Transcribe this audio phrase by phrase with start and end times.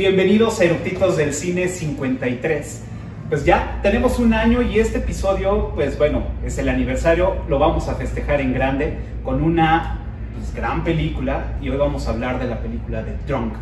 [0.00, 2.84] Bienvenidos a Eructitos del Cine 53.
[3.28, 7.86] Pues ya tenemos un año y este episodio, pues bueno, es el aniversario, lo vamos
[7.90, 9.98] a festejar en grande con una
[10.32, 13.52] pues, gran película y hoy vamos a hablar de la película de Drunk.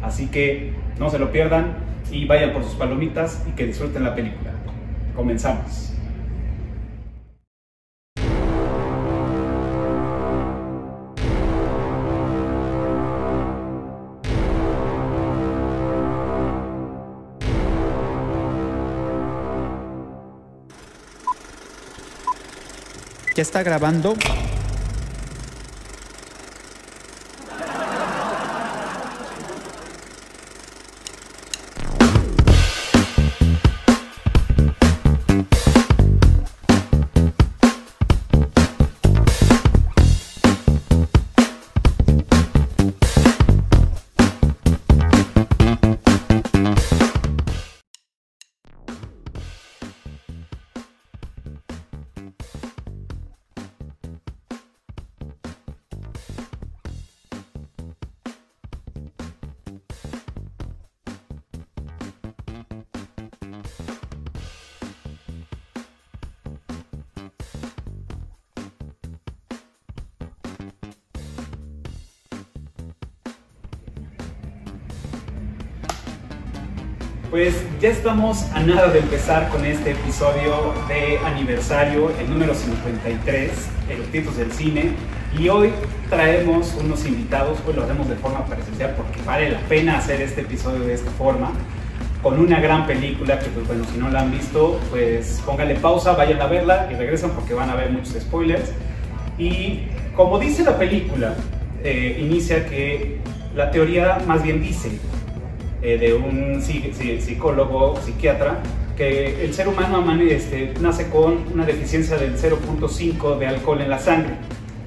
[0.00, 1.74] Así que no se lo pierdan
[2.12, 4.52] y vayan por sus palomitas y que disfruten la película.
[5.16, 5.97] Comenzamos.
[23.38, 24.16] ¿Ya está grabando?
[78.08, 83.50] Estamos a nada de empezar con este episodio de aniversario, el número 53,
[83.90, 84.92] Eructitos del Cine.
[85.38, 85.72] Y hoy
[86.08, 90.40] traemos unos invitados, hoy lo hacemos de forma presencial porque vale la pena hacer este
[90.40, 91.52] episodio de esta forma,
[92.22, 96.12] con una gran película que, pues bueno, si no la han visto, pues pónganle pausa,
[96.12, 98.72] vayan a verla y regresan porque van a ver muchos spoilers.
[99.36, 99.82] Y
[100.16, 101.34] como dice la película,
[101.84, 103.18] eh, inicia que
[103.54, 104.98] la teoría más bien dice
[105.82, 108.60] eh, de un psicólogo, psiquiatra,
[108.96, 113.98] que el ser humano este, nace con una deficiencia del 0.5 de alcohol en la
[113.98, 114.34] sangre.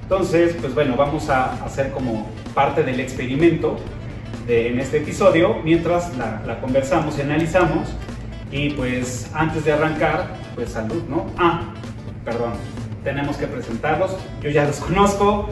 [0.02, 3.78] Entonces, pues bueno, vamos a hacer como parte del experimento
[4.46, 7.88] de, en este episodio, mientras la, la, conversamos y analizamos.
[8.50, 11.26] Y pues antes de arrancar, pues salud, ¿no?
[11.38, 11.72] Ah,
[12.22, 12.52] perdón,
[13.02, 14.14] tenemos que presentarlos.
[14.42, 15.48] Yo ya los conozco,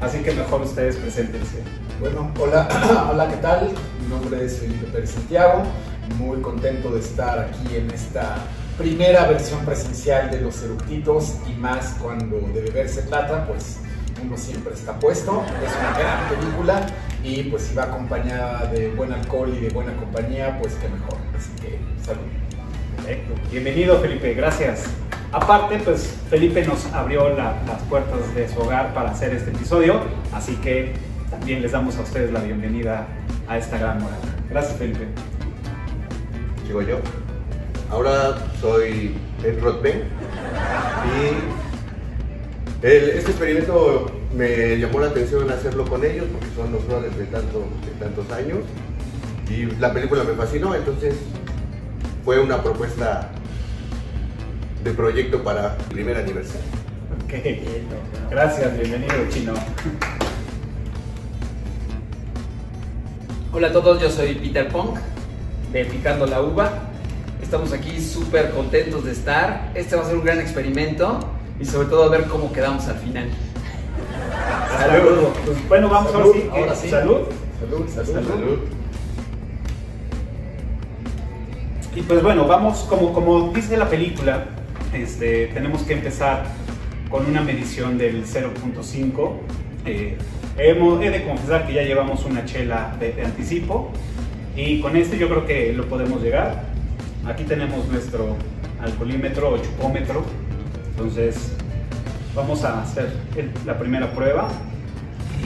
[0.00, 1.62] así que mejor ustedes preséntense.
[2.00, 2.68] Bueno, hola,
[3.10, 3.70] hola, ¿qué tal?
[4.00, 5.64] Mi nombre es Felipe Pérez Santiago,
[6.16, 8.36] muy contento de estar aquí en esta
[8.78, 13.80] primera versión presencial de Los Eructitos y más cuando de beber se trata, pues
[14.22, 16.86] uno siempre está puesto, es una gran película
[17.24, 21.18] y pues si va acompañada de buen alcohol y de buena compañía, pues qué mejor,
[21.36, 22.22] así que salud.
[22.94, 23.34] Perfecto.
[23.50, 24.84] Bienvenido Felipe, gracias.
[25.32, 30.00] Aparte, pues Felipe nos abrió las puertas de su hogar para hacer este episodio,
[30.32, 30.94] así que
[31.30, 33.06] también les damos a ustedes la bienvenida
[33.48, 34.18] a esta gran moral.
[34.50, 35.06] Gracias, Felipe.
[36.66, 36.98] Sigo yo.
[37.90, 40.02] Ahora soy Ed Rothben
[42.82, 47.24] y este experimento me llamó la atención hacerlo con ellos porque son los brothers de,
[47.26, 48.58] tanto, de tantos años
[49.48, 51.16] y la película me fascinó, entonces
[52.24, 53.30] fue una propuesta
[54.84, 56.66] de proyecto para el primer aniversario.
[57.24, 59.54] Ok, gracias, bienvenido Chino.
[63.58, 64.98] Hola a todos, yo soy Peter Punk
[65.72, 66.90] de Picando la Uva.
[67.42, 69.72] Estamos aquí súper contentos de estar.
[69.74, 71.18] Este va a ser un gran experimento
[71.58, 73.28] y sobre todo a ver cómo quedamos al final.
[74.78, 75.30] Salud.
[75.44, 76.50] Pues, bueno, vamos salud, ahora, sí.
[76.52, 76.88] ahora sí.
[76.88, 77.18] Salud.
[77.58, 78.28] Salud, salud.
[78.28, 78.58] Salud.
[81.96, 84.44] Y pues bueno, vamos, como, como dice la película,
[84.92, 86.44] este, tenemos que empezar
[87.10, 89.32] con una medición del 0.5.
[89.84, 90.16] Eh,
[90.58, 93.90] hemos, he de confesar que ya llevamos una chela de, de, anticipo
[94.56, 96.64] y con este yo creo que lo podemos llegar.
[97.26, 98.36] Aquí tenemos nuestro
[98.80, 100.24] alcoholímetro o chupómetro.
[100.90, 101.52] Entonces
[102.34, 104.48] vamos a hacer el, la primera prueba.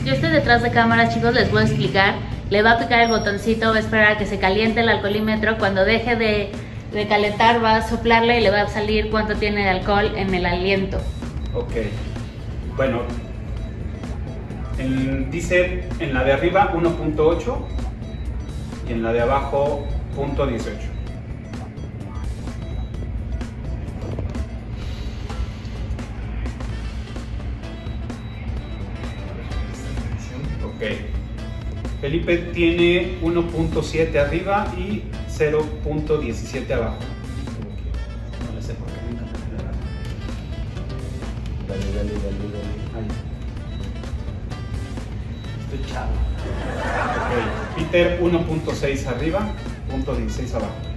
[0.04, 2.14] Yo estoy detrás de cámara, chicos, les voy a explicar.
[2.50, 5.58] Le va a picar el botoncito, va a esperar a que se caliente el alcoholímetro.
[5.58, 6.50] Cuando deje de,
[6.92, 10.34] de calentar, va a soplarle y le va a salir cuánto tiene de alcohol en
[10.34, 10.98] el aliento.
[11.54, 11.72] Ok.
[12.76, 13.02] Bueno,
[14.78, 17.56] en, dice en la de arriba 1.8
[18.88, 19.86] y en la de abajo
[20.16, 20.92] 0.18.
[30.64, 30.82] Ok.
[32.00, 36.98] Felipe tiene 1.7 arriba y 0.17 abajo.
[38.46, 39.70] No le sé por qué nunca me da.
[41.68, 42.71] Dale, dale, dale, dale.
[45.96, 46.08] Ahí.
[46.36, 47.12] Estoy chavo.
[47.18, 49.40] Ok, Peter 1.6 arriba,
[49.90, 50.92] punto 16 abajo.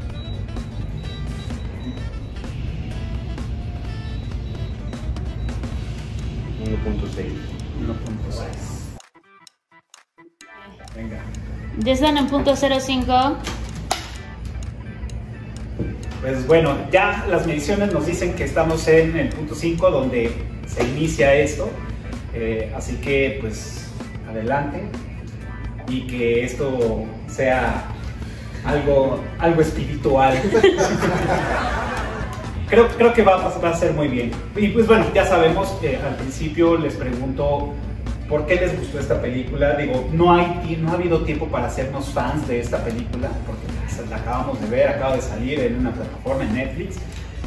[6.83, 7.25] punto 1.6.
[7.85, 8.45] 1.6.
[10.95, 11.23] Venga.
[11.79, 13.37] Ya están en punto 05.
[16.21, 20.31] Pues bueno, ya las mediciones nos dicen que estamos en el punto 5 donde
[20.67, 21.69] se inicia esto.
[22.33, 23.84] Eh, así que pues
[24.35, 24.81] adelante
[25.87, 27.85] y que esto sea
[28.65, 30.37] algo, algo espiritual.
[32.69, 34.31] creo, creo que va, a- va a ser muy bien.
[34.55, 37.73] Y pues bueno, ya sabemos que al principio les pregunto
[38.29, 39.75] por qué les gustó esta película.
[39.75, 44.17] Digo, no, hay, no ha habido tiempo para hacernos fans de esta película, porque la
[44.17, 46.95] acabamos de ver, acaba de salir en una plataforma, en Netflix.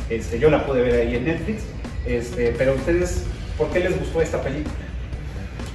[0.09, 1.65] Este, yo la pude ver ahí en Netflix.
[2.07, 3.25] Este, pero ustedes,
[3.59, 4.75] ¿por qué les gustó esta película?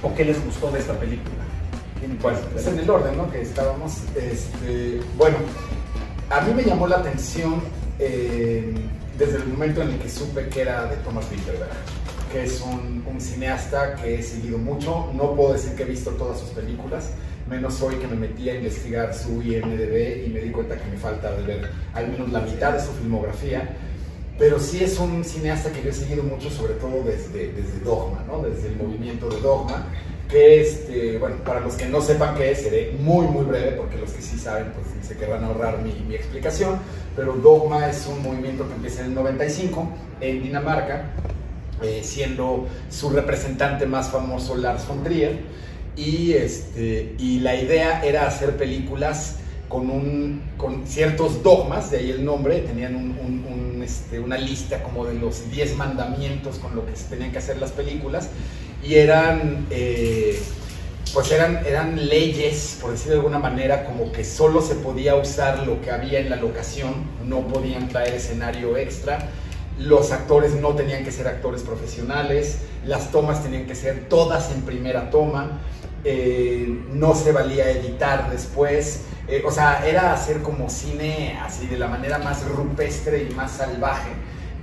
[0.04, 1.42] ¿O qué les gustó de esta película?
[1.98, 2.36] ¿Quién cuál?
[2.54, 3.30] Es en el orden, ¿no?
[3.30, 4.02] Que estábamos.
[4.14, 5.38] Este, bueno,
[6.28, 7.62] a mí me llamó la atención
[7.98, 8.74] eh,
[9.16, 11.70] desde el momento en el que supe que era de Thomas Winterberg,
[12.30, 15.10] que es un, un cineasta que he seguido mucho.
[15.14, 17.12] No puedo decir que he visto todas sus películas,
[17.48, 20.98] menos hoy que me metí a investigar su IMDb y me di cuenta que me
[20.98, 23.74] falta de ver al menos la mitad de su filmografía.
[24.38, 28.24] Pero sí es un cineasta que yo he seguido mucho, sobre todo desde, desde Dogma,
[28.26, 28.42] ¿no?
[28.42, 29.86] Desde el movimiento de Dogma,
[30.28, 33.96] que este, bueno, para los que no sepan qué es, seré muy, muy breve, porque
[33.96, 36.78] los que sí saben, pues se querrán ahorrar mi, mi explicación,
[37.14, 39.88] pero Dogma es un movimiento que empieza en el 95
[40.20, 41.10] en Dinamarca,
[41.82, 45.38] eh, siendo su representante más famoso Lars von Trier,
[45.96, 49.36] y, este, y la idea era hacer películas
[49.68, 54.36] con, un, con ciertos dogmas, de ahí el nombre, tenían un- un- un, este, una
[54.36, 58.30] lista como de los 10 mandamientos con lo que se tenían que hacer las películas,
[58.82, 60.38] y eran, eh,
[61.12, 65.66] pues eran, eran leyes, por decirlo de alguna manera, como que solo se podía usar
[65.66, 66.94] lo que había en la locación,
[67.24, 69.30] no podían traer escenario extra,
[69.78, 74.62] los actores no tenían que ser actores profesionales, las tomas tenían que ser todas en
[74.62, 75.60] primera toma,
[76.04, 81.78] eh, no se valía editar después, eh, o sea, era hacer como cine así de
[81.78, 84.10] la manera más rupestre y más salvaje.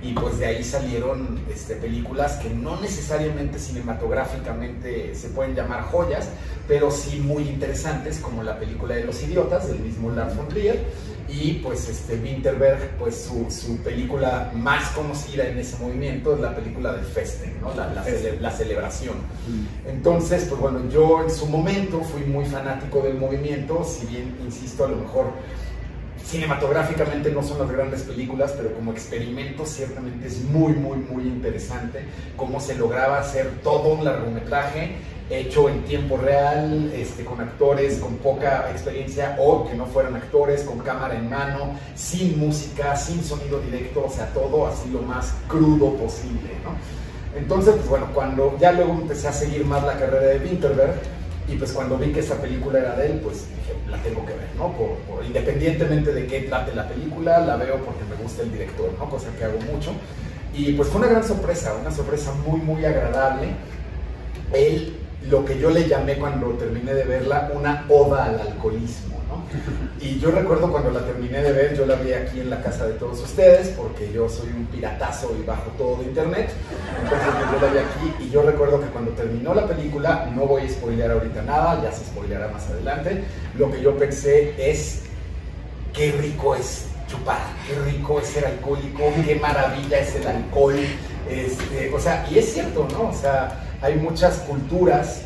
[0.02, 6.28] Y pues de ahí salieron este, películas que no necesariamente cinematográficamente se pueden llamar joyas,
[6.66, 10.84] pero sí muy interesantes, como la película de los idiotas, del mismo Lars von Trier,
[11.32, 16.54] y pues este Winterberg, pues su, su película más conocida en ese movimiento es la
[16.54, 17.74] película de Festen, ¿no?
[17.74, 19.14] la, la cele- la celebración.
[19.88, 24.84] Entonces, pues bueno, yo en su momento fui muy fanático del movimiento, si bien, insisto,
[24.84, 25.32] a lo mejor
[26.24, 32.04] cinematográficamente no son las grandes películas, pero como experimento ciertamente es muy, muy, muy interesante
[32.36, 34.92] cómo se lograba hacer todo un largometraje
[35.40, 40.62] hecho en tiempo real, este, con actores con poca experiencia o que no fueran actores,
[40.62, 45.34] con cámara en mano, sin música, sin sonido directo, o sea, todo así lo más
[45.48, 46.72] crudo posible, ¿no?
[47.38, 50.94] Entonces, pues bueno, cuando ya luego empecé a seguir más la carrera de Winterberg,
[51.48, 54.32] y pues cuando vi que esa película era de él, pues dije, la tengo que
[54.32, 54.68] ver, ¿no?
[54.72, 58.90] Por- por- independientemente de qué trate la película, la veo porque me gusta el director,
[58.98, 59.08] ¿no?
[59.10, 59.90] Cosa que hago mucho.
[60.54, 63.48] Y pues fue una gran sorpresa, una sorpresa muy, muy agradable.
[64.52, 69.42] Él, lo que yo le llamé cuando terminé de verla, una oda al alcoholismo, ¿no?
[70.00, 72.86] Y yo recuerdo cuando la terminé de ver, yo la vi aquí en la casa
[72.86, 76.50] de todos ustedes, porque yo soy un piratazo y bajo todo de internet.
[77.04, 80.62] Entonces yo la vi aquí y yo recuerdo que cuando terminó la película, no voy
[80.62, 83.22] a spoilear ahorita nada, ya se spoileará más adelante,
[83.56, 85.02] lo que yo pensé es,
[85.92, 87.38] qué rico es chupar,
[87.68, 90.76] qué rico es ser alcohólico, qué maravilla es el alcohol.
[91.30, 93.10] Este, o sea, y es cierto, ¿no?
[93.10, 95.22] O sea, hay muchas culturas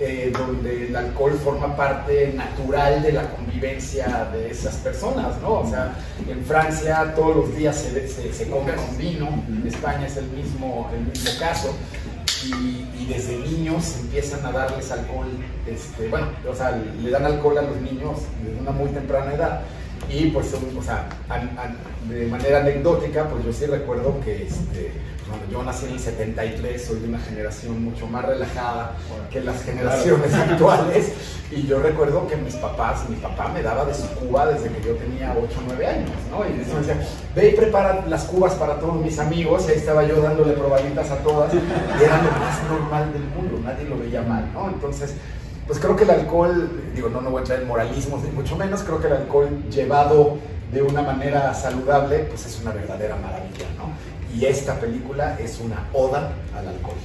[0.00, 5.60] eh, donde el alcohol forma parte natural de la convivencia de esas personas, ¿no?
[5.60, 5.94] O sea,
[6.28, 10.26] en Francia todos los días se, se, se come con vino, en España es el
[10.30, 11.74] mismo, el mismo caso.
[12.44, 15.26] Y, desde niños empiezan a darles alcohol,
[15.66, 19.60] este, bueno, o sea, le dan alcohol a los niños desde una muy temprana edad.
[20.08, 21.08] Y pues, o sea,
[22.08, 24.92] de manera anecdótica, pues yo sí recuerdo que este,
[25.32, 28.92] cuando yo nací en el 73, soy de una generación mucho más relajada
[29.30, 31.12] que las generaciones actuales.
[31.50, 34.86] Y yo recuerdo que mis papás, mi papá me daba de su cuba desde que
[34.86, 36.46] yo tenía 8 o 9 años, ¿no?
[36.46, 36.96] Y me decía,
[37.34, 39.64] ve y prepara las cubas para todos mis amigos.
[39.66, 41.52] Y ahí estaba yo dándole probaditas a todas.
[41.54, 44.68] Y era lo más normal del mundo, nadie lo veía mal, ¿no?
[44.68, 45.14] Entonces,
[45.66, 48.56] pues creo que el alcohol, digo, no, no voy a entrar en moralismos ni mucho
[48.56, 50.36] menos, creo que el alcohol llevado
[50.72, 53.92] de una manera saludable, pues es una verdadera maravilla, ¿no?
[54.38, 56.96] Y esta película es una oda al alcohol.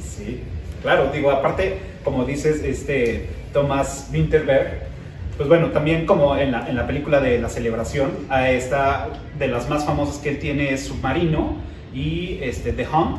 [0.00, 0.42] Sí.
[0.82, 4.88] Claro, digo, aparte, como dices, este Thomas Winterberg,
[5.36, 8.10] pues bueno, también como en la, en la película de La Celebración,
[8.48, 11.56] está de las más famosas que él tiene es Submarino
[11.94, 13.18] y este, The Hunt,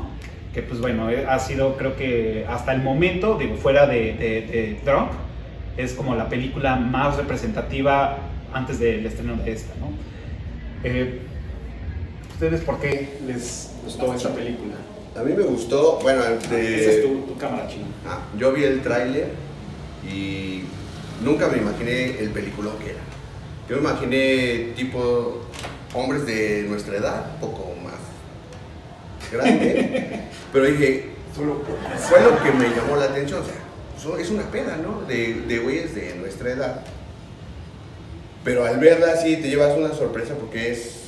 [0.53, 4.41] que pues bueno, eh, ha sido creo que hasta el momento, digo, fuera de, de,
[4.41, 5.11] de Drunk,
[5.77, 8.17] es como la película más representativa
[8.53, 9.91] antes del estreno de esta, ¿no?
[10.83, 11.21] Eh,
[12.39, 14.75] ¿Ustedes por qué les gustó esta película?
[15.13, 17.87] A mí me gustó, bueno, Esa de- es tu, tu cámara china.
[18.07, 19.27] Ah, yo vi el tráiler
[20.09, 20.61] y
[21.21, 22.99] nunca me imaginé el película que era.
[23.67, 25.41] Yo me imaginé tipo
[25.93, 27.99] hombres de nuestra edad, un poco más
[29.33, 30.21] grande,
[30.53, 35.01] pero dije, fue lo que me llamó la atención, o sea, es una pena, ¿no?
[35.01, 36.85] De, de güeyes de nuestra edad.
[38.45, 40.98] Pero al verla así te llevas una sorpresa porque es,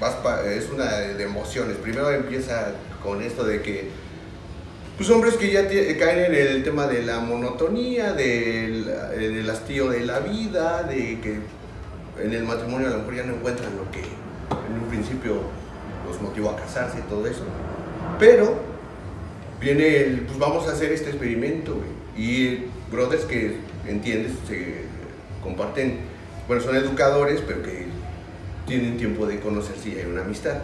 [0.00, 1.76] vas pa- es una de emociones.
[1.76, 2.72] Primero empieza
[3.02, 3.88] con esto de que
[4.96, 8.84] pues hombres que ya tie- caen en el tema de la monotonía, del,
[9.18, 11.38] del hastío de la vida, de que
[12.22, 15.40] en el matrimonio a lo mejor ya no encuentran lo que en un principio
[16.06, 17.42] los motivó a casarse y todo eso.
[18.20, 18.56] Pero
[19.60, 21.88] viene el, pues vamos a hacer este experimento, güey.
[22.16, 23.56] Y brothers que,
[23.88, 24.84] entiendes, se
[25.42, 25.98] comparten,
[26.46, 27.83] bueno, son educadores, pero que
[28.66, 30.58] tienen tiempo de conocerse y hay una amistad.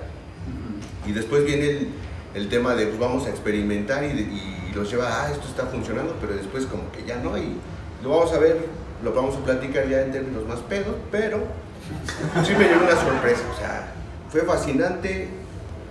[1.06, 1.88] Y después viene el,
[2.34, 6.34] el tema de, pues vamos a experimentar y, los lleva, ah, esto está funcionando, pero
[6.34, 7.56] después como que ya no, y
[8.04, 8.56] lo vamos a ver,
[9.02, 11.38] lo vamos a platicar ya en términos más pedos, pero
[12.46, 13.92] sí me dio una sorpresa, o sea,
[14.30, 15.26] fue fascinante,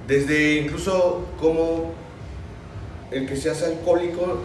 [0.07, 1.93] desde incluso cómo
[3.11, 4.39] el que seas alcohólico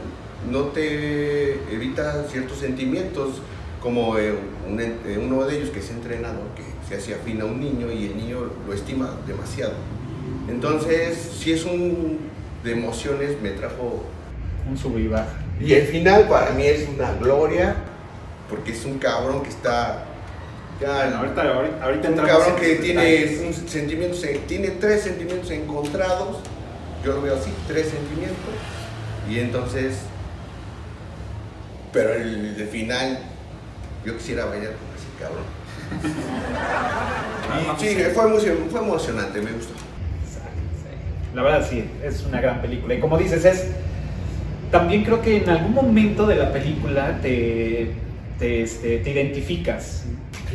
[0.51, 3.41] no te evita ciertos sentimientos,
[3.81, 4.35] como eh,
[4.69, 6.65] un eh, uno de ellos que es entrenador, que
[7.01, 9.75] se afín a un niño y el niño lo estima demasiado.
[10.49, 12.19] Entonces, si es un
[12.63, 14.05] de emociones, me trajo...
[14.69, 15.29] Un sub y baja.
[15.61, 17.77] Y el final para mí es una gloria,
[18.49, 20.05] porque es un cabrón que está...
[20.81, 26.39] Ya, Bueno, ahorita, ahorita, ahorita un cabrón que tiene, un sentimientos, tiene tres sentimientos encontrados,
[27.05, 28.55] yo lo veo así, tres sentimientos,
[29.31, 29.99] y entonces,
[31.93, 33.21] pero el, de final,
[34.05, 35.45] yo quisiera bailar con ese cabrón.
[37.51, 39.75] Ah, Y sí, fue, emo- fue emocionante, me gustó.
[41.35, 42.95] La verdad sí, es una gran película.
[42.95, 43.69] Y como dices, es
[44.71, 47.91] también creo que en algún momento de la película te,
[48.39, 50.05] te, este, te identificas,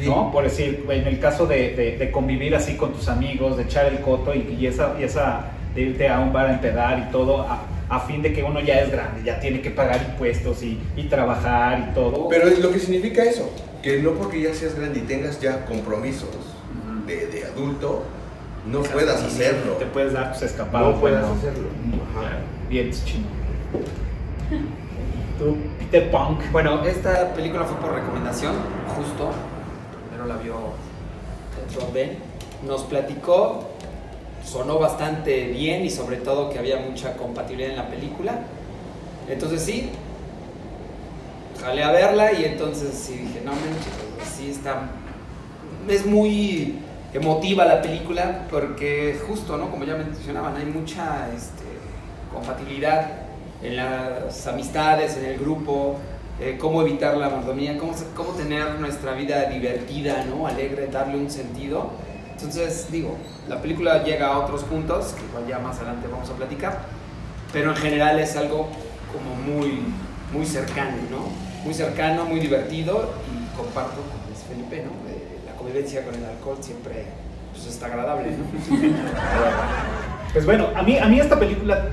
[0.05, 0.31] ¿no?
[0.31, 3.85] Por decir, en el caso de, de- de convivir así con tus amigos, de echar
[3.87, 7.11] el coto y, y esa, y esa de irte a un bar a empedar y
[7.11, 10.61] todo, a, a fin de que uno ya es grande, ya tiene que pagar impuestos
[10.63, 12.27] y, y trabajar y todo.
[12.29, 15.65] Pero es lo que significa eso, que no porque ya seas grande y tengas ya
[15.65, 16.29] compromisos
[17.07, 18.03] de, de adulto,
[18.65, 19.73] no puedas hacerlo.
[19.73, 20.95] Te puedes dar tus escapadas.
[20.95, 21.35] No puedas bueno.
[21.39, 21.69] hacerlo.
[22.15, 22.37] Ajá.
[22.69, 23.25] Bien, chino.
[25.39, 26.51] Tú, Peter Punk.
[26.51, 28.53] Bueno, esta película fue por recomendación,
[28.95, 29.31] justo.
[30.09, 30.55] Primero la vio
[31.73, 32.17] John Ben.
[32.67, 33.68] Nos platicó,
[34.49, 38.39] sonó bastante bien y sobre todo que había mucha compatibilidad en la película.
[39.29, 39.89] Entonces sí,
[41.61, 44.89] jalé a verla y entonces sí dije, no manches, sí está...
[45.87, 46.79] Es muy
[47.13, 49.69] emotiva la película porque justo, ¿no?
[49.69, 51.65] Como ya mencionaban, hay mucha este,
[52.33, 53.07] compatibilidad
[53.61, 55.97] en las amistades, en el grupo,
[56.39, 60.47] eh, cómo evitar la mordomía, cómo, cómo tener nuestra vida divertida, ¿no?
[60.47, 61.91] Alegre, darle un sentido.
[62.41, 63.17] Entonces, digo,
[63.49, 66.79] la película llega a otros puntos, que igual ya más adelante vamos a platicar,
[67.51, 68.69] pero en general es algo
[69.11, 69.81] como muy,
[70.31, 71.27] muy cercano, ¿no?
[71.65, 74.91] Muy cercano, muy divertido y comparto con Luis Felipe, ¿no?
[75.09, 77.07] Eh, la convivencia con el alcohol siempre
[77.51, 78.45] pues, está agradable, ¿no?
[80.31, 81.87] Pues bueno, a mí, a mí esta película,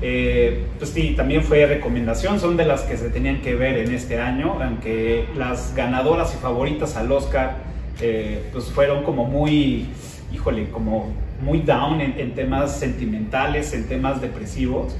[0.00, 3.92] eh, pues sí, también fue recomendación, son de las que se tenían que ver en
[3.92, 7.71] este año, aunque las ganadoras y favoritas al Oscar,
[8.02, 9.86] eh, pues fueron como muy,
[10.32, 14.94] híjole, como muy down en, en temas sentimentales, en temas depresivos.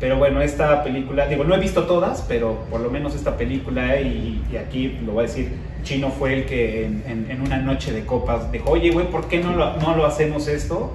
[0.00, 4.00] Pero bueno, esta película, digo, no he visto todas, pero por lo menos esta película,
[4.00, 5.48] y, y aquí lo voy a decir,
[5.82, 9.26] Chino fue el que en, en- en una noche de copas dijo, oye, güey, ¿por
[9.26, 10.92] qué no lo, no lo hacemos esto?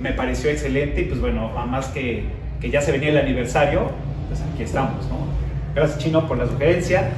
[0.00, 2.24] Me pareció excelente y pues bueno, además que,
[2.60, 3.90] que ya se venía el aniversario,
[4.28, 5.16] pues aquí estamos, ¿no?
[5.74, 7.10] Gracias Chino por la sugerencia.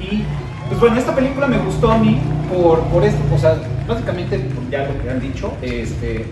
[0.00, 0.22] Y
[0.68, 2.18] pues bueno, esta película me gustó a mí
[2.52, 3.56] por, por esto, o sea,
[3.86, 6.26] básicamente ya lo que han dicho, este,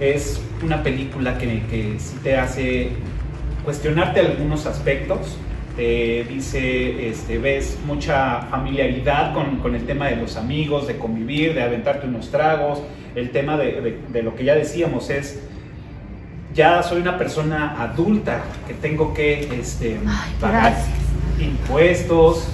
[0.00, 2.90] es una película que, que sí te hace
[3.64, 5.36] cuestionarte algunos aspectos.
[5.76, 11.54] Te dice, este, ves mucha familiaridad con, con el tema de los amigos, de convivir,
[11.54, 12.82] de aventarte unos tragos.
[13.14, 15.40] El tema de, de- de lo que ya decíamos es
[16.54, 20.88] ya soy una persona adulta que tengo que este, Ay, pagar gracias.
[21.40, 22.48] impuestos,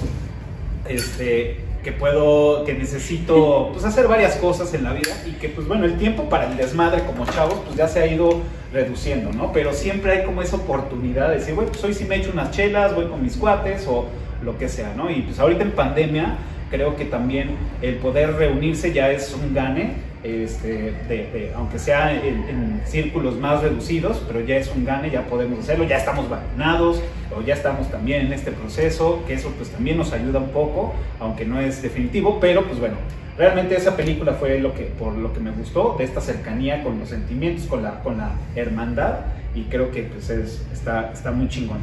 [0.89, 5.69] este, que puedo, que necesito pues, hacer varias cosas en la vida y que pues
[5.69, 8.41] bueno, el tiempo para el desmadre como chavos pues ya se ha ido
[8.73, 9.53] reduciendo, ¿no?
[9.53, 12.51] Pero siempre hay como esa oportunidad de decir, güey, pues hoy sí me echo unas
[12.51, 14.07] chelas, voy con mis cuates o
[14.43, 15.11] lo que sea, ¿no?
[15.11, 16.37] Y pues ahorita en pandemia
[16.71, 17.51] creo que también
[17.83, 19.95] el poder reunirse ya es un gane,
[20.25, 20.69] este,
[21.09, 25.23] de- de- aunque sea en, en círculos más reducidos, pero ya es un gane, ya
[25.27, 27.01] podemos hacerlo, ya estamos vacunados
[27.37, 30.95] o ya estamos también en este proceso, que eso pues también nos ayuda un poco,
[31.21, 32.97] aunque no es definitivo, pero pues bueno,
[33.39, 36.99] realmente esa película fue lo que, por lo que me gustó, de esta cercanía con
[36.99, 39.17] los sentimientos, con la, con la hermandad,
[39.55, 41.79] y creo que pues es, está, está muy chingón.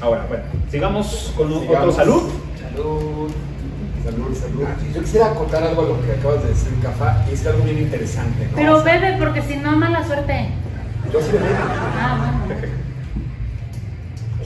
[0.00, 1.96] Ahora, bueno, sigamos con un- otro Sigamos.
[1.96, 2.22] salud.
[2.70, 3.30] Salud.
[4.06, 4.64] Salud, salud.
[4.94, 7.78] Yo quisiera acotar algo a lo que acabas de decir, Cafa, y es algo bien
[7.78, 8.52] interesante, ¿no?
[8.54, 10.48] Pero bebe, porque si no, mala suerte.
[11.12, 11.46] Yo sí bebé.
[11.98, 12.62] Ah, bueno.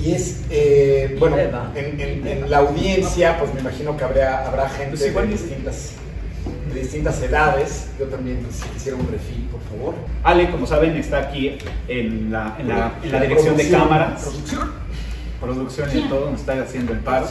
[0.02, 1.37] Y es, eh, bueno,
[1.75, 5.33] en, en- en la audiencia, pues me imagino que habrá, habrá gente Pues igual de,
[5.33, 5.90] distintas,
[6.73, 7.90] de distintas edades.
[7.99, 9.95] Yo también pues, quisiera un refil, por favor.
[10.25, 14.71] Ale, como saben, está aquí en la, en la, en la dirección de cámaras, Producción.
[15.38, 17.26] producción y todo, nos está haciendo el paro.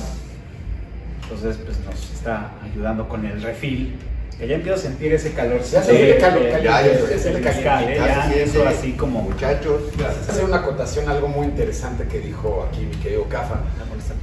[1.29, 3.95] Entonces, pues nos está ayudando con el refil.
[4.39, 5.61] Que ya empiezo a sentir ese calor.
[5.61, 7.49] Ya se siente calor, caliente, ya, ya se siente.
[7.49, 7.95] ¿eh?
[7.97, 9.21] Ya empiezo así como...
[9.21, 10.29] Muchachos, Gracias.
[10.29, 13.59] Hacer una acotación, algo muy interesante que dijo aquí mi querido Cafa,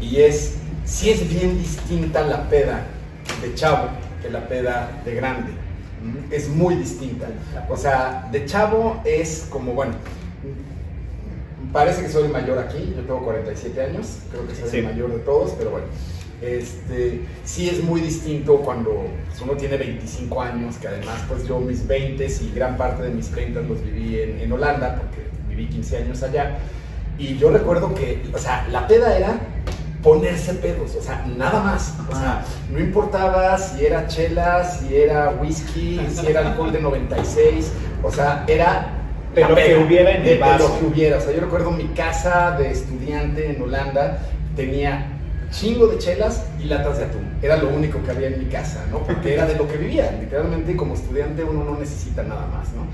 [0.00, 2.86] y es, si es bien distinta la peda
[3.42, 3.88] de chavo
[4.22, 5.52] que la peda de grande.
[6.30, 7.26] Es muy distinta.
[7.68, 9.92] O sea, de chavo es como, bueno,
[11.72, 14.76] parece que soy el mayor aquí, yo tengo 47 años, creo que soy Sí.
[14.78, 15.86] el mayor de todos, pero bueno.
[16.46, 19.06] Este, sí es muy distinto cuando
[19.42, 23.28] uno tiene 25 años, que además pues yo mis 20 y gran parte de mis
[23.30, 26.56] 30 los viví en, en Holanda, porque viví 15 años allá.
[27.18, 29.38] Y yo recuerdo que, o sea, la peda era
[30.02, 31.94] ponerse pedos, o sea, nada más.
[32.08, 37.72] O sea, no importaba si era chela, si era whisky, si era alcohol de 96,
[38.02, 38.92] o sea, era
[39.34, 41.18] De lo que hubiera en el de- de lo que hubiera.
[41.18, 44.18] O sea, yo recuerdo mi casa de estudiante en Holanda
[44.54, 45.06] tenía
[45.50, 47.38] chingo de chelas y latas de atún.
[47.42, 49.00] Era lo único que había en mi casa, ¿no?
[49.04, 50.10] Porque era de lo que vivía.
[50.20, 52.86] Literalmente, como estudiante, uno no necesita nada más, ¿no?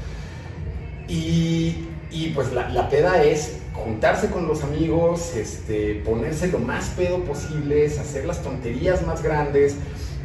[1.08, 6.90] Y, y, pues la, la peda es juntarse con los amigos, este, ponerse lo más
[6.90, 9.76] pedo posible, hacer las tonterías más grandes.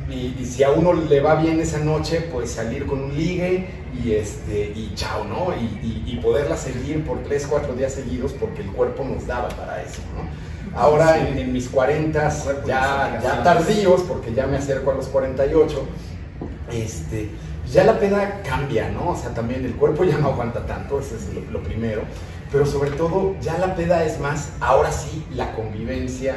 [0.10, 3.68] Y, y si a uno le va bien esa noche, pues salir con un ligue
[4.04, 5.54] y, este, y chao, ¿no?
[5.54, 9.50] Y, y- y poderla seguir por 3, 4 días seguidos porque el cuerpo nos daba
[9.50, 10.30] para eso, ¿no?
[10.78, 12.30] Ahora en, en mis 40,
[12.68, 15.88] ya, ya tardíos, porque ya me acerco a los 48,
[16.72, 17.32] este,
[17.72, 19.10] ya la peda cambia, ¿no?
[19.10, 22.04] O sea, también el cuerpo ya no aguanta tanto, eso es lo, lo primero.
[22.52, 26.36] Pero sobre todo, ya la peda es más, ahora sí, la convivencia,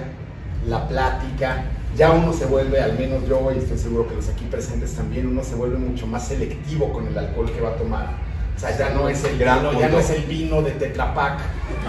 [0.66, 1.64] la plática.
[1.96, 5.26] Ya uno se vuelve, al menos yo, y estoy seguro que los aquí presentes también,
[5.26, 8.29] uno se vuelve mucho más selectivo con el alcohol que va a tomar.
[8.60, 11.14] O sea, ya no es el Gran vino, ya no es el vino de Tetra
[11.14, 11.38] Pak,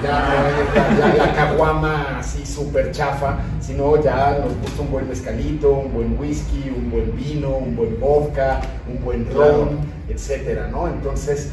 [0.02, 4.90] ya no es la, la- la caguama así súper chafa, sino ya nos gusta un
[4.90, 9.66] buen mezcalito, un buen whisky, un buen vino, un buen vodka, un buen Claro.
[9.66, 10.88] ron, etcétera, ¿no?
[10.88, 11.50] Entonces,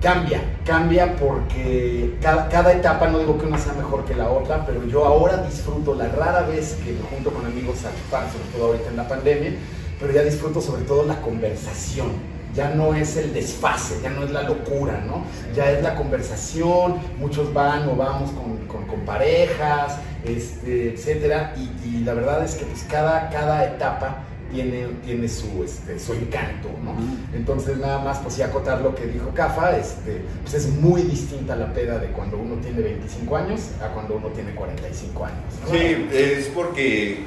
[0.00, 4.64] cambia, cambia porque cada, cada etapa, no digo que una sea mejor que la otra,
[4.64, 7.90] pero yo ahora disfruto la rara vez que me junto con amigos a
[8.30, 9.54] sobre todo ahorita en la pandemia,
[9.98, 12.35] pero ya disfruto sobre todo la conversación.
[12.56, 15.24] Ya no es el desfase, ya no es la locura, ¿no?
[15.54, 21.88] Ya es la conversación, muchos van o vamos con, con- con parejas, este, etcétera, y,
[21.88, 26.68] y la verdad es que pues cada, cada etapa tiene, tiene su, este, su encanto,
[26.82, 26.94] ¿no?
[27.36, 31.56] Entonces, nada más, pues sí, acotar lo que dijo Cafa, este, pues es muy distinta
[31.56, 35.38] la peda de cuando uno tiene 25 años a cuando uno tiene 45 años.
[35.64, 35.70] ¿no?
[35.72, 37.24] Sí, es porque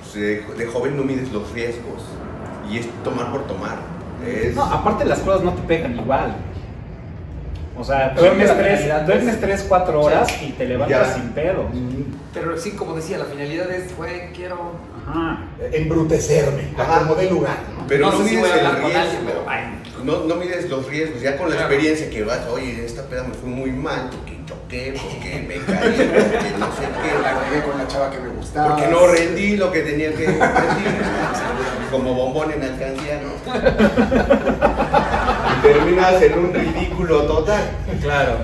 [0.00, 2.02] pues, de, de joven no mides los riesgos
[2.70, 3.99] y es tomar por tomar.
[4.26, 6.34] Es, No, aparte las cosas no te pegan igual.
[7.78, 11.14] O sea, duermes la tres, finalidad duermes es- tres, cuatro horas y te levantas Ya.
[11.14, 11.64] sin pedo.
[12.34, 14.72] Pero sí, como decía, la finalidad es, güey, quiero.
[15.08, 15.38] Ajá.
[15.72, 16.98] Embrutecerme, a Ajá.
[17.00, 17.86] como de lugar, ¿no?
[17.88, 19.02] pero no no, sé si mides voy a el hablar con riesgo.
[19.10, 19.62] alguien, pero ay.
[20.04, 21.70] No, no mides los riesgos, ya con la Claro.
[21.72, 25.92] experiencia que vas, oye, esta peda me fue muy mal porque choqué, porque me caí,
[25.92, 26.82] porque no sé
[27.22, 27.50] La qué.
[27.50, 28.76] regué con la chava que me gustaba.
[28.76, 31.02] Porque no rendí lo que tenía que rendir.
[31.90, 33.30] Como bombón en alcancía, ¿no?
[35.58, 37.62] Y terminas en un ridículo total.
[38.00, 38.38] Claro.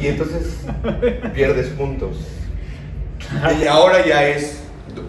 [0.00, 0.58] Y, y entonces
[1.34, 2.16] pierdes puntos.
[3.60, 4.60] Y ahora ya es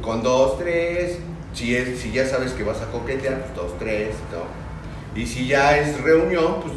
[0.02, 1.18] con dos, tres.
[1.54, 5.20] Si, es, si ya sabes que vas a coquetear, pues dos, tres, ¿no?
[5.20, 6.74] Y si ya es reunión, pues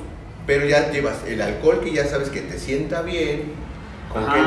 [0.46, 3.52] pero ya llevas el alcohol que ya sabes que te sienta bien.
[4.12, 4.40] Con que,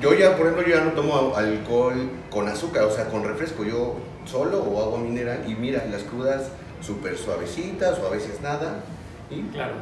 [0.00, 3.64] yo ya, por ejemplo, yo ya no tomo alcohol con azúcar, o sea, con refresco,
[3.64, 8.80] yo solo o agua mineral y mira, las crudas súper suavecitas o a veces nada.
[9.30, 9.74] Y Claro.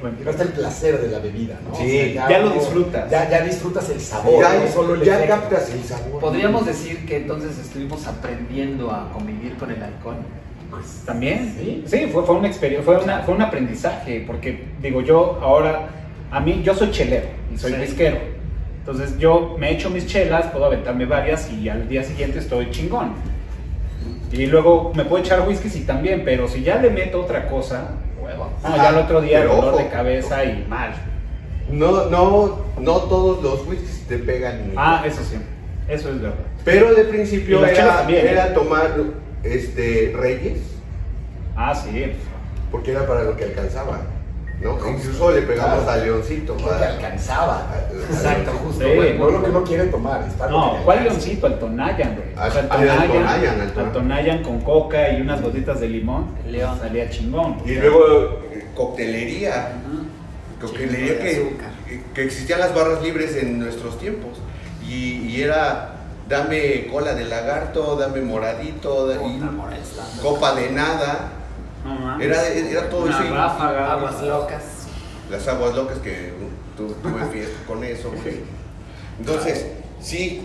[0.00, 1.74] Bueno, Y no está el placer de la bebida, ¿no?
[1.76, 3.10] Sí, ya lo disfrutas.
[3.10, 6.18] Ya, ya disfrutas el sabor, ya, no solo el ya captas el sabor.
[6.18, 10.16] Podríamos decir que entonces estuvimos aprendiendo a convivir con el alcohol.
[10.72, 11.84] Pues también, Sí.
[11.86, 15.88] sí, fue, fue una experiencia, fue, una- fue un aprendizaje, porque digo yo ahora,
[16.30, 17.78] a mí, yo soy chelero y soy Sí.
[17.80, 18.16] whiskero,
[18.78, 23.12] entonces yo me echo mis chelas, puedo aventarme varias y al día siguiente estoy chingón.
[24.32, 27.90] Y luego me puedo echar whisky sí también, pero si ya le meto otra cosa,
[28.18, 28.48] Huevo.
[28.62, 29.92] no, ya el otro día Pero dolor de ojo.
[29.92, 30.94] cabeza y mal.
[31.70, 34.72] No, no, no todos los whiskies te pegan.
[34.74, 35.36] Ah, eso sí,
[35.86, 36.38] eso es verdad.
[36.64, 38.30] Pero de principio era, también, ¿eh?
[38.30, 38.94] era tomar
[39.44, 40.58] este, reyes,
[41.54, 42.12] Ah, sí,
[42.70, 44.00] porque era para lo que alcanzaba.
[44.62, 44.78] ¿no?
[44.88, 45.90] Incluso le pegamos Claro.
[45.90, 46.54] al leoncito.
[46.58, 47.66] Lo que alcanzaba.
[48.10, 48.84] Exacto, justo.
[48.84, 48.94] Sí.
[48.94, 49.18] güey.
[49.18, 51.48] No lo que uno quiere tomar, está No, ¿cuál leoncito?
[51.48, 52.28] El Tonayan, güey.
[52.32, 53.86] O sea, el el Tonayan, Tonayan, el Tonayan.
[53.86, 56.28] el Tonayan con coca y unas gotitas de limón.
[56.46, 56.78] El león.
[56.80, 57.56] Salía chingón.
[57.66, 59.72] Y luego eh, coctelería.
[60.60, 61.52] Coctelería que,
[62.14, 64.38] que existían las barras libres en nuestros tiempos.
[64.88, 65.96] Y, y era,
[66.28, 69.08] dame cola de lagarto, dame moradito,
[70.22, 71.32] copa de nada.
[71.84, 72.26] No mames.
[72.26, 73.34] Era, era todo Una eso.
[73.34, 73.92] ráfaga.
[73.92, 74.62] Aguas locas.
[75.30, 76.32] las aguas locas que
[76.76, 78.36] tu- tuve fiesta con eso, güey.
[79.18, 79.66] Entonces,
[80.00, 80.42] sí,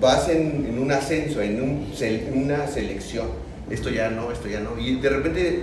[0.00, 1.92] vas en, en un ascenso, en, un
[2.34, 3.26] una selección.
[3.70, 4.78] Esto ya no, esto ya no.
[4.78, 5.62] Y de repente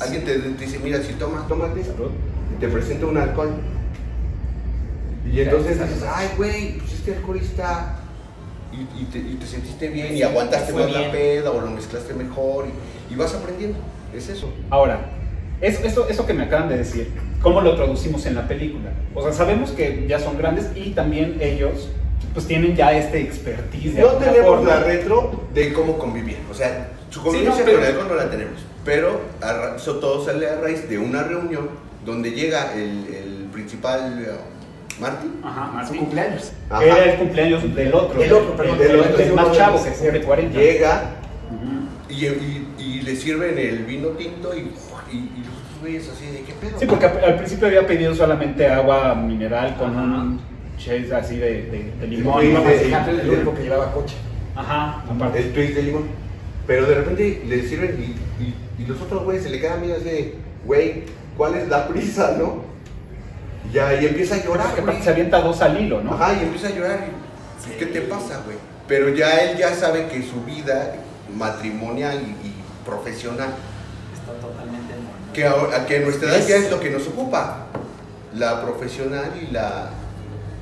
[0.00, 2.10] alguien te, te dice, mira, si tomas, tómate esto.
[2.56, 3.50] Y te presenta un alcohol.
[5.30, 8.00] Y entonces dices, ay, güey, pues este alcohol está...
[8.76, 11.10] Y, y te, y te sentiste bien y aguantaste más la bien.
[11.12, 13.78] peda o lo mezclaste mejor y, y vas aprendiendo.
[14.14, 14.52] Es eso.
[14.70, 15.00] Ahora,
[15.60, 17.10] es- eso, eso que me acaban de decir,
[17.42, 18.90] ¿cómo lo traducimos en la película?
[19.14, 21.88] O sea, sabemos que ya son grandes y también ellos
[22.34, 23.94] pues tienen ya este expertise.
[23.94, 24.68] de No tenemos forma.
[24.68, 26.36] la retro de cómo convivir.
[26.50, 28.60] O sea, su convivencia no, pero- con no la tenemos.
[28.84, 29.20] Pero
[29.76, 31.70] eso todo sale a raíz de una reunión
[32.04, 34.24] donde llega el, el principal
[35.00, 35.26] Marty.
[35.44, 35.98] Ajá, Su Martín.
[35.98, 36.52] cumpleaños.
[36.70, 36.84] Ajá.
[36.84, 38.20] Era el cumpleaños del otro.
[38.20, 40.58] Del otro, perdón, del otro, del más chavo de que cumple 40.
[40.58, 41.10] Llega
[42.08, 46.40] y, y- y le sirven el vino tinto y, y, y los güeyes así de
[46.42, 46.78] qué pedo.
[46.78, 50.02] Sí, porque al principio había pedido solamente agua mineral con Ajá.
[50.22, 50.40] un
[50.78, 52.40] chase así de, de, de limón.
[52.40, 52.94] De-.
[52.94, 54.14] Antes el único que llevaba coche.
[54.54, 55.38] Ajá, aparte.
[55.40, 56.04] el twist de limón.
[56.66, 60.00] Pero de repente le sirven y, y- y los otros güeyes se le quedan mirando
[60.00, 61.02] así de, güey,
[61.36, 62.64] ¿cuál es la prisa, no?
[63.72, 66.14] Ya, y empieza a llorar, Porque se avienta dos al hilo, ¿no?
[66.14, 67.00] Ajá, y empieza a llorar.
[67.66, 68.56] y, ¿Qué te pasa, güey?
[68.86, 70.94] Pero ya él ya sabe que su vida
[71.36, 73.48] matrimonial y, y profesional,
[74.14, 75.32] Está totalmente normal.
[75.34, 77.66] que a, que nuestra edad ya es lo que nos ocupa.
[78.34, 79.90] La profesional y la...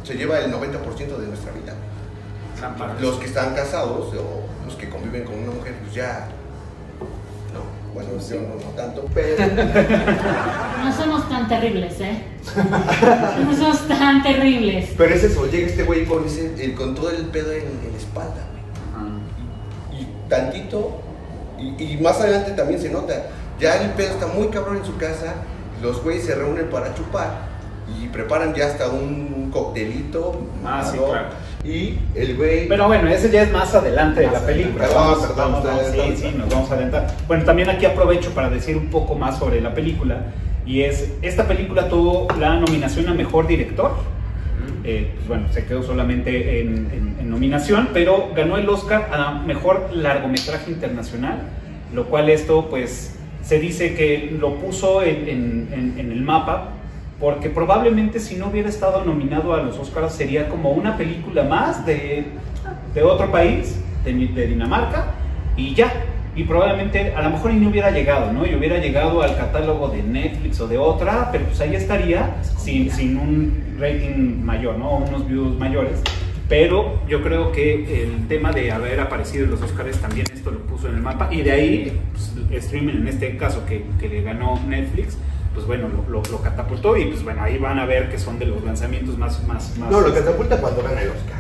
[0.04, 1.74] se lleva el 90% de nuestra vida.
[3.00, 6.28] Los que están casados o los que conviven con una mujer, pues ya...
[7.94, 9.36] No, bueno, yo no, no tanto, pero...
[10.84, 12.22] No somos tan terribles, ¿eh?
[13.44, 14.90] No somos tan terribles.
[14.98, 17.92] Pero es eso, llega este güey con, ese, el- con todo el pedo en, en
[17.92, 20.00] la espalda, güey.
[20.02, 21.00] Y tantito,
[21.58, 23.14] y, y más adelante también se nota,
[23.60, 25.34] ya el pedo está muy cabrón en su casa,
[25.82, 27.54] los güeyes se reúnen para chupar
[28.00, 31.28] y preparan ya hasta un coctelito, Ah, sí, claro.
[31.64, 32.68] Y el güey...
[32.68, 34.84] Pero bueno, ese ya es más adelante de Más la película.
[34.86, 35.18] Perdón,
[35.62, 37.06] perdón, sí, sí, nos vamos a adelantar.
[37.26, 40.26] Bueno, también aquí aprovecho para decir un poco más sobre la película.
[40.66, 43.92] Y es, esta película tuvo la nominación a Mejor Director.
[44.84, 49.32] Eh, pues bueno, se quedó solamente en, en- en nominación, pero ganó el Oscar a
[49.46, 51.38] Mejor Largometraje Internacional,
[51.94, 56.70] lo cual esto pues se dice que lo puso en- en el mapa,
[57.24, 61.86] porque probablemente si no hubiera estado nominado a los Oscars sería como una película más
[61.86, 62.26] de,
[62.92, 65.06] de otro país, de, de Dinamarca,
[65.56, 65.90] y ya.
[66.36, 68.44] Y probablemente a lo mejor no hubiera llegado, ¿no?
[68.46, 72.90] Y hubiera llegado al catálogo de Netflix o de otra, pero pues ahí estaría sin,
[72.90, 74.96] sin un rating mayor, ¿no?
[74.96, 76.02] Unos views mayores.
[76.50, 80.58] Pero yo creo que el tema de haber aparecido en los Oscars también esto lo
[80.58, 81.30] puso en el mapa.
[81.32, 85.16] Y de ahí, pues, streaming en este caso que, que le ganó Netflix,
[85.54, 86.96] pues bueno, lo, lo- lo catapultó.
[86.96, 89.42] Y pues bueno, ahí van a ver que son de los lanzamientos más...
[89.46, 91.36] más, más no, lo catapulta cuando gana el Oscar.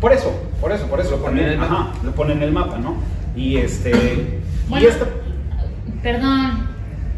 [0.00, 1.12] por eso, por eso, por eso.
[1.12, 1.82] Lo Lo pone en el ponen, mapa.
[1.90, 2.96] ajá, lo ponen en el mapa, ¿no?
[3.36, 3.90] Y este.
[3.90, 5.06] y Bueno, esta-
[6.02, 6.66] perdón,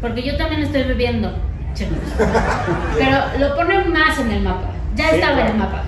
[0.01, 1.33] porque yo también estoy bebiendo.
[1.73, 1.97] chicos.
[2.97, 4.69] Pero lo ponen más en el mapa.
[4.95, 5.83] Ya Sí, estaba en el mapa.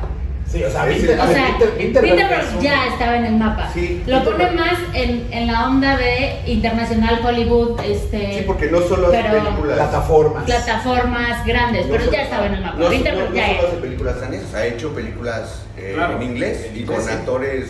[0.49, 0.89] Sí, o sea, a O
[1.27, 3.69] sea, un- ya estaba en el mapa.
[3.73, 8.79] Sí, Lo pone más en, en la onda de internacional Hollywood, este, Sí, porque no
[8.81, 9.75] solo hace películas.
[9.77, 10.45] plataformas.
[10.45, 12.77] plataformas grandes, no pero solo- ya estaba en el mapa.
[12.79, 13.61] No, Winterberg no- ya no era.
[13.61, 17.07] solo hace películas grandes, ha hecho películas eh, Claro, en inglés en y inglés, con
[17.07, 17.13] sí.
[17.13, 17.65] actores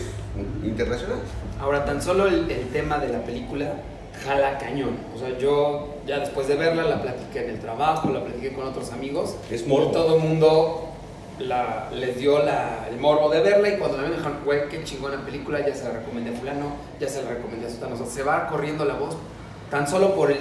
[0.64, 1.24] internacionales.
[1.60, 3.72] Ahora, tan solo el, el tema de la película
[4.24, 4.96] jala cañón.
[5.14, 8.66] O sea, yo ya después de verla la platiqué en el trabajo, la platiqué con
[8.66, 9.36] otros amigos.
[9.50, 9.90] Es y morbo.
[9.90, 10.87] todo el mundo
[11.40, 14.82] la- les dio la- el morbo de verla y cuando la ven dijeron, güey, qué
[14.84, 17.94] chingona película, ya se la recomendé a fulano, ya se la recomendé a sutano.
[17.94, 19.16] O sea, se va corriendo la voz
[19.70, 20.38] tan solo por el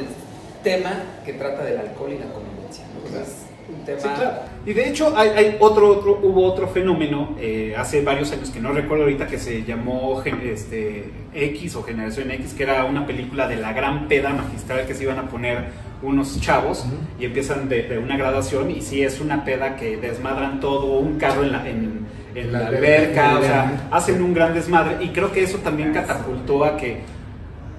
[0.63, 2.83] tema que trata del alcohol y la convivencia.
[3.05, 3.99] O sea, es un tema...
[3.99, 4.38] Sí, claro.
[4.65, 8.60] Y de hecho hay, hay otro, otro, hubo otro fenómeno eh, hace varios años que
[8.60, 13.47] no recuerdo ahorita que se llamó este, X o Generación X, que era una película
[13.47, 15.65] de la gran peda magistral que se iban a poner
[16.01, 16.86] unos chavos
[17.19, 21.17] y empiezan de, de una graduación y sí es una peda que desmadran todo, un
[21.17, 22.05] carro en la, en,
[22.36, 25.93] en la La alberca, o sea, hacen un gran desmadre y creo que eso también
[25.93, 27.01] catapultó a que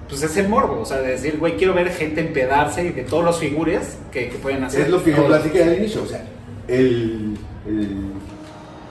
[0.09, 3.03] pues es el morbo, o sea, de decir, güey, quiero ver gente empedarse y de
[3.03, 4.81] todos los figures que, que pueden hacer.
[4.81, 6.23] Es lo que yo platiqué al inicio, o sea,
[6.67, 8.11] el, el,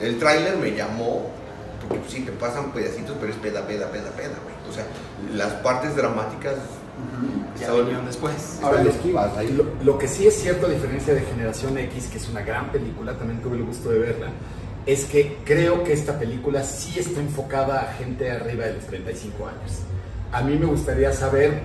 [0.00, 1.30] el tráiler me llamó,
[1.80, 4.54] porque pues, sí, te pasan pedacitos, pero es peda, peda, peda, peda, güey.
[4.70, 4.84] O sea,
[5.34, 6.54] las partes dramáticas
[7.60, 8.58] Ya vinieron después.
[8.62, 9.48] Ahora lo- esquivas ahí.
[9.52, 12.70] Lo, lo que sí es cierto, a diferencia de Generación X, que es una gran
[12.70, 14.28] película, también tuve el gusto de verla,
[14.86, 19.46] es que creo que esta película sí está enfocada a gente arriba de los 35
[19.48, 19.80] años.
[20.32, 21.62] A mí me gustaría saber,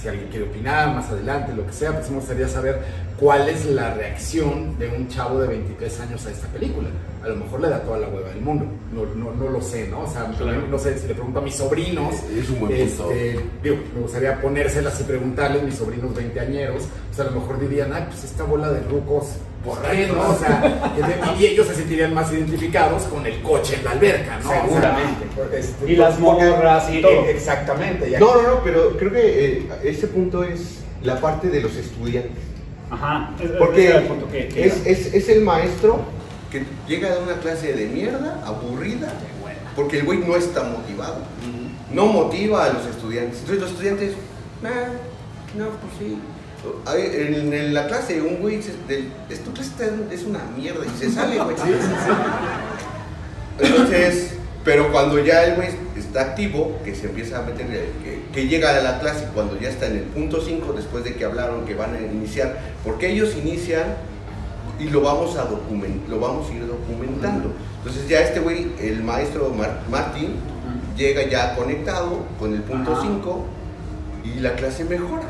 [0.00, 2.80] si alguien quiere opinar más adelante, lo que sea, pues me gustaría saber
[3.20, 6.88] cuál es la reacción de un chavo de 23 años a esta película.
[7.22, 9.86] A lo mejor le da toda la hueva del mundo, no, no, no lo sé,
[9.88, 10.00] ¿no?
[10.04, 10.62] O sea, Claro.
[10.70, 13.10] no sé si le pregunto a mis sobrinos, Es un buen punto.
[13.12, 17.92] este, digo, me gustaría ponérselas y preguntarles, mis sobrinos veinteañeros, pues a lo mejor dirían,
[17.92, 19.26] ay, pues esta bola de rucos,
[19.62, 20.30] ¿por qué, no?
[20.30, 20.94] O sea,
[21.38, 24.48] y ellos se sentirían más identificados con el coche en la alberca, ¿no?
[24.48, 25.26] O sea, Seguramente.
[25.58, 27.26] este, Y las morras y eh, todo.
[27.26, 28.08] Exactamente.
[28.08, 31.76] y No, no, no, pero creo que eh, ese punto es la parte de los
[31.76, 32.32] estudiantes.
[32.90, 36.00] Ajá, es- Porque era el punto que- que es, es, es el maestro
[36.50, 39.12] que llega de una clase de mierda, aburrida,
[39.76, 41.18] porque el güey no está motivado.
[41.92, 43.38] No motiva a los estudiantes.
[43.40, 44.12] Entonces los estudiantes,
[44.64, 44.88] "Ah,
[45.56, 46.18] no, pues sí.
[46.94, 50.84] En, en la clase un güey dice, del- "Es- tu clase está- es una mierda
[50.84, 51.56] y se sale, güey.
[53.58, 55.68] Entonces, pero cuando ya el güey
[56.00, 59.58] está activo, que se empieza a meter, eh, que, que llega a la clase cuando
[59.58, 63.10] ya está en el punto 5, después de que hablaron que van a iniciar, porque
[63.10, 63.84] ellos inician
[64.78, 67.52] y lo vamos a document, lo vamos a ir documentando.
[67.78, 70.34] Entonces ya este güey, el maestro Mar- Martín,
[70.96, 73.02] llega ya conectado con el punto Ajá.
[73.02, 73.44] 5
[74.24, 75.22] y la clase mejora.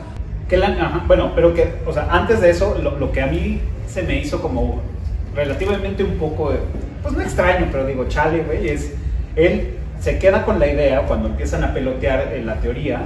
[0.48, 3.26] Que la- ajá, bueno, pero que, o sea, antes de eso, lo, lo que a
[3.26, 4.82] mí se me hizo como
[5.34, 6.58] relativamente un poco, eh,
[7.02, 8.92] pues no extraño, pero digo, chale, güey, es,
[9.36, 13.00] él se queda con la idea cuando empiezan a pelotear en la teoría,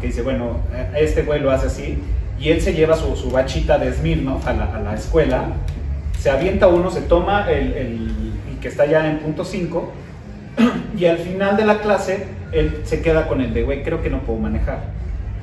[0.00, 1.98] que dice, bueno, eh, este güey lo hace así,
[2.38, 5.44] y él se lleva su, su bachita de Smirnoff a la, a la escuela,
[6.18, 9.92] se avienta uno, se toma el, el- el que está ya en punto 5,
[10.98, 14.10] y al final de la clase, él se queda con el de, güey, creo que
[14.10, 14.80] no puedo manejar.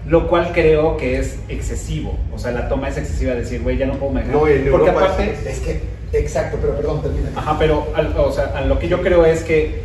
[0.08, 2.18] Lo cual creo que es excesivo.
[2.34, 4.34] O sea, la toma es excesiva de decir, güey, ya no puedo manejar.
[4.36, 5.82] No, Porque Europa aparte, es- Es que,
[6.14, 7.30] exacto, pero perdón, termina.
[7.36, 9.82] ajá, pero, al- o sea, a lo que yo creo es que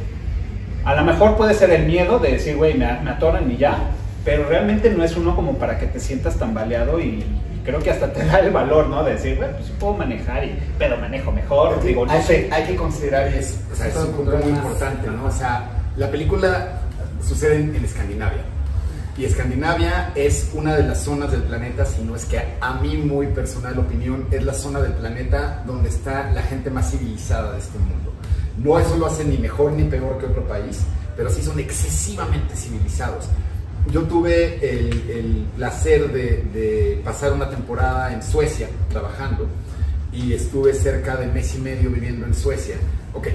[0.85, 3.79] a lo mejor puede ser el miedo de decir, güey, me, me atoran y ya.
[4.25, 7.91] Pero realmente no es uno como para que te sientas tambaleado y, y creo que
[7.91, 9.03] hasta te da el valor, ¿no?
[9.03, 11.83] De decir, güey, pues sí puedo manejar, y, pero manejo mejor.
[11.83, 12.47] Digo, no hay, sé.
[12.47, 15.25] que, hay que considerar, y es, o sea, es un punto muy importante, ¿no?
[15.27, 16.81] O sea, la película
[17.27, 18.43] sucede en, en Escandinavia.
[19.17, 22.97] Y Escandinavia es una de las zonas del planeta, si no es que a mí
[22.97, 27.59] muy personal opinión, es la zona del planeta donde está la gente más civilizada de
[27.59, 28.12] este mundo.
[28.59, 30.81] No eso lo hacen ni mejor ni peor que otro país,
[31.17, 33.27] pero sí son excesivamente civilizados.
[33.91, 39.49] Yo tuve el, el placer de, de pasar una temporada en Suecia trabajando
[40.13, 42.77] y estuve cerca de mes y medio viviendo en Suecia.
[43.15, 43.29] Ok,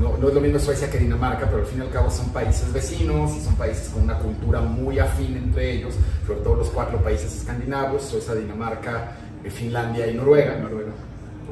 [0.00, 2.30] no, no es lo mismo Suecia que Dinamarca, pero al fin y al cabo son
[2.30, 5.94] países vecinos y son países con una cultura muy afín entre ellos,
[6.26, 10.56] sobre todo los cuatro países escandinavos, Suecia, Dinamarca, eh, Finlandia y Noruega.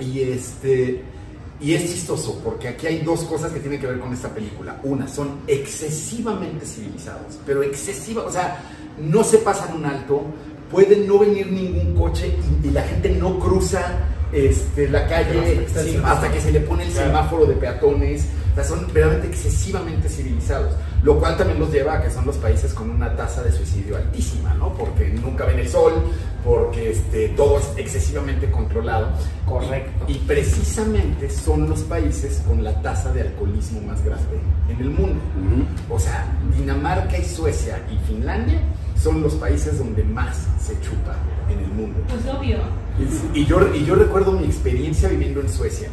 [0.00, 1.02] Y este...
[1.60, 4.78] Y es chistoso porque aquí hay dos cosas que tienen que ver con esta película.
[4.84, 8.62] Una, son excesivamente civilizados, pero excesiva, o sea,
[8.98, 10.22] no se pasan un alto,
[10.70, 15.66] puede no venir ningún coche y, y la gente no cruza este, la calle
[16.04, 18.26] hasta que se le pone el semáforo de peatones.
[18.52, 20.74] O sea, son verdaderamente excesivamente civilizados.
[21.02, 23.96] Lo cual también los lleva a que son los países con una tasa de suicidio
[23.96, 24.74] altísima, ¿no?
[24.74, 25.92] Porque nunca ven el sol,
[26.44, 29.08] porque este, todo es excesivamente controlado.
[29.46, 30.04] Correcto.
[30.08, 35.20] Y precisamente son los países con la tasa de alcoholismo más grande en el mundo.
[35.88, 38.60] O sea, Dinamarca y Suecia y Finlandia
[39.00, 41.16] son los países donde más se chupa
[41.48, 42.00] en el mundo.
[42.08, 42.58] Pues obvio.
[43.32, 45.88] Y yo, y yo recuerdo mi experiencia viviendo en Suecia.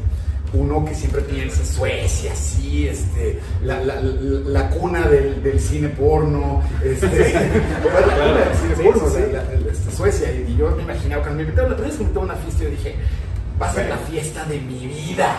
[0.55, 5.89] Uno que siempre piensa, Suecia, sí, este, la, la- la- la cuna del, del cine
[5.89, 9.67] porno, este, la cuna del cine Sí, porno, sí, sí.
[9.71, 10.31] este, Suecia.
[10.31, 12.33] Y, y yo me imaginaba, cuando me invitaron, la primera vez que me invitaron a
[12.33, 12.95] una fiesta, yo dije,
[13.61, 15.35] va a ser la fiesta de mi vida.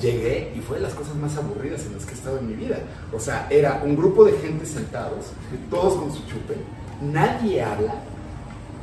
[0.00, 2.54] Llegué y fue de las cosas más aburridas en las que he estado en mi
[2.54, 2.78] vida.
[3.12, 5.26] O sea, era un grupo de gente sentados,
[5.70, 6.54] todos con su chupe,
[7.02, 7.94] nadie habla,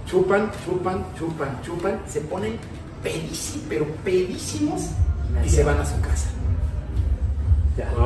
[0.05, 2.53] chupan, chupan, chupan, chupan, se ponen
[3.03, 4.89] pedísimos, pero pedísimos
[5.45, 6.27] y se van a su casa.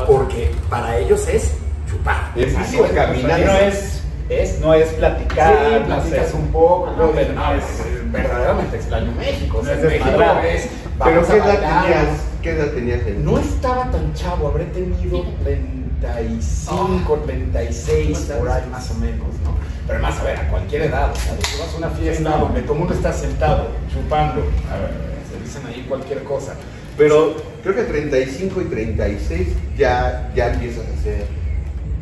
[0.06, 1.52] Porque para ellos es
[1.90, 2.32] chupar.
[2.36, 3.40] Es Ah, decir, no es caminar.
[3.40, 8.12] no es, es no es platicar, Sí, platicas un poco, no, pero no, es, es-
[8.12, 9.58] verdaderamente extraño México.
[9.60, 10.10] O sea, es México
[10.46, 10.70] es,
[11.04, 12.08] Pero ¿qué edad tenías?
[12.44, 18.92] ¿Qué edad tenías en No estaba tan chavo, habré tenido 35, 36, por ahí más
[18.92, 19.54] o menos, ¿no?
[19.88, 22.24] Pero más a ver, a cualquier edad, o sea, tú vas a una fiesta Sí,
[22.24, 22.38] no.
[22.46, 24.92] donde todo el mundo está sentado, chupando, a ver,
[25.32, 26.54] se dicen ahí cualquier cosa.
[26.98, 31.26] Pero creo que 35 y 36 ya, ya empiezas a ser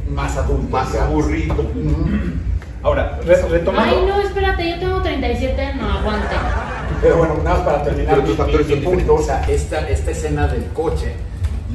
[0.10, 0.68] Más adulto.
[0.70, 1.56] más aburrido.
[2.84, 3.96] Ahora, re- retomando.
[3.96, 6.36] Ay, no, espérate, yo tengo 37, no aguante.
[7.02, 10.12] Pero bueno, nada más para terminar Pero mi, mi- mi punto, o sea, esta, esta
[10.12, 11.14] escena del coche,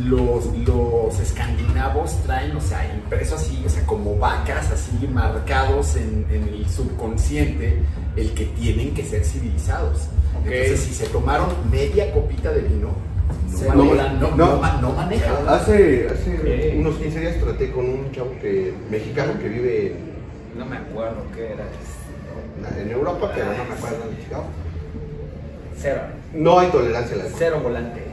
[0.04, 6.26] los, los escandinavos traen, o sea, impreso así, o sea, como vacas así marcados en,
[6.30, 7.82] en el subconsciente,
[8.16, 10.09] el que tienen que ser civilizados.
[10.38, 12.90] Entonces, si se tomaron media copita de vino,
[13.50, 14.37] no, Se manejan, no, No.
[14.37, 15.48] no ma- no manejan.
[15.48, 20.66] Hace, hace unos 15 días traté con un chavo que, mexicano que vive en, No
[20.66, 21.64] me acuerdo qué era.
[22.80, 24.44] en Europa, pero no me acuerdo dónde Chicago.
[25.78, 26.00] Cero.
[26.35, 27.37] No hay tolerancia al alcohol.
[27.38, 28.06] Cero volante.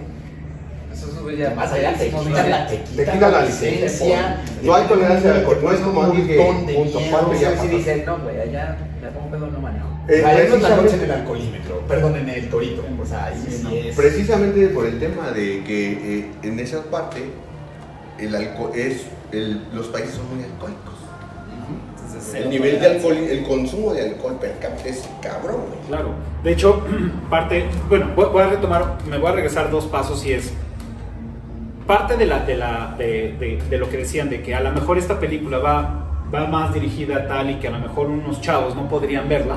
[0.94, 1.50] Eso sube ya.
[1.56, 4.38] Más allá te quitan la, te Te quitan quitan la la licencia.
[4.62, 7.62] No hay tolerancia al No es como un montón de punto, miedo.
[7.62, 9.88] si dicen, no, güey, allá me pongo pedo, no manejo.
[10.08, 12.84] Eh, Ahí no es la noche en precisamente- el alcoholímetro, perdón, en el torito.
[13.02, 13.70] O sea, ahí sí, no.
[13.72, 13.96] es.
[13.96, 17.24] Precisamente por el tema de que eh, en esa parte
[18.20, 19.02] el alcohol es
[19.32, 20.94] el- los países son muy alcohólicos.
[22.06, 25.80] Entonces, El nivel de alcohol, el consumo de alcohol per cápita es cabrón, güey.
[25.88, 26.10] Claro.
[26.44, 26.84] De hecho,
[27.30, 30.52] parte, bueno, voy voy a retomar, me voy a regresar dos pasos y es
[31.88, 34.72] parte de la, de la, de, de- de lo que decían de que a lo
[34.72, 38.42] mejor esta película va, va más dirigida a tal y que a lo mejor unos
[38.42, 39.56] chavos no podrían verla.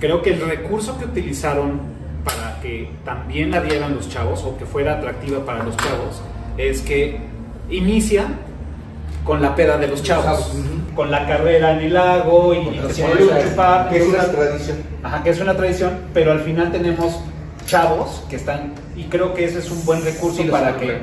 [0.00, 1.80] Creo que el recurso que utilizaron
[2.24, 6.22] para que también la vieran los chavos o que fuera atractiva para los chavos
[6.56, 7.18] es que
[7.70, 8.26] inicia
[9.24, 10.52] con la peda de los chavos,
[10.94, 13.08] con la carrera en el lago y, se a
[13.48, 14.76] chupar, Que es una tradición.
[15.02, 17.20] Ajá, que es una tradición, pero al final tenemos
[17.66, 20.98] chavos que están, y creo que ese es un buen recurso Sí, para, que,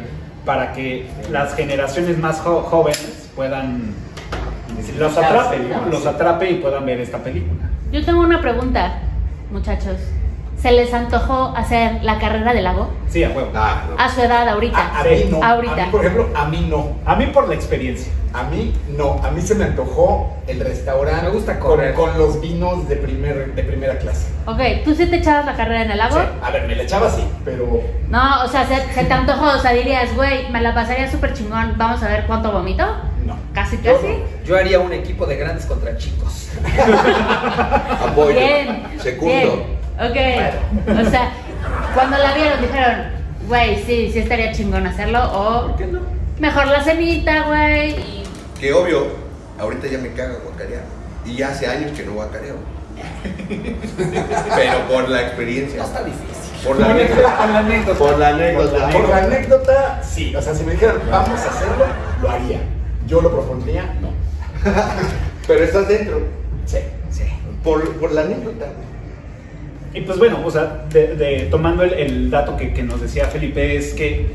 [0.50, 3.94] para que las generaciones más jóvenes puedan,
[4.98, 5.86] los atrape, ¿no?
[5.92, 7.70] los atrape y puedan ver esta película.
[7.92, 8.98] Yo tengo una pregunta,
[9.52, 9.98] muchachos.
[10.62, 12.89] ¿Se les antojó hacer la carrera del lago?
[13.08, 13.50] Sí, a huevo.
[13.56, 13.95] Ah, no.
[13.98, 14.78] A su edad, ahorita.
[14.78, 15.41] A, a Sí, mí no.
[15.43, 15.74] ahorita.
[15.84, 16.88] A mí, por ejemplo, a mí no.
[17.06, 18.12] A mí por la experiencia.
[18.34, 19.22] A mí no.
[19.24, 21.24] A mí se me antojó el restaurante.
[21.28, 21.93] Me gusta con, correr.
[21.93, 24.28] con los vinos de, primer, de primera clase.
[24.48, 26.17] Ok, ¿tú sí te echabas la carrera en el lago?
[26.19, 26.26] Sí.
[26.43, 27.82] A ver, me la echaba así, pero.
[28.10, 31.34] No, o sea, se, se te antojó, o sea, dirías, güey, me la pasaría súper
[31.34, 32.86] chingón, vamos a ver cuánto vomito.
[33.26, 33.38] No.
[33.54, 34.08] Casi, Yo casi.
[34.08, 34.13] no.
[34.45, 36.50] Yo haría un equipo de grandes contra chicos.
[38.06, 38.38] Apoyo.
[38.38, 38.84] Bien.
[39.02, 39.34] Segundo.
[39.34, 39.79] Bien.
[40.00, 40.98] Ok.
[41.06, 41.32] O sea,
[41.94, 42.96] cuando la vieron dijeron,
[43.48, 45.20] güey, sí, sí estaría chingón hacerlo.
[45.34, 46.00] O ¿Por qué no?
[46.40, 47.92] mejor la cenita, güey.
[47.92, 48.24] y-
[48.60, 49.08] Que obvio,
[49.60, 50.84] ahorita ya me caga guacarear.
[51.26, 52.56] Y ya hace años que no guacareo.
[54.56, 55.80] Pero por la experiencia.
[55.80, 56.66] No está difícil.
[56.66, 57.38] Por la anécdota.
[57.38, 57.98] Con la anécdota.
[58.00, 58.90] Por la anécdota.
[58.92, 60.36] Por la anécdota, sí.
[60.36, 61.86] O sea, si me dijeran, vamos a hacerlo,
[62.22, 62.60] lo haría.
[63.08, 64.10] Yo lo propondría, no.
[65.48, 66.20] Pero estás dentro.
[66.66, 66.80] Sí.
[67.10, 67.24] Sí.
[67.64, 68.66] Por, por la anécdota.
[69.93, 73.25] Y pues bueno, o sea, de- de- tomando el, el dato que, que nos decía
[73.25, 74.28] Felipe, es que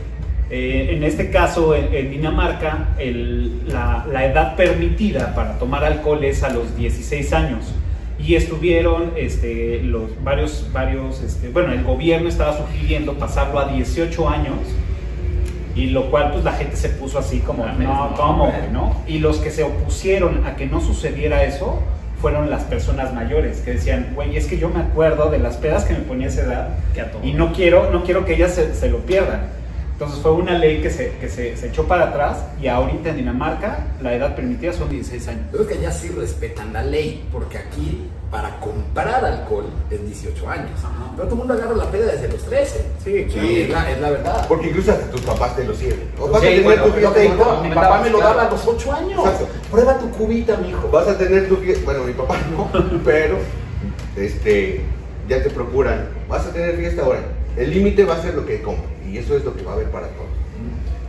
[0.50, 6.22] eh, en este caso en, en Dinamarca el- la, la edad permitida para tomar alcohol
[6.24, 7.72] es a los 16 años.
[8.18, 14.28] Y estuvieron este, los varios, varios este, bueno, el gobierno estaba sugiriendo pasarlo a 18
[14.28, 14.56] años.
[15.76, 18.52] Y lo cual pues la gente se puso así como, Mames, no, ¿cómo?
[18.72, 19.02] ¿no?
[19.08, 21.82] Y los que se opusieron a que no sucediera eso
[22.24, 25.84] fueron las personas mayores que decían, güey, es que yo me acuerdo de las pedas
[25.84, 27.22] que me ponía a esa edad Que a todo.
[27.22, 29.42] y no quiero, no quiero que ellas se, se lo pierdan.
[29.92, 33.16] Entonces fue una ley que se, que se, se echó para atrás y ahorita en
[33.18, 35.42] Dinamarca la edad permitida son 16 años.
[35.52, 40.70] Creo que allá sí respetan la ley, porque aquí para comprar alcohol es 18 años.
[40.82, 41.12] Ajá.
[41.14, 42.84] Pero todo el mundo agarra la peda desde los 13.
[43.04, 43.60] Sí, Sí.
[43.62, 44.48] Es, la, es la verdad.
[44.48, 46.08] Porque incluso hasta tus papás te lo sirven.
[46.18, 46.90] O vas Sí, a tener bueno, tu
[47.38, 47.62] todo.
[47.62, 49.24] mi papá me lo daba a los 8 años.
[49.24, 49.46] Exacto.
[49.70, 50.88] Prueba tu cubita, mijo.
[50.90, 52.68] Vas a tener tu fiesta, bueno, mi papá no,
[53.04, 53.36] pero
[54.16, 54.80] este,
[55.28, 57.20] ya te procuran, vas a tener fiesta ahora.
[57.56, 59.74] El límite va a ser lo que compre y eso es lo que va a
[59.74, 60.26] haber para todos.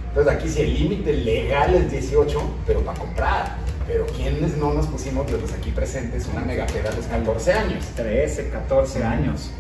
[0.10, 3.65] Entonces aquí si el límite legal es 18, pero para comprar.
[3.88, 7.54] Pero quienes no nos pusimos de los aquí presentes una mega peda a los 14
[7.54, 7.86] años.
[7.96, 9.52] 13, 14 años.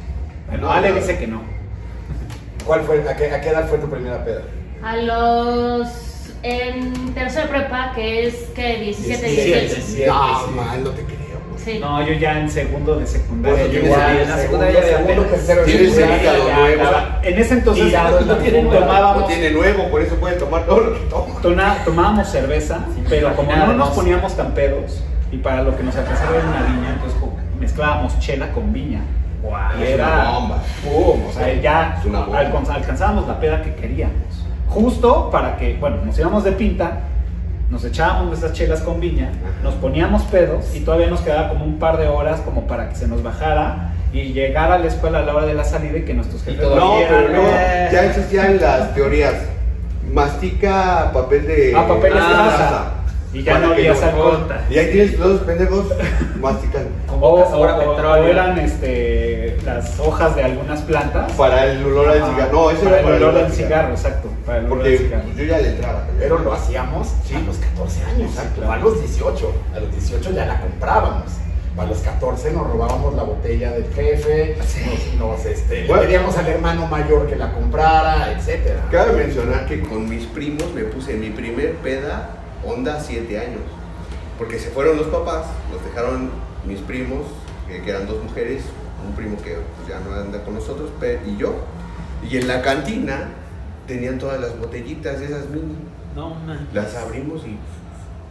[0.47, 1.43] Bueno, No, Ale dice que no.
[2.65, 4.41] ¿Cuál fue, a qué, a qué edad fue tu primera peda?
[4.83, 5.87] A los.
[6.41, 10.07] En tercera prepa, que es que 17, 18.
[10.07, 11.03] No, mal, no te.
[11.65, 11.79] Sí.
[11.79, 13.57] No, yo ya en segundo de secundaria.
[13.63, 15.29] Bueno, yo igual, en la segundo, secundaria ya segundo, apenas.
[15.31, 16.83] tercero hígado ya nuevo.
[17.23, 18.61] En ese entonces funda.
[18.61, 21.41] No tomábamos, tiene nuevo, por eso pueden tomar todo lo que toman.
[21.41, 23.95] tona- tomábamos cerveza, pero como no nos ¿no?
[23.95, 25.01] poníamos tan pedos
[25.31, 27.19] y para lo que nos alcanzaba era una viña, entonces
[27.59, 29.01] mezclábamos chela con viña.
[29.79, 30.63] Y Es era una bomba.
[30.83, 31.21] ¡pum!
[31.29, 32.41] o sea, ya bomba.
[32.43, 34.13] alcanz- alcanzábamos la peda que queríamos.
[34.69, 36.99] Justo para que, bueno, nos íbamos de pinta,
[37.69, 39.31] nos echábamos nuestras chelas con viña,
[39.63, 42.95] nos poníamos pedos y todavía nos quedaba como un par de horas como para que
[42.95, 46.03] se nos bajara y llegar a la escuela a la hora de la salida y
[46.03, 47.89] que nuestros jefes No, pero Eh.
[47.91, 49.33] ya existían las teorías.
[50.11, 51.73] Mastica papel de.
[51.75, 52.91] Ah, papel de Ah.
[53.35, 54.47] Y ya Para no no- alcohol.
[54.69, 55.85] Y ahí tienes los pendejos
[56.39, 56.89] masticando.
[57.05, 57.35] Con O,
[57.79, 58.27] petróleo.
[58.27, 61.31] eran este, las hojas de algunas plantas.
[61.33, 62.51] Para el olor al cigarro.
[62.53, 64.29] No, eso para era el olor del al cigarro, exacto.
[64.45, 65.23] Para el olor Porque del cigarro.
[65.35, 66.07] yo ya le entraba.
[66.17, 67.35] Pero lo hacíamos Sí.
[67.35, 68.61] a los 14 años, Exacto.
[68.61, 69.53] no a los 18.
[69.75, 71.31] A los 18 ya la comprábamos.
[71.77, 76.03] A los 14 nos robábamos la botella del jefe, nos, nos, este, Bueno.
[76.03, 78.79] pedíamos al hermano mayor que la comprara, etcétera.
[78.89, 82.29] Cabe mencionar que con mis primos me puse mi primer peda
[82.65, 83.61] onda 7 años.
[84.37, 86.29] Porque se fueron los papás, nos dejaron
[86.65, 87.21] mis primos,
[87.67, 88.63] que, que eran dos mujeres,
[89.07, 90.89] un primo que pues, ya no anda con nosotros,
[91.25, 91.53] y yo.
[92.29, 93.29] Y en la cantina
[93.87, 95.75] tenían todas las botellitas de esas mini.
[96.15, 96.67] No, man.
[96.73, 97.57] Las abrimos y,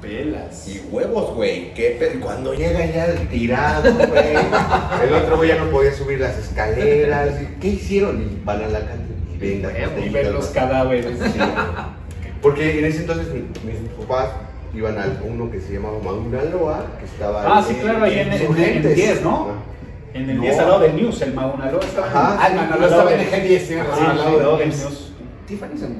[0.02, 0.66] Pelas.
[0.68, 1.72] y huevos, güey.
[1.74, 4.34] ¿Qué pe- Cuando llega ya el tirado, güey.
[5.08, 7.40] El otro güey ya no podía subir las escaleras.
[7.40, 8.20] y, ¿Qué hicieron?
[8.22, 9.70] Y van a la cantina
[10.04, 11.06] y ven los cadáveres.
[11.32, 11.38] Sí.
[12.44, 13.40] Porque en ese entonces mi-
[13.72, 14.28] mis papás
[14.74, 18.18] iban a uno que se llamaba Maunaloa, que estaba Ah, en- sí, claro, ahí en,
[18.18, 18.94] en, en el Insurgentes.
[18.96, 19.48] 10, ¿no?
[19.50, 19.62] Ah.
[20.12, 20.42] En el No.
[20.42, 22.38] 10 al lado del News, el Maunalo estaba Ajá.
[22.40, 24.80] Ah, no, no, no estaba en el G10, tienes razón, Sí, al lado del News.
[24.82, 25.12] News.
[25.46, 25.96] Tiffany son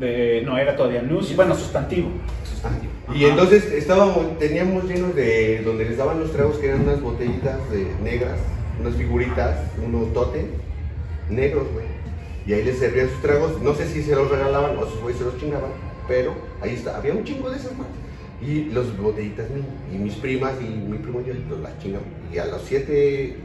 [0.00, 2.08] De, no, era todavía News, bueno, sustantivo.
[3.14, 3.32] Y Ajá.
[3.32, 7.86] entonces estábamos, teníamos llenos de donde les daban los tragos que eran unas botellitas de
[8.02, 8.38] negras,
[8.80, 10.46] unas figuritas, unos tote
[11.30, 11.86] negros, güey.
[12.48, 15.18] Y ahí les servían sus tragos, no sé si se los regalaban o sus güeyes
[15.18, 15.70] se los chingaban,
[16.08, 17.88] pero ahí está, había un chingo de esas, güey.
[18.40, 19.46] Y los botellitas
[19.92, 22.08] y mis primas y mi primo y yo las chingamos.
[22.32, 23.36] Y a los 7,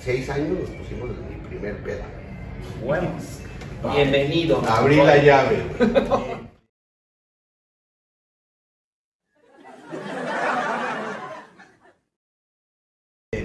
[0.00, 2.04] 6 años nos pusimos mi primer peda.
[2.84, 3.08] Bueno,
[3.94, 4.62] Bienvenido.
[4.68, 5.56] Abrí la llave.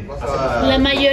[0.07, 0.61] Pasa-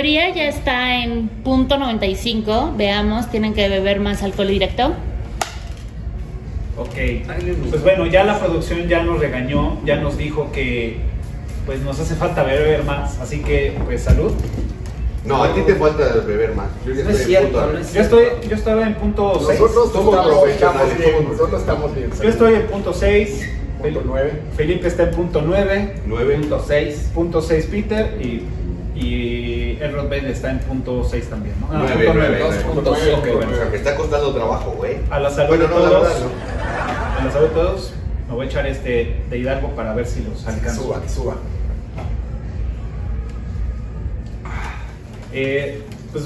[0.02, 2.74] Mayoría ya está en punto 95.
[2.76, 4.94] Veamos, tienen que beber más alcohol directo.
[6.76, 6.88] ok.
[7.70, 10.96] Pues bueno, ya la producción ya nos regañó, ya nos dijo que
[11.66, 14.32] pues nos hace falta beber más, así que pues salud.
[15.24, 16.66] No, a ti te falta beber más.
[16.84, 18.94] Yo ya No es estoy en cierto, punto- no es Yo estoy, yo estaba en
[18.96, 19.60] punto 6.
[19.60, 22.10] Nosotros Somos estamos, profesionales, bien, nosotros estamos bien.
[22.20, 23.50] Yo estoy en punto 6.
[23.80, 24.32] Punto nueve.
[24.56, 25.94] Felipe está en punto 9.
[26.06, 26.38] Nueve.
[26.38, 27.10] Punto 6.
[27.14, 28.42] Punto 6 Peter y,
[28.94, 31.68] y Elrod Bell está en punto 6 también, ¿no?
[31.72, 32.54] Ah, Nueve, punto nueve, nueve.
[32.62, 32.74] nueve.
[32.74, 33.32] Punto Ok, nueve.
[33.46, 33.70] bueno.
[33.70, 34.96] Me está costando trabajo, güey.
[35.10, 36.20] A la salud Bueno, de no, la todos.
[36.20, 37.20] no.
[37.20, 37.92] A la salud de todos.
[38.28, 40.82] Me voy a echar este de Hidalgo para ver si los Que alcanzo.
[40.82, 41.36] suba, que suba.
[45.32, 45.82] Eh,
[46.12, 46.24] pues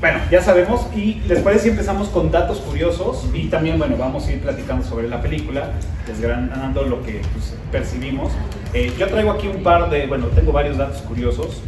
[0.00, 4.26] bueno, ya sabemos y les parece si empezamos con datos curiosos y también, bueno, vamos
[4.26, 5.70] a ir platicando sobre la película,
[6.06, 8.30] desgranando lo que pues, percibimos.
[8.74, 11.62] Eh, yo traigo aquí un par de, bueno, tengo varios datos curiosos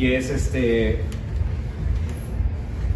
[0.00, 1.00] y es este...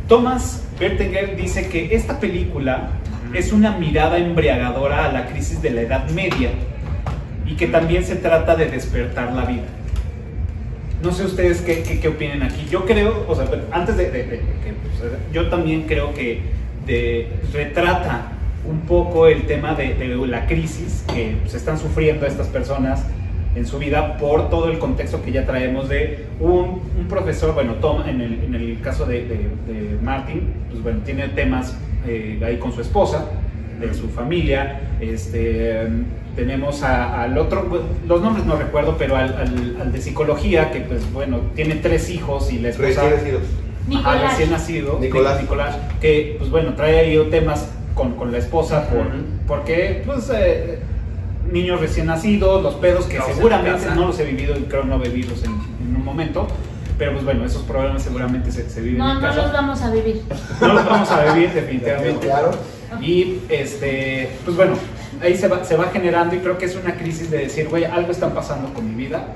[0.09, 2.88] Thomas Berteger dice que esta película
[3.34, 6.50] es una mirada embriagadora a la crisis de la Edad Media
[7.46, 9.64] y que también se trata de despertar la vida.
[11.02, 12.66] No sé ustedes qué, qué, qué opinen aquí.
[12.70, 14.40] Yo creo, o sea, antes de, pues,
[15.32, 16.40] yo también creo que
[16.86, 18.28] de- retrata
[18.66, 23.05] un poco el tema de, de la crisis que se están sufriendo estas personas
[23.55, 27.74] en su vida por todo el contexto que ya traemos de un, un profesor, bueno,
[27.74, 31.76] Tom, en el, en el caso de, de- de Martin, pues bueno, tiene temas
[32.07, 33.26] eh, ahí con su esposa
[33.80, 34.80] de su familia.
[35.00, 35.86] Este,
[36.36, 37.66] tenemos a- al otro,
[38.09, 42.11] los nombres no recuerdo, pero al, al- al de psicología, que pues bueno, tiene tres
[42.11, 43.02] hijos y la esposa...
[43.09, 43.42] Recién nacidos.
[43.42, 44.30] Ajá, Nicolás.
[44.32, 45.40] recién nacido, Nicolás.
[45.42, 49.16] Nicolás, que pues bueno, trae ahí temas con, con la esposa, por, Ujú.
[49.46, 50.78] porque pues eh,
[51.55, 55.42] niños recién nacidos, los pedos que seguramente no los he vivido y creo no vivirlos
[55.44, 56.46] en, en un momento,
[56.98, 59.42] pero pues bueno, esos problemas seguramente se, se viven No, en no casa.
[59.42, 60.22] los vamos a vivir.
[60.61, 62.26] No los vamos a vivir definitivamente.
[62.26, 62.50] Claro.
[63.00, 64.74] Y este, pues bueno,
[65.22, 67.84] ahí se va, se va generando y creo que es una crisis de decir, güey,
[67.84, 69.28] algo está pasando con mi vida,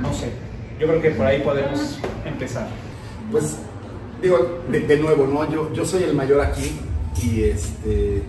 [0.00, 0.30] no sé.
[0.78, 2.68] Yo creo que por ahí podemos empezar.
[3.32, 3.56] Pues
[4.22, 5.50] digo, de, de nuevo, ¿no?
[5.50, 6.78] Yo, yo soy el mayor aquí
[7.22, 8.22] y este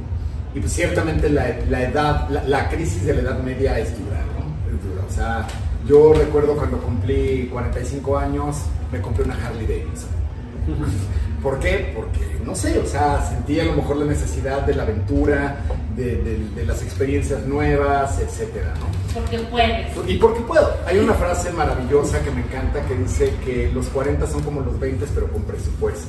[0.58, 4.18] y pues ciertamente la, la edad, la, la crisis de la edad media es dura,
[4.38, 4.76] ¿no?
[4.76, 5.04] Es dura.
[5.08, 5.48] O sea,
[5.88, 8.58] yo recuerdo cuando cumplí 45 años,
[8.92, 10.10] me compré una Harley Davidson.
[11.42, 11.94] ¿Por qué?
[11.96, 15.58] Porque, no sé, o sea, sentí a lo mejor la necesidad de la aventura,
[15.96, 18.88] de, de- de las experiencias nuevas, etcétera, ¿no?
[19.22, 19.88] Porque puedes.
[20.08, 20.76] Y porque puedo.
[20.86, 24.78] Hay una frase maravillosa que me encanta que dice que los 40 son como los
[24.80, 26.08] 20 pero con presupuesto.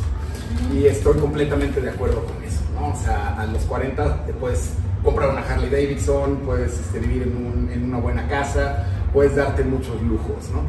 [0.74, 2.88] Y estoy completamente de acuerdo con eso, ¿no?
[2.92, 4.70] O sea, a los 40 te puedes
[5.04, 9.64] comprar una Harley Davidson, puedes este, vivir en, un- en una buena casa, puedes darte
[9.64, 10.62] muchos lujos, ¿no?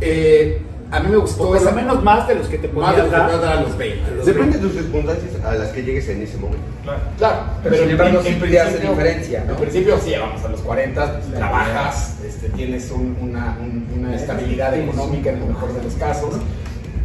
[0.00, 2.94] Eh, a mí me gustó O por lo menos más de los que te más
[2.94, 3.40] de lo podías que te dar.
[3.40, 4.04] dar a los 20.
[4.04, 4.58] a los Depende 20.
[4.58, 6.64] de tus circunstancias a las que llegues en ese momento.
[6.82, 7.00] Claro.
[7.16, 9.52] Claro, Pero sin embargo, sí te hace diferencia, ¿no?
[9.52, 14.14] En principio, sí, vamos a los 40, pues, trabajas, este, tienes un- una, un- una
[14.14, 16.34] estabilidad económica en el mejor de los casos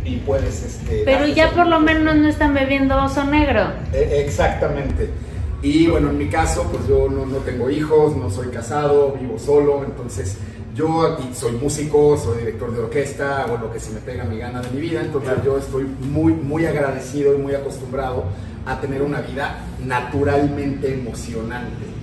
[0.07, 0.63] y puedes.
[0.63, 3.71] Este, Pero ya por lo menos no están bebiendo oso negro.
[3.93, 5.09] Eh, Exactamente.
[5.61, 9.39] Y bueno, en mi caso, pues yo no, no tengo hijos, no soy casado, vivo
[9.39, 10.37] solo, entonces
[10.75, 14.37] yo aquí soy músico, soy director de orquesta, hago lo que se me pega mi
[14.37, 18.25] gana de mi vida, entonces yo estoy muy, muy agradecido y muy acostumbrado
[18.67, 21.96] a tener una vida naturalmente emocionante.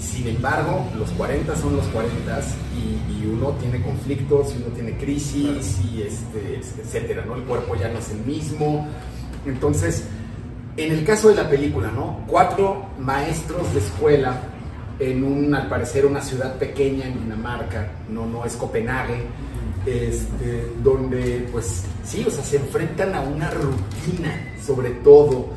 [0.00, 2.40] Sin embargo, los 40 son los 40
[2.74, 7.36] y, y uno tiene conflictos, y uno tiene crisis y este, etcétera, ¿no?
[7.36, 8.88] El cuerpo ya no es el mismo.
[9.46, 10.04] Entonces,
[10.76, 12.20] en el caso de la película, ¿no?
[12.26, 14.40] Cuatro maestros de escuela
[14.98, 19.22] en un, al parecer, una ciudad pequeña en Dinamarca, no, no es Copenhague,
[19.86, 25.48] este, donde, pues, sí, o sea, se enfrentan a una rutina, sobre todo,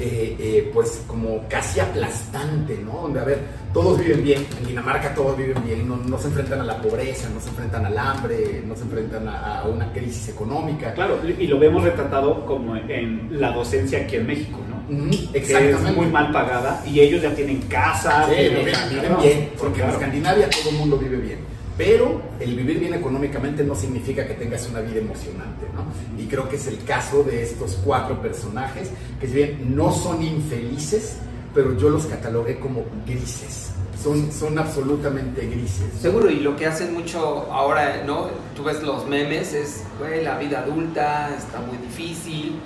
[0.00, 3.02] eh, eh, pues, como casi aplastante, ¿no?
[3.02, 3.40] Donde, a ver,
[3.72, 7.28] todos viven bien, en Dinamarca todos viven bien, no, no se enfrentan a la pobreza,
[7.32, 10.92] no se enfrentan al hambre, no se enfrentan a, a una crisis económica.
[10.94, 14.82] Claro, y lo vemos retratado como en la docencia aquí en México, ¿no?
[14.94, 15.88] Ujú, Que Exactamente.
[15.90, 18.26] es muy mal pagada y ellos ya tienen casa.
[18.28, 18.74] Sí, viven,
[19.20, 19.90] bien, porque en.
[19.90, 21.51] Escandinavia todo el mundo vive bien.
[21.76, 26.22] Pero el vivir bien económicamente no significa que tengas una vida emocionante, ¿no?
[26.22, 30.22] Y creo que es el caso de estos cuatro personajes, que si bien no son
[30.22, 31.16] infelices,
[31.54, 33.70] pero yo los catalogué como grises.
[34.02, 35.86] Son, son absolutamente grises.
[36.00, 38.28] Seguro, y lo que hacen mucho ahora, ¿no?
[38.56, 42.56] Tú ves los memes, es, güey, la vida adulta está muy difícil,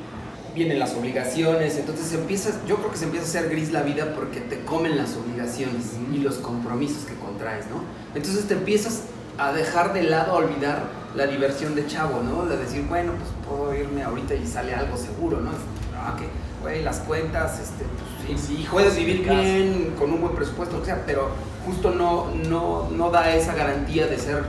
[0.56, 4.14] vienen las obligaciones, entonces empiezas, yo creo que se empieza a hacer gris la vida
[4.14, 7.82] porque te comen las obligaciones y los compromisos que contraes, ¿no?
[8.14, 9.02] Entonces te empiezas
[9.36, 10.84] a dejar de lado, a olvidar
[11.14, 12.46] la diversión de chavo, ¿no?
[12.46, 15.50] De decir, bueno, pues puedo irme ahorita y sale algo seguro, ¿no?
[15.94, 16.26] Ah, que,
[16.62, 17.84] güey, las cuentas, este,
[18.24, 21.28] pues sí, sí, puedes vivir bien, con un buen presupuesto, que sea, pero
[21.66, 24.42] justo no, no, no da esa garantía de ser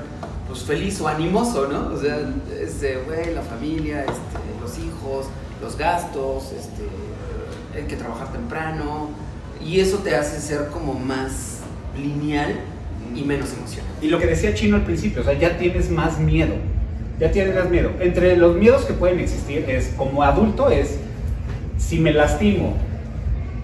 [0.47, 1.93] pues, feliz o animoso, ¿no?
[1.93, 2.17] O sea,
[2.57, 5.27] es de, güey, la familia, este, los hijos,
[5.61, 6.87] los gastos, este,
[7.75, 9.09] hay que trabajar temprano,
[9.63, 11.59] y eso te hace ser como más
[11.97, 12.55] lineal
[13.15, 13.91] y menos emocional.
[14.01, 16.55] Y lo que decía Chino al principio, o sea, ya tienes más miedo.
[17.19, 17.91] Ya tienes más miedo.
[17.99, 20.99] Entre los miedos que pueden existir es, como adulto, es
[21.77, 22.75] si me lastimo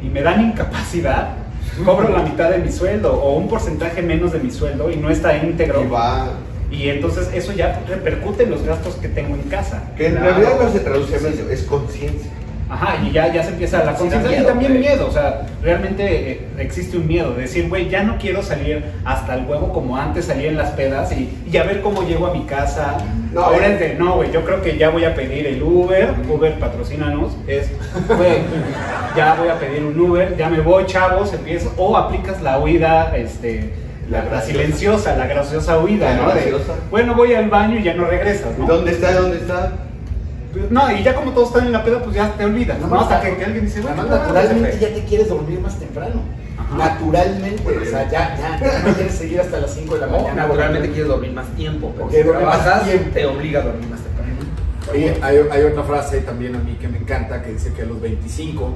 [0.02, 1.36] y me dan incapacidad,
[1.86, 5.10] cobro la mitad de mi sueldo o un porcentaje menos de mi sueldo y no
[5.10, 5.84] está íntegro.
[5.84, 6.30] Y va.
[6.74, 9.84] Y entonces eso ya repercute en los gastos que tengo en casa.
[9.96, 10.30] Que en Claro.
[10.32, 12.32] realidad no se traduce en eso, es conciencia.
[12.70, 14.84] Ajá, y ya, ya se empieza la Sí, conciencia y también güey.
[14.84, 18.84] miedo, o sea, realmente eh, existe un miedo de decir, güey, ya no quiero salir
[19.06, 22.26] hasta el huevo como antes salía en las pedas y, y a ver cómo llego
[22.26, 22.98] a mi casa.
[23.32, 23.74] No, Ahora eh.
[23.74, 27.34] es de, no, güey, yo creo que ya voy a pedir el Uber, Uber patrocínanos,
[27.48, 27.70] es,
[28.08, 28.40] güey,
[29.16, 33.16] ya voy a pedir un Uber, ya me voy, chavos, empiezo, o aplicas la huida,
[33.16, 33.72] este,
[34.10, 36.28] la, silenciosa, la graciosa huida, La ¿no?
[36.28, 36.74] De, graciosa.
[36.92, 38.66] bueno, voy al baño y ya no regresas, ¿no?
[38.66, 39.14] ¿Dónde está?
[39.14, 39.72] ¿Dónde está?
[40.70, 43.00] No, y ya como todos están en la peda, pues ya te olvidas, ¿no?
[43.00, 46.22] Hasta que, que alguien dice, bueno, Además, no, naturalmente ya te quieres dormir más temprano.
[46.58, 46.78] Ajá.
[46.78, 50.34] Naturalmente, o sea, ya, ya, ya no quieres seguir hasta las 5 de la mañana.
[50.44, 53.10] naturalmente quieres dormir más tiempo, pero Porque si trabajas, tiempo.
[53.14, 54.34] te obliga a dormir más temprano.
[54.92, 57.86] Oye, hay, hay otra frase también a mí que me encanta que dice que a
[57.86, 58.76] los 25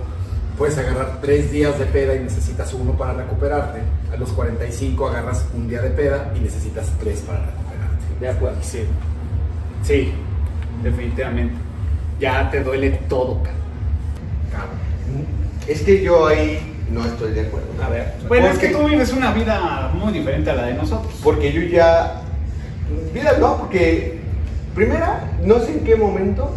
[0.58, 3.80] puedes agarrar tres días de peda y necesitas uno para recuperarte.
[4.12, 8.06] A los 45 agarras un día de peda y necesitas tres para recuperarte.
[8.20, 8.84] De acuerdo, sí.
[9.84, 10.12] Sí,
[10.84, 11.56] definitivamente.
[12.20, 13.62] Ya te duele todo, cabrón.
[14.52, 15.28] Cabrón.
[15.68, 16.60] Es que yo ahí
[16.92, 17.68] no estoy de acuerdo.
[17.84, 18.14] A ver.
[18.28, 21.14] Bueno, es que tú vives una vida muy diferente a la de nosotros.
[21.24, 22.22] Porque yo ya.
[23.14, 24.18] Mira, no, porque.
[24.74, 26.54] Primera, no sé en qué momento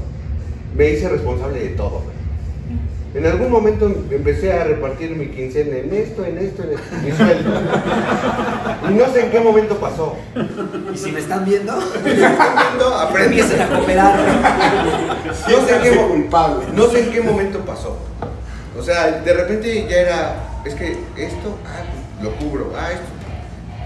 [0.76, 2.19] me hice responsable de todo, güey.
[3.12, 7.10] En algún momento empecé a repartir mi quincena en esto, en esto, en esto, mi
[7.10, 7.50] sueldo.
[8.88, 10.16] Y no sé en qué momento pasó.
[10.92, 11.72] Y si me están viendo,
[12.04, 13.40] Viendo, aprendí.
[13.40, 14.18] empiecen a cooperar.
[15.48, 16.64] No sé, en qué, culpable.
[16.72, 17.96] no sé en qué momento pasó.
[18.78, 21.82] O sea, de repente ya era, es que esto, ah,
[22.22, 23.06] lo cubro, ah, esto.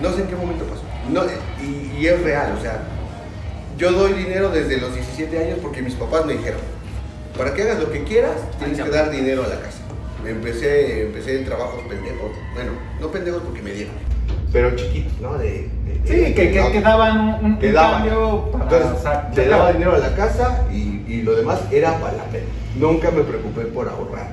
[0.01, 0.83] No sé en qué momento pasó.
[1.11, 1.23] No,
[1.63, 2.81] y, y es real, o sea,
[3.77, 6.61] yo doy dinero desde los 17 años porque mis papás me dijeron,
[7.37, 9.79] para que hagas lo que quieras, tienes que dar dinero a la casa.
[10.27, 13.93] Empecé, empecé en trabajos pendejos, bueno, no pendejos porque me dieron,
[14.53, 15.37] pero chiquitos, ¿no?
[15.37, 16.73] De, de- Sí, de- que, que, no.
[16.73, 18.03] que daban un, Te daban.
[18.03, 21.61] cambio para Entonces, o sea, te daba dinero a la casa y, y lo demás
[21.71, 22.45] era para la pena.
[22.79, 24.29] Nunca me preocupé por ahorrar.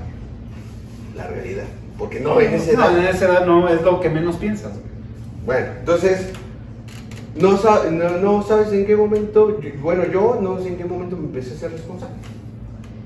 [1.16, 1.66] La realidad.
[1.97, 2.97] Porque no, en esa No, edad.
[2.97, 4.72] en esa edad no es lo que menos piensas.
[5.45, 6.30] Bueno, entonces,
[7.36, 7.52] no,
[7.91, 11.54] no, no sabes en qué momento, bueno, yo no sé en qué momento me empecé
[11.56, 12.16] a ser responsable.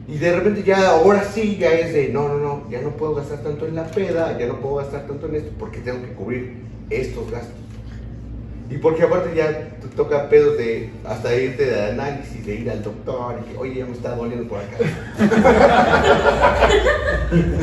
[0.08, 3.16] Y de repente ya, ahora sí, ya es de, no, no, no, ya no puedo
[3.16, 6.14] gastar tanto en la peda, ya no puedo gastar tanto en esto, porque tengo que
[6.14, 6.58] cubrir
[6.92, 7.56] estos gastos.
[8.70, 9.48] Y porque aparte ya
[9.80, 13.76] te toca pedos de hasta irte de análisis, de ir al doctor, y que, oye,
[13.80, 14.78] ya me está doliendo por acá.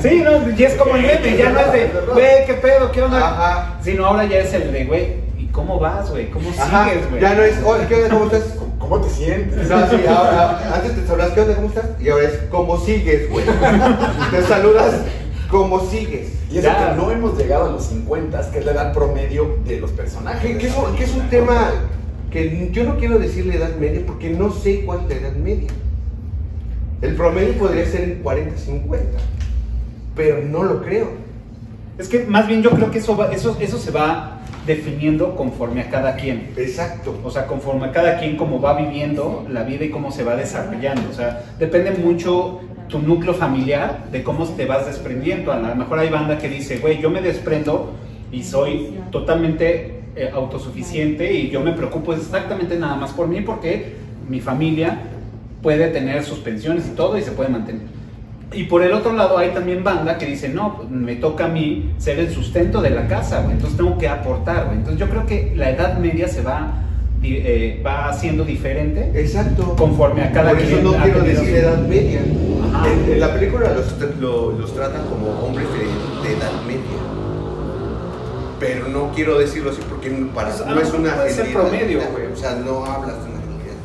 [0.03, 3.03] Sí, no, y es como el meme, ya no es de, güey, qué pedo, qué
[3.03, 3.19] onda.
[3.19, 3.79] Ajá.
[3.83, 6.29] Sino ahora ya es el de, güey, ¿y cómo vas, güey?
[6.31, 7.23] ¿Cómo Ajá, sigues, güey?
[7.23, 8.09] ya no es, oye, ¿qué onda?
[8.11, 8.43] ¿Cómo estás?
[8.83, 9.69] ¿Cómo te sientes?
[9.69, 11.55] No, sí, ahora, antes te saludas, ¿qué onda?
[11.55, 11.85] ¿Cómo estás?
[12.01, 13.45] Y ahora es, ¿cómo sigues, güey?
[14.33, 15.03] Te saludas,
[15.49, 16.33] ¿cómo sigues?
[16.51, 16.91] Y eso Ya.
[16.91, 20.43] que no hemos llegado a los 50, que es la edad promedio de los personajes.
[20.51, 21.71] Que, que es, un, que es un tema
[22.33, 25.69] que yo no quiero decirle edad media porque no sé cuál es la edad media.
[27.03, 29.07] El promedio podría ser en 40, 50,
[30.17, 31.09] pero no lo creo.
[31.99, 34.32] Es que más bien yo creo que eso, va- eso, eso se va
[34.67, 36.51] definiendo conforme a cada quien.
[36.57, 37.19] Exacto.
[37.25, 40.37] O sea, conforme a cada quien cómo va viviendo la vida y cómo se va
[40.37, 41.11] desarrollando.
[41.11, 45.53] O sea, depende mucho tu núcleo familiar de cómo te vas desprendiendo.
[45.53, 47.93] A lo mejor hay banda que dice, güey, yo me desprendo
[48.31, 53.95] y soy totalmente eh, autosuficiente y yo me preocupo exactamente nada más por mí porque
[54.29, 54.99] mi familia
[55.63, 58.02] puede tener sus pensiones y todo y se puede mantener.
[58.55, 61.49] Y por el otro lado hay también banda que dice, no, pues, me toca a
[61.49, 64.79] mí ser el sustento de la casa, güey, entonces tengo que aportar, güey.
[64.79, 66.75] Entonces yo creo que la edad media se va,
[67.23, 69.75] eh, va haciendo diferente Exacto.
[69.77, 72.21] conforme a cada Por eso no quiero decir su- edad media.
[72.75, 72.89] Ajá.
[72.91, 75.79] En, en la película los, lo- los tratan como hombres de,
[76.29, 76.81] de edad media.
[78.59, 82.01] Pero no quiero decirlo así porque para, Pues, no ah, es una puede ser promedio,
[82.13, 82.27] güey.
[82.33, 83.77] O sea, no hablas de una generalidad.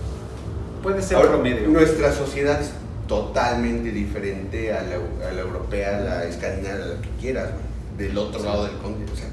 [0.83, 1.67] Puede ser Ahora, promedio.
[1.69, 2.71] Nuestra sociedad es
[3.07, 8.07] totalmente diferente a la, a la europea, a la escandinava, a la que quieras, güey,
[8.07, 9.13] del otro lado del continente.
[9.13, 9.29] O sea,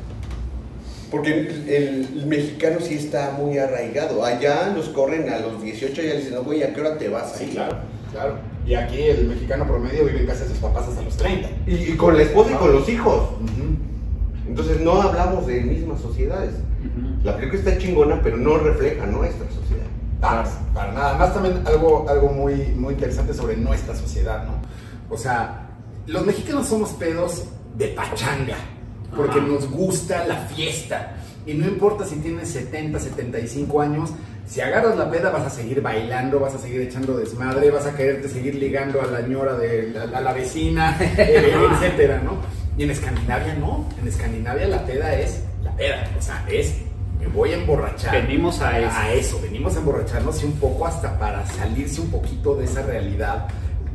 [1.11, 4.25] porque el, mexicano sí está muy arraigado.
[4.25, 7.09] Allá los corren a los 18 y ya dicen, no, güey, ¿a qué hora te
[7.09, 7.37] vas?
[7.37, 7.77] Sí, claro,
[8.11, 8.39] claro.
[8.67, 11.49] Y aquí el mexicano promedio vive en casa de sus papás hasta los 30.
[11.67, 13.29] Y, y con la esposa y con los hijos.
[14.49, 16.55] Entonces no hablamos de mismas sociedades.
[16.55, 17.25] Ujú.
[17.25, 19.64] La película está chingona, pero no refleja nuestra sociedad.
[20.25, 21.19] Para, para nada.
[21.19, 24.55] Más también algo, algo muy, muy interesante sobre nuestra sociedad, ¿no?
[25.15, 25.69] O sea,
[26.07, 27.45] los mexicanos somos pedos
[27.77, 28.57] de pachanga,
[29.15, 29.49] porque Ajá.
[29.49, 31.17] nos gusta la fiesta.
[31.47, 34.11] Y no importa si tienes 70, 75 años,
[34.47, 37.95] si agarras la peda vas a seguir bailando, vas a seguir echando desmadre, vas a
[37.95, 42.39] quererte seguir ligando a la ñora de la, a la vecina, etcétera, ¿no?
[42.77, 46.75] Y en Escandinavia no, en Escandinavia la peda es la peda, o sea, es
[47.25, 48.13] me voy a emborrachar.
[48.27, 48.97] Venimos a eso.
[48.97, 52.83] A eso, venimos a emborracharnos y un poco hasta para salirse un poquito de esa
[52.83, 53.49] realidad,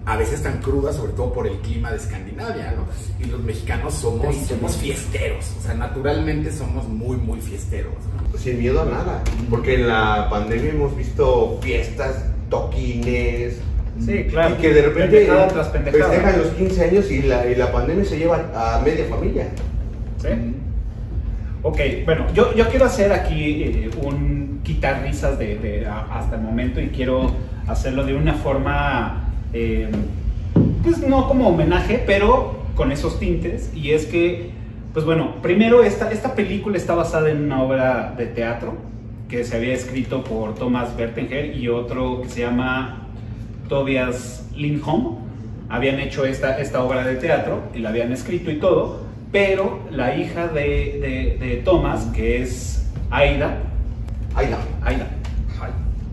[0.05, 2.85] a veces tan cruda, sobre todo por el clima de Escandinavia, ¿no?
[3.23, 7.93] Y los mexicanos somos, somos fiesteros, o sea, naturalmente somos muy, muy fiesteros,
[8.31, 8.37] ¿no?
[8.39, 9.23] Sin miedo a nada.
[9.49, 13.57] Porque en la pandemia hemos visto fiestas, toquines.
[14.03, 14.55] Sí, claro.
[14.55, 16.09] Y que de repente Pendejada tras pendejada.
[16.13, 19.47] festejan los 15 años y la, y la pandemia se lleva a media familia.
[20.21, 20.29] ¿Sí?
[21.61, 26.79] Ok, bueno, yo, yo quiero hacer aquí eh, un quitar risas de, hasta el momento
[26.79, 27.31] y quiero
[27.67, 29.89] hacerlo de una forma, eh,
[30.83, 33.71] pues no como homenaje, pero con esos tintes.
[33.75, 34.51] Y es que,
[34.93, 38.77] pues bueno, primero esta, esta película está basada en una obra de teatro
[39.27, 43.07] que se había escrito por Thomas Bertenger y otro que se llama
[43.67, 45.17] Tobias Lindholm.
[45.67, 50.15] habían hecho esta, esta obra de teatro y la habían escrito y todo, pero la
[50.15, 53.57] hija de, de, de Thomas, que es Aida,
[54.35, 54.57] Aida.
[54.83, 55.07] Aida,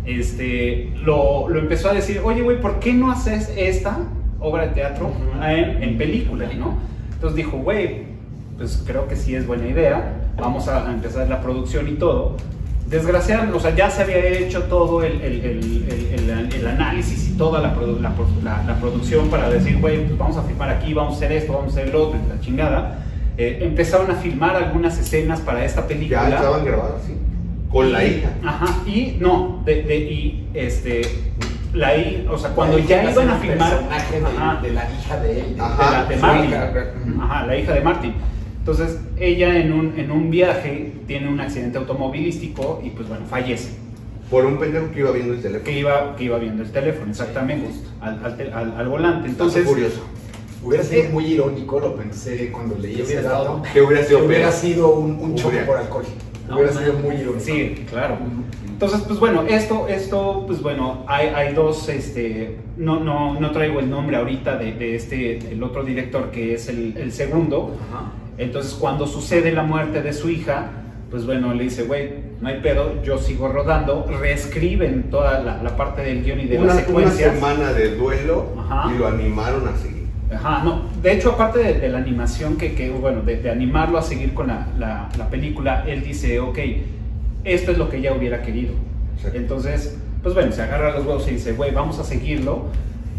[0.05, 3.99] este, lo, lo empezó a decir, oye, güey, ¿por qué no haces esta
[4.39, 5.11] obra de teatro
[5.43, 6.77] en, en película, no?
[7.15, 8.05] Entonces dijo, güey,
[8.57, 12.37] pues creo que sí es buena idea, vamos a, empezar la producción y todo.
[12.89, 17.61] Desgraciadamente, o sea, ya se había hecho todo el, el- el- el- análisis y toda
[17.61, 18.13] la, produ- la,
[18.45, 21.53] la- la producción para decir, güey, pues vamos a filmar aquí, vamos a hacer esto,
[21.55, 23.03] vamos a hacer lo otro, la chingada.
[23.39, 26.29] Eh, empezaron a filmar algunas escenas para esta película.
[26.29, 27.13] Ya estaban grabadas, sí.
[27.71, 28.31] Con la hija.
[28.45, 31.03] Ajá, y no, de, de- y este,
[31.75, 34.73] la hi- o sea, cuando La ya hija iban a filmar, personaje de, ajá, de
[34.73, 35.55] la hija de él.
[35.57, 35.85] de- Ajá.
[35.85, 36.73] de, la- de su Martin, hija.
[37.21, 38.13] ajá, la hija de Martin.
[38.59, 43.71] Entonces, ella en un, en un viaje tiene un accidente automovilístico y pues bueno, fallece.
[44.31, 45.65] Por un pendejo que iba viendo el teléfono.
[45.65, 47.69] Que iba, que iba viendo el teléfono, exactamente,
[48.01, 49.29] al, al al- al volante.
[49.29, 49.65] Entonces.
[50.67, 53.63] Hubiera sido muy irónico, lo pensé cuando leí ese dato.
[53.73, 56.05] Que hubiera sido que hubiera sido un, un choque por alcohol.
[56.49, 56.85] No, hubiera man.
[56.85, 57.41] sido muy irónico.
[57.41, 58.19] Sí, claro.
[58.69, 63.81] Entonces, pues bueno, esto, esto, pues bueno, hay, hay dos, este, no, no, no traigo
[63.81, 67.75] el nombre ahorita de, de este, el otro director que es el, el segundo.
[67.91, 68.13] Ajá.
[68.37, 70.71] Entonces, cuando sucede la muerte de su hija,
[71.11, 72.11] pues bueno, le dice, güey,
[72.41, 76.59] no hay pedo, yo sigo rodando, reescriben toda la, la parte del guion y de
[76.59, 77.35] una, las una secuencias.
[77.35, 78.93] semana de duelo Ajá.
[78.95, 79.96] y lo animaron a seguir.
[80.33, 80.83] Ajá, no.
[81.03, 84.35] De hecho, aparte de, de la animación, que, que, bueno, de, de animarlo a seguir
[84.35, 86.59] con la, la- la película, él dice, ok,
[87.45, 88.75] esto es lo que ella hubiera querido.
[89.35, 92.67] Entonces, pues bueno, se agarra los huevos y dice, güey, vamos a seguirlo.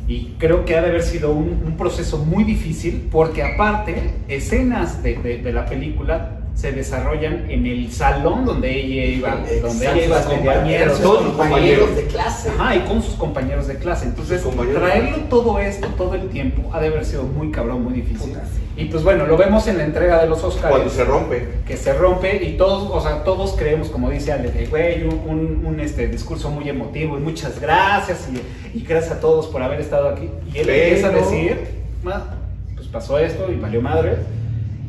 [0.08, 5.02] Y creo que ha de haber sido un, un proceso muy difícil, porque aparte, escenas
[5.02, 10.20] de- de la película se desarrollan en el salón donde ella iba, donde ella iba
[10.20, 11.06] a compañeros, sus
[11.36, 12.50] compañeros de clase.
[12.50, 14.06] Ajá, y con sus compañeros de clase.
[14.08, 14.42] Entonces,
[14.74, 18.32] traerlo todo esto, todo el tiempo, ha de haber sido muy cabrón, muy difícil.
[18.32, 18.62] Puta, sí.
[18.76, 20.70] Y pues bueno, lo vemos en la entrega de los Oscars.
[20.72, 21.48] Cuando se rompe.
[21.68, 25.14] Que se rompe y todos, o sea, todos creemos, como dice Ale, de, güey, un,
[25.28, 28.28] un- un, este, discurso muy emotivo y muchas gracias
[28.74, 30.28] y, y gracias a todos por haber estado aquí.
[30.54, 31.68] Y él Pero- empieza a decir,
[32.04, 32.34] "Ma,
[32.76, 34.18] pues pasó esto y valió madre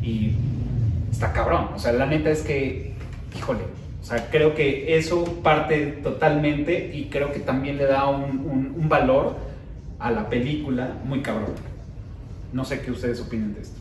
[0.01, 0.33] y
[1.11, 1.69] está cabrón.
[1.75, 2.93] O sea, la neta es que,
[3.37, 3.59] híjole,
[4.01, 8.73] o sea, creo que eso parte totalmente y creo que también le da un, un-
[8.77, 9.35] un valor
[9.99, 11.53] a la película muy cabrón.
[12.53, 13.75] No sé qué ustedes opinen de esto.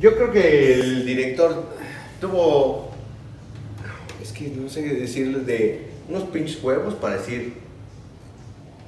[0.00, 1.64] Yo creo que el director
[2.20, 2.90] tuvo,
[4.22, 7.54] es que no sé qué decirles, de unos pinches huevos para decir,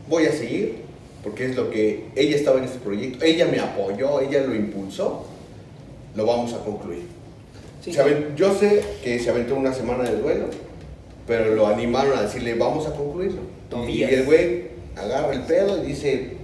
[0.08, 0.82] voy a seguir,
[1.24, 5.26] porque es lo que ella estaba en este proyecto, ella me apoyó, ella lo impulsó,
[6.14, 7.02] lo vamos a concluir.
[7.80, 7.92] Sí.
[8.36, 10.46] Yo sé que se aventó una semana de duelo,
[11.26, 13.40] pero lo animaron a decirle, vamos a concluirlo.
[13.88, 14.64] Y el güey
[14.96, 16.36] agarra el pedo y dice,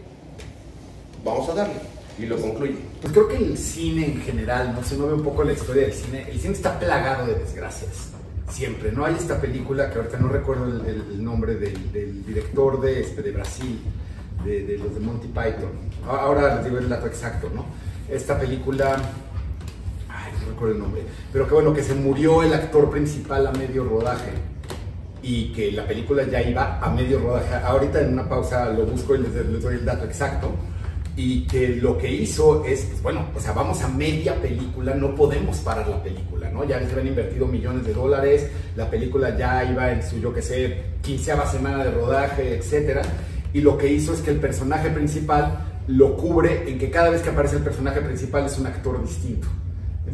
[1.24, 1.74] vamos a darle,
[2.18, 2.76] y lo concluye.
[3.00, 5.82] Pues creo que el cine en general, no sé, uno ve un poco la historia
[5.82, 6.26] del cine.
[6.30, 8.10] El cine está plagado de desgracias.
[8.50, 9.04] Siempre, ¿no?
[9.04, 13.20] Hay esta película que ahorita no recuerdo el, el- nombre del, del director de, este,
[13.20, 13.80] de Brasil,
[14.44, 15.72] de, de los de Monty Python.
[16.08, 17.66] Ahora les digo el dato exacto, ¿no?
[18.08, 18.96] Esta película,
[20.46, 23.84] no recuerdo el nombre, pero que bueno, que se murió el actor principal a medio
[23.84, 24.30] rodaje
[25.22, 27.54] y que la película ya iba a medio rodaje.
[27.54, 30.50] Ahorita en una pausa lo busco y les, doy el dato exacto.
[31.16, 35.14] Y que lo que hizo es, pues, bueno, o sea, vamos a media película, no
[35.14, 36.64] podemos parar la película, ¿no?
[36.64, 40.42] Ya les habían invertido millones de dólares, la película ya iba en su, yo qué
[40.42, 43.00] sé, quinceava semana de rodaje, etcétera.
[43.54, 47.22] Y lo que hizo es que el personaje principal lo cubre en que cada vez
[47.22, 49.48] que aparece el personaje principal es un actor distinto.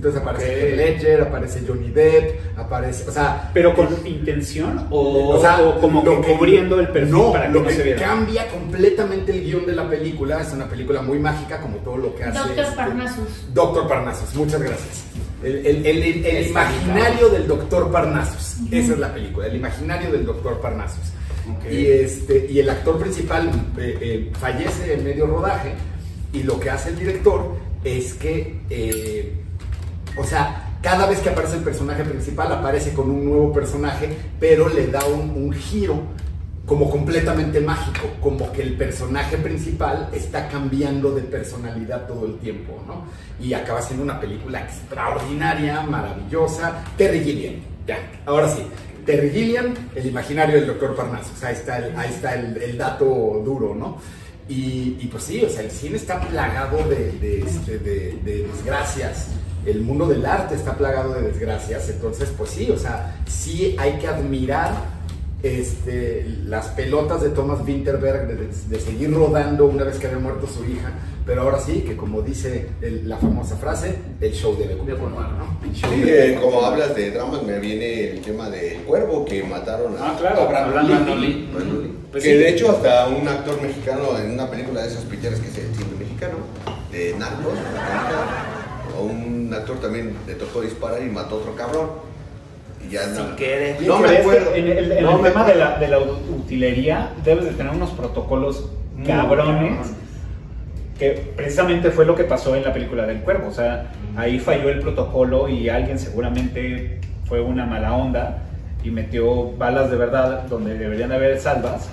[0.03, 5.63] Entonces aparece Ledger, aparece Johnny Depp, aparece, o sea, ¿Pero con intención o, o sea,
[5.63, 8.01] o como que cubriendo el perfil no, para que lo no que se viera?
[8.03, 10.41] cambia completamente el guion de la película.
[10.41, 12.37] Es una película muy mágica, como todo lo que hace.
[12.37, 13.55] Doctor este- Parnassus.
[13.55, 15.05] Doctor Parnassus, muchas gracias.
[15.41, 18.57] El, el- el- el- el Está imaginario del Doctor Parnassus.
[18.73, 21.13] Esa es la película, el imaginario del Doctor Parnassus.
[21.71, 23.49] Y, este, y el actor principal
[23.79, 25.75] eh, eh, fallece en medio rodaje.
[26.33, 29.33] Y lo que hace el director es que, eh,
[30.17, 34.69] o sea, cada vez que aparece el personaje principal, aparece con un nuevo personaje, pero
[34.69, 36.01] le da un, giro
[36.67, 42.83] como completamente mágico, como que el personaje principal está cambiando de personalidad todo el tiempo,
[42.87, 43.05] ¿no?
[43.45, 46.85] Y acaba siendo una película extraordinaria, maravillosa.
[46.97, 47.55] Terry Gilliam,
[47.87, 48.63] ya, ahora sí.
[49.05, 50.97] Terry Gilliam, el imaginario del Doctor
[51.43, 53.05] ahí está el, ahí está el, dato
[53.45, 53.99] duro, ¿no?
[54.49, 59.29] Y, y pues sí, o sea, el cine está plagado de, este, de- de desgracias,
[59.67, 63.99] el mundo del arte está plagado de desgracias, entonces pues sí, o sea, sí hay
[63.99, 64.73] que admirar
[65.43, 70.47] este, las pelotas de Thomas Winterberg de, de seguir rodando una vez que había muerto
[70.47, 70.93] su hija,
[71.27, 75.59] pero ahora sí, que como dice el- la famosa frase, el show debe continuar, ¿no?
[75.75, 79.43] Show Sí, debe eh, como hablas de dramas, me viene el tema del cuervo que
[79.43, 80.49] mataron a Ah, claro.
[80.49, 81.53] Manolín.
[81.53, 81.99] Manolín.
[82.13, 82.37] Pues que sí.
[82.37, 85.75] de hecho hasta un actor mexicano en una película de esas piteras que es el
[85.75, 86.37] cine mexicano,
[86.93, 87.55] de Narcos,
[89.03, 91.89] un actor también le tocó disparar y mató a otro cabrón.
[92.87, 93.77] Y ya Sin no, querer.
[93.83, 94.55] no Sí, me acuerdo.
[94.55, 97.73] En el, en No el me tema de la, de la utilería, debes de tener
[97.73, 98.69] unos protocolos
[99.07, 99.93] cabrones.
[100.99, 103.49] Que precisamente fue lo que pasó en la película del cuervo.
[103.49, 108.43] O sea, ahí falló el protocolo y alguien seguramente fue una mala onda
[108.85, 111.89] y metió balas de verdad donde deberían de haber salvas.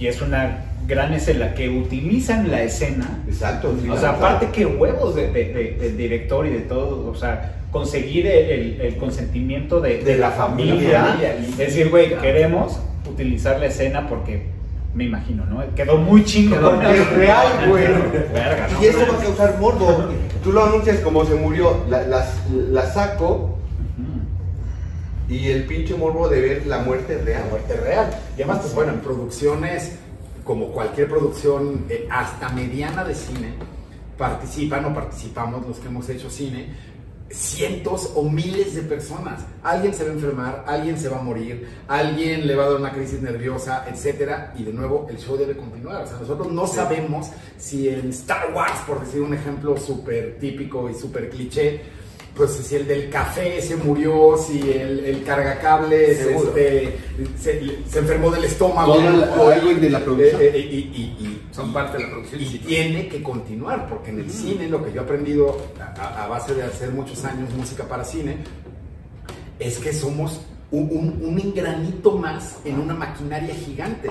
[0.00, 3.72] Y es una gran escena que utilizan la escena Exacto.
[3.88, 7.14] o sea, la- aparte que huevos de, de- de- del director y de todo, o
[7.14, 11.04] sea, conseguir el, el consentimiento de, De la familia.
[11.04, 11.36] familia.
[11.36, 14.46] Es decir, güey, queremos utilizar la escena porque
[14.94, 15.62] me imagino, ¿no?
[15.76, 16.56] Quedó muy chingo.
[16.56, 17.84] Quedó- es real, güey.
[18.32, 18.82] Verga, ¿no?
[18.82, 20.04] Y eso va a causar morbo.
[20.42, 23.49] Tú lo anuncias como se murió, la, la saco.
[25.30, 27.48] Y el pinche morbo de ver la muerte la real.
[27.48, 28.10] muerte real.
[28.36, 29.92] Y además, pues bueno, en producciones,
[30.42, 33.54] como cualquier producción eh, hasta mediana de cine,
[34.18, 36.74] participan o participamos los que hemos hecho cine,
[37.30, 39.42] cientos o miles de personas.
[39.62, 42.80] Alguien se va a enfermar, alguien se va a morir, alguien le va a dar
[42.80, 46.02] una crisis nerviosa, etcétera, y de nuevo el show debe continuar.
[46.02, 50.90] O sea, nosotros no sabemos si en Star Wars, por decir un ejemplo súper típico
[50.90, 51.99] y súper cliché,
[52.34, 56.96] pues si el del café se murió, si el, el cargacables este,
[57.38, 58.94] se, se enfermó del estómago.
[59.38, 60.40] O alguien de la producción.
[60.40, 62.40] Eh, eh, y, y- y- Son parte de la producción.
[62.40, 66.24] y tiene que continuar, porque en el cine, lo que yo he aprendido a, a-
[66.24, 68.36] a base de hacer muchos años música para cine,
[69.58, 70.40] es que somos
[70.72, 70.88] un,
[71.22, 74.10] un, más en una maquinaria gigante.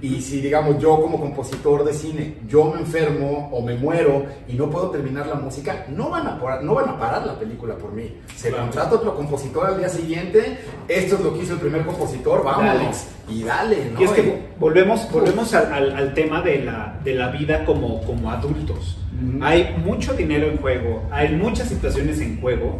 [0.00, 4.54] Y si, digamos, yo como compositor de cine, yo me enfermo o me muero y
[4.54, 7.74] no puedo terminar la música, no van a parar, no van a parar la película
[7.76, 8.14] por mí.
[8.36, 8.64] Se Claro.
[8.64, 13.06] contrata otro compositor al día siguiente, esto es lo que hizo el primer compositor, vámonos.
[13.28, 14.00] Y dale, ¿no?
[14.00, 18.00] Y es que volvemos, volvemos al, al- al tema de la, de la vida como,
[18.02, 18.98] como adultos.
[19.40, 22.78] Hay mucho dinero en juego, hay muchas situaciones en juego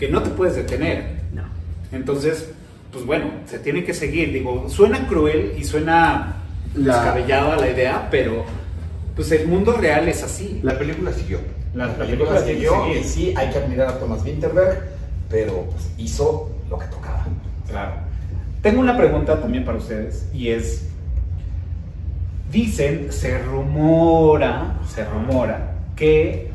[0.00, 1.19] que no te puedes detener.
[1.92, 2.50] Entonces,
[2.92, 4.32] pues bueno, se tiene que seguir.
[4.32, 6.36] Digo, suena cruel y suena
[6.74, 8.44] La- descabellada la idea, pero
[9.16, 10.60] pues el mundo real es así.
[10.62, 11.38] La película siguió.
[11.74, 12.96] La La película siguió seguir.
[12.98, 14.88] y sí, hay que admirar a Thomas Winterberg,
[15.28, 17.26] pero pues, hizo lo que tocaba.
[17.68, 17.92] Claro.
[18.62, 20.86] Tengo una pregunta también para ustedes y es,
[22.50, 26.50] dicen, se rumora, se rumora que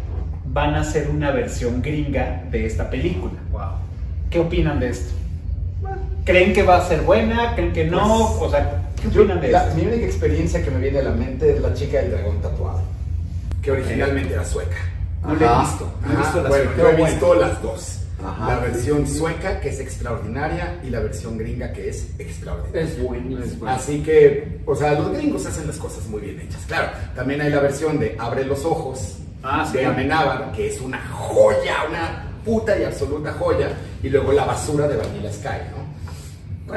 [0.45, 3.33] van a hacer una versión gringa de esta película.
[3.51, 3.61] Wow.
[4.29, 5.13] ¿Qué opinan de esto?
[6.25, 7.53] ¿Creen que va a ser buena?
[7.55, 8.36] ¿Creen que no?
[8.39, 9.75] Pues, o sea, ¿qué Yo- opinan de la- esto?
[9.75, 12.81] mi única experiencia que me viene a la mente es la chica del dragón tatuado,
[13.61, 14.77] que originalmente era sueca.
[15.23, 15.91] No la he visto.
[16.05, 17.41] No he visto la bueno, yo he visto bueno.
[17.41, 17.99] las dos.
[18.25, 18.47] Ajá.
[18.47, 22.81] La versión sueca, que es extraordinaria, y la versión gringa, que es extraordinaria.
[22.88, 23.75] Es bueno, es bueno.
[23.75, 26.61] Así que, o sea, los gringos hacen las cosas muy bien hechas.
[26.67, 29.77] Claro, también hay la versión de Abre los ojos Ah, sí.
[29.77, 33.70] de Amenábar, que es una joya, una puta y absoluta joya,
[34.04, 35.86] y luego la basura de Vanilla Sky, ¿no?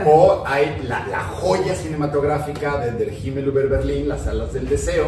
[0.07, 5.07] O hay la, la joya cinematográfica de Der Himmel über Berlin, Las alas del deseo,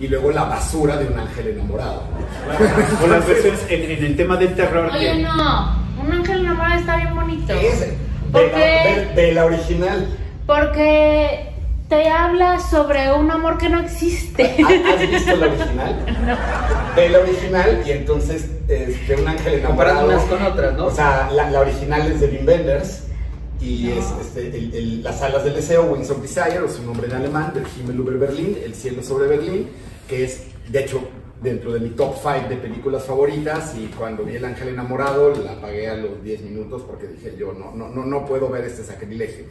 [0.00, 2.02] y luego la basura de un ángel enamorado.
[3.04, 4.90] O las versiones en, en el tema del terror.
[4.90, 5.76] que- Oye, no.
[6.04, 7.52] Un ángel enamorado está bien bonito.
[7.52, 7.96] Es de,
[8.32, 9.12] ¿Por la, qué?
[9.14, 10.08] de- de la original.
[10.46, 11.54] Porque
[11.88, 14.56] te habla sobre un amor que no existe.
[14.62, 16.92] ¿Ha- ¿Has visto la original?
[16.96, 20.00] Ve la original y entonces es de un ángel enamorado.
[20.00, 20.86] Comparando unas con otras, ¿no?
[20.86, 23.04] O sea, la, la original es de Wim Wenders
[23.60, 27.06] y es este, el- el- Las alas del deseo, Wings of Desire, o su nombre
[27.06, 29.68] en alemán, Der Himmel über Berlin, El cielo sobre Berlín,
[30.08, 31.00] que es, de hecho,
[31.40, 35.52] dentro de mi top 5 de películas favoritas y cuando vi El ángel enamorado la
[35.52, 38.82] apagué a los 10 minutos porque dije yo no, no, no, no puedo ver este
[38.82, 39.44] sacrilegio.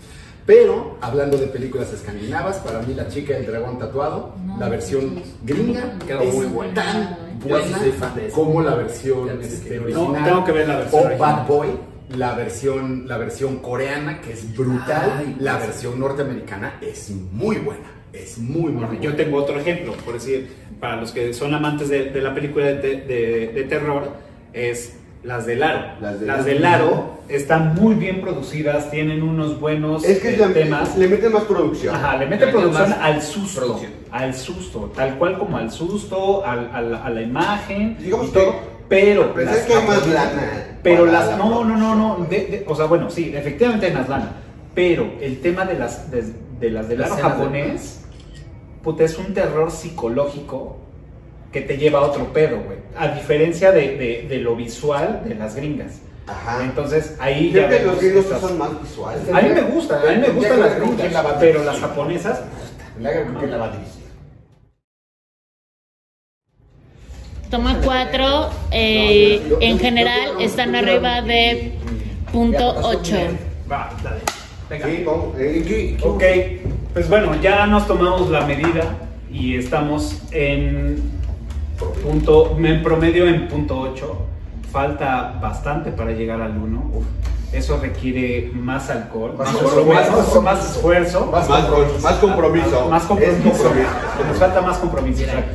[0.46, 5.02] Pero, hablando de películas escandinavas, para mí La chica del dragón tatuado, No, la versión
[5.24, 5.36] sí.
[5.44, 6.74] gringa Quedó es muy buena.
[6.76, 8.14] tan sí buena esa.
[8.34, 10.14] como la versión este, original.
[10.14, 11.36] No, tengo que ver la versión O original.
[11.36, 11.68] Bad Boy,
[12.10, 15.14] la versión, la versión coreana, que es brutal.
[15.18, 15.68] Ay, la pues.
[15.70, 17.92] versión norteamericana es muy buena.
[18.14, 19.02] Es muy, muy Bueno, buena.
[19.02, 20.48] yo tengo otro ejemplo, por decir,
[20.80, 24.10] para los que son amantes de, de la película de, de- de terror,
[24.54, 24.94] es
[25.26, 25.80] las de Laro.
[26.02, 26.86] Las Las de de, Laro.
[26.86, 30.96] Laro están muy bien producidas, tienen unos buenos Es que eh, la- temas.
[30.98, 31.96] le meten más producción.
[31.96, 33.60] Ajá, le mete Le meten producción al susto.
[33.62, 33.92] producción.
[34.12, 38.40] Al susto, tal cual como al susto, al- al- a la imagen Digamos y que-
[38.40, 38.76] todo.
[38.88, 40.78] Pero, Pero las es que hay más lana.
[40.84, 42.30] Pero las, la no, no, no, no, producción.
[42.30, 44.34] de- de- o sea, bueno, sí, efectivamente hay más lana.
[44.76, 46.24] Pero el tema de las de,
[46.60, 48.06] de las del Las aro japonés,
[48.84, 50.78] puta, es un terror psicológico
[51.56, 52.78] que te lleva a otro pedo, güey.
[52.98, 56.02] A diferencia de, de- de lo visual de las gringas.
[56.28, 56.62] Ajá.
[56.66, 59.22] Entonces ahí ya Creo que vemos los gringos estas- son más visuales.
[59.34, 61.80] A mí me gusta, a mí me gustan que las la gringas, a pero las
[61.80, 62.42] japonesas,
[63.00, 64.04] Le haga con quién la va a dirigir.
[67.50, 71.72] Toma 4, en general están arriba de
[72.34, 73.16] punto 8.
[73.72, 74.20] va, dale.
[74.70, 74.88] Venga.
[74.88, 75.40] Sí, vamos.
[75.40, 76.24] eh, ¿y qué- qué- Ok,
[76.94, 78.98] pues bueno, ya nos tomamos la medida
[79.32, 81.02] y estamos en
[81.78, 84.18] punto, en promedio en punto 8.
[84.72, 86.92] Falta bastante para llegar al 1.
[87.54, 90.42] Eso requiere más alcohol, Más más, compromiso.
[90.42, 92.00] más- más esfuerzo, Más Más, compromiso.
[92.04, 92.90] más compromiso.
[92.90, 93.64] más Es compromiso.
[93.64, 93.90] compromiso.
[94.28, 95.20] Nos falta más compromiso.
[95.22, 95.46] Mira.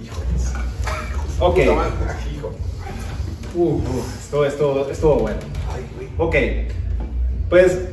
[0.00, 0.52] Híjoles.
[1.40, 1.58] Ok.
[3.54, 3.80] Uh,
[4.20, 5.38] esto, esto, estuvo bueno.
[5.74, 6.08] Ay, güey.
[6.18, 6.36] Ok,
[7.48, 7.88] pues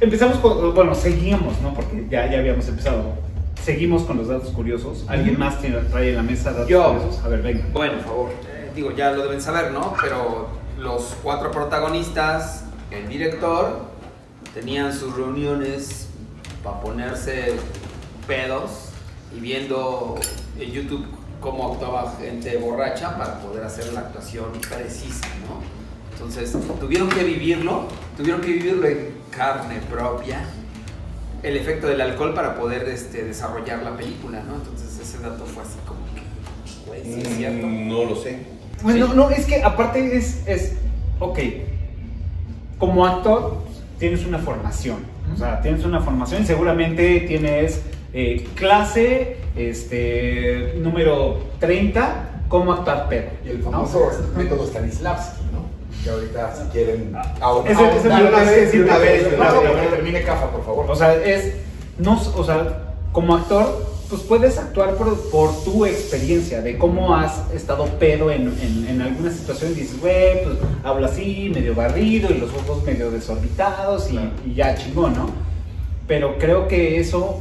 [0.00, 1.72] empezamos con, bueno, seguimos, ¿no?
[1.74, 3.22] Porque ya, ya habíamos empezado.
[3.64, 5.06] Seguimos con los datos curiosos.
[5.08, 6.84] ¿Alguien más tiene, trae en la mesa datos Yo.
[6.98, 7.24] curiosos?
[7.24, 7.64] A ver, venga.
[7.72, 8.30] Bueno, por favor.
[8.46, 9.94] Eh, digo, ya lo deben saber, ¿no?
[10.02, 10.48] Pero
[10.78, 13.86] los cuatro protagonistas, el director,
[14.52, 16.08] tenían sus reuniones
[16.62, 17.54] para ponerse
[18.26, 18.90] pedos
[19.34, 20.16] y viendo
[20.58, 21.06] en YouTube
[21.40, 25.62] cómo actuaba gente borracha para poder hacer la actuación precisa, ¿no?
[26.12, 27.86] Entonces, tuvieron que vivirlo,
[28.18, 30.44] tuvieron que vivirlo en carne propia,
[31.44, 34.54] el efecto del alcohol para poder este, desarrollar la película, ¿no?
[34.56, 36.22] Entonces, ese dato fue así como que,
[36.88, 37.66] güey, sí es cierto.
[37.66, 38.38] Mm, No lo sé.
[38.82, 39.12] Bueno, Sí.
[39.14, 40.72] no, es que aparte es, es,
[41.20, 41.38] ok,
[42.78, 43.58] como actor
[43.98, 44.98] tienes una formación,
[45.32, 47.82] o sea, tienes una formación y seguramente tienes
[48.12, 53.30] eh, clase, este, número 30, cómo actuar pedo.
[53.44, 53.70] Y el ¿no?
[53.70, 55.42] famoso método Stanislavski.
[56.04, 57.12] Que ahorita, si quieren.
[57.40, 59.90] ahondar- decir de una vez, una vez, vez.
[59.90, 60.90] termine Cafa, por favor.
[60.90, 61.54] O sea, es,
[61.98, 67.50] no, o sea, como actor, pues puedes actuar por, por tu experiencia, de cómo has
[67.54, 72.28] estado pedo en, en, en alguna situación y dices, güey, pues habla así, medio barrido
[72.30, 75.30] y los ojos medio desorbitados y, y ya chingón, ¿no?
[76.06, 77.40] Pero creo que eso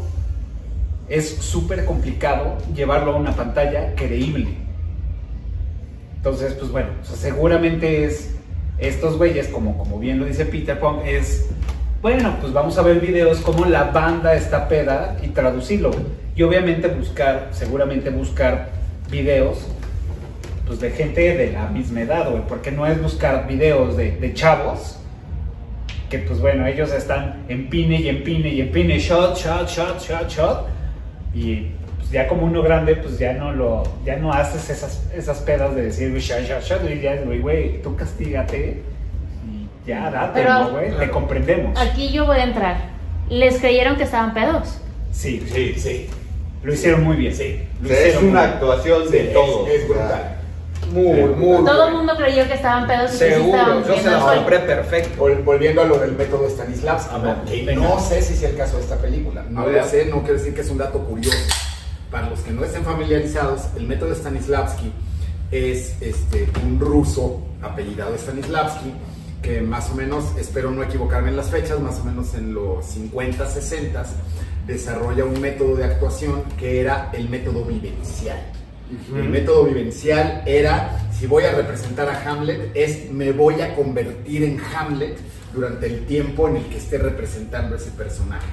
[1.09, 4.55] es súper complicado llevarlo a una pantalla creíble.
[6.15, 8.29] Entonces, pues bueno, o sea, seguramente es
[8.77, 11.49] estos güeyes, como, como bien lo dice Peter Pong, es,
[12.01, 15.91] bueno, pues vamos a ver videos como la banda está peda y traducirlo.
[16.35, 18.69] Y obviamente buscar, seguramente buscar
[19.09, 19.67] videos
[20.65, 24.97] pues de gente de la misma edad, porque no es buscar videos de, de chavos
[26.13, 29.67] que pues bueno, ellos están en pine y en pine y en pine, shot, shot,
[29.67, 30.67] shot, shot, shot,
[31.33, 31.69] y
[32.13, 35.81] ya como uno grande, pues ya no lo, ya no haces esas, esas pedas de
[35.83, 36.41] decir, shot,
[36.89, 38.81] y ya, güey, güey, tú castígate
[39.47, 40.97] y ya date, Pero- ¿no, güey?
[40.97, 41.77] Te comprendemos.
[41.79, 42.77] Aquí yo voy a entrar.
[43.29, 44.77] ¿Les creyeron que estaban pedos?
[45.11, 46.09] Sí, Sí, sí.
[46.63, 47.33] lo hicieron muy bien.
[47.35, 47.59] Sí.
[47.81, 48.53] Lo O sea, es una bien.
[48.53, 49.67] actuación de Es- todo.
[49.67, 50.29] Es, brutal.
[50.91, 51.65] Muy, muy.
[51.65, 54.35] Todo el mundo creyó que estaban pedos y que sí Seguro, estaban yo se la
[54.35, 55.23] compré perfecto.
[55.25, 58.83] Vol- Volviendo a lo del método Stanislavski, que no sé si es el caso de
[58.83, 61.37] esta película, no lo sé, no quiero decir que es un dato curioso.
[62.13, 64.91] Para los que no estén familiarizados, el método Stanislavski
[65.49, 68.93] es este, un ruso apellidado Stanislavski
[69.41, 72.85] que más o menos, espero no equivocarme en las fechas, más o menos en los
[72.85, 74.05] 50, 60,
[74.67, 78.37] desarrolla un método de actuación que era el método vivencial.
[79.15, 84.43] El método vivencial era, si voy a representar a Hamlet, es me voy a convertir
[84.43, 85.17] en Hamlet
[85.51, 88.45] durante el tiempo en el que esté representando ese personaje.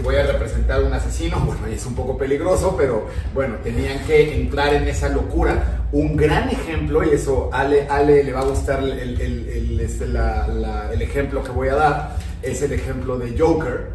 [0.00, 3.98] Si voy a representar a un asesino, bueno, es un poco peligroso, pero bueno, tenían
[4.06, 5.82] que entrar en esa locura.
[5.92, 9.20] Un gran ejemplo, y eso Ale, Ale le va a gustar el- el-
[9.50, 13.88] el- este, la- la- el ejemplo que voy a dar, es el ejemplo de Joker,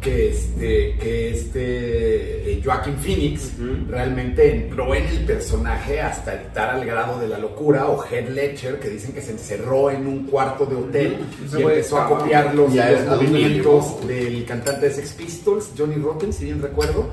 [0.00, 3.52] que este, que este eh, Joaquin Phoenix
[3.88, 8.78] realmente entró en el personaje hasta estar al grado de la locura, o Heath Ledger,
[8.78, 11.16] que dicen que se encerró en un cuarto de hotel
[11.52, 15.12] y empezó a copiar los, Ya, los ¿a dónde le movimientos del cantante de Sex
[15.12, 17.08] Pistols, Johnny Rotten, si bien recuerdo.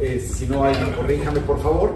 [0.00, 1.94] Eh, si no alguien corríjame por favor.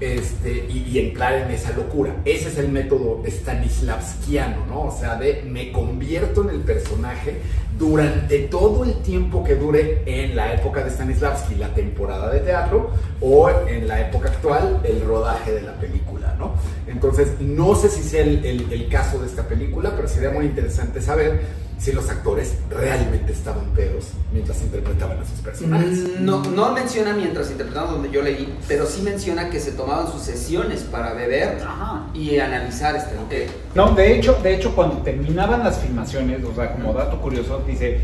[0.00, 2.14] Este, y, y entrar en esa locura.
[2.24, 4.82] Ese es el método stanislavskiano, ¿no?
[4.82, 7.38] O sea, de me convierto en el personaje
[7.78, 12.90] durante todo el tiempo que dure en la época de Stanislavski, la temporada de teatro,
[13.20, 16.54] o en la época actual, el rodaje de la película, ¿no?
[16.86, 20.46] Entonces, no sé si sea el, el- el caso de esta película, pero sería muy
[20.46, 21.40] interesante saber
[21.78, 25.98] si los actores realmente estaban pedos mientras interpretaban a sus personajes.
[26.20, 30.10] Mm, No, no menciona mientras interpretaban donde yo leí, pero sí menciona que se tomaban
[30.10, 32.06] sus sesiones para beber Ajá.
[32.14, 33.14] y analizar este.
[33.30, 37.62] eh, No, de hecho, de hecho, cuando terminaban las filmaciones, o sea, como dato curioso,
[37.66, 38.00] dice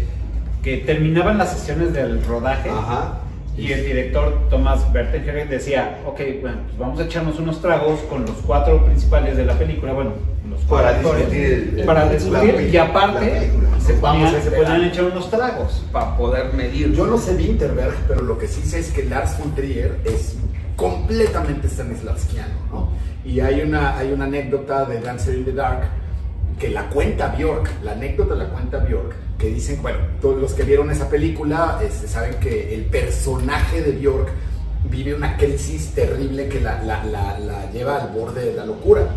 [0.62, 3.18] que terminaban las sesiones del rodaje Ajá.
[3.57, 8.22] Y el director Thomas Bertenger decía, ok, bueno, pues vamos a echarnos unos tragos con
[8.22, 10.12] los cuatro principales de la película, bueno,
[10.48, 14.86] los cuatro Para actores, discutir el- para discutir y aparte se, Vamos ponían, a se
[14.86, 16.92] echar unos tragos para poder medir.
[16.92, 20.36] Yo no sé Winterberg, pero lo que sí sé es que Lars von Trier es
[20.76, 22.88] completamente Stanislavskiano, ¿no?
[23.24, 25.82] Y hay una, hay una anécdota de Dancer in the Dark
[26.62, 30.62] que la cuenta Bjork, la anécdota la cuenta Bjork, que dicen, bueno, todos los que
[30.62, 34.28] vieron esa película este, saben que el personaje de Bjork
[34.88, 39.08] vive una crisis terrible que la, la- la- la lleva al borde de la locura.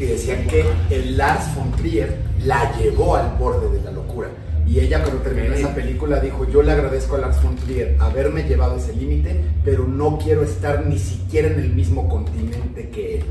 [0.00, 4.28] Y decían que el Lars von Trier la llevó al borde de la locura.
[4.68, 8.42] Y ella cuando terminó esa película dijo, yo le agradezco a Lars von Trier haberme
[8.42, 13.24] llevado ese límite, pero no quiero estar ni siquiera en el mismo continente que él.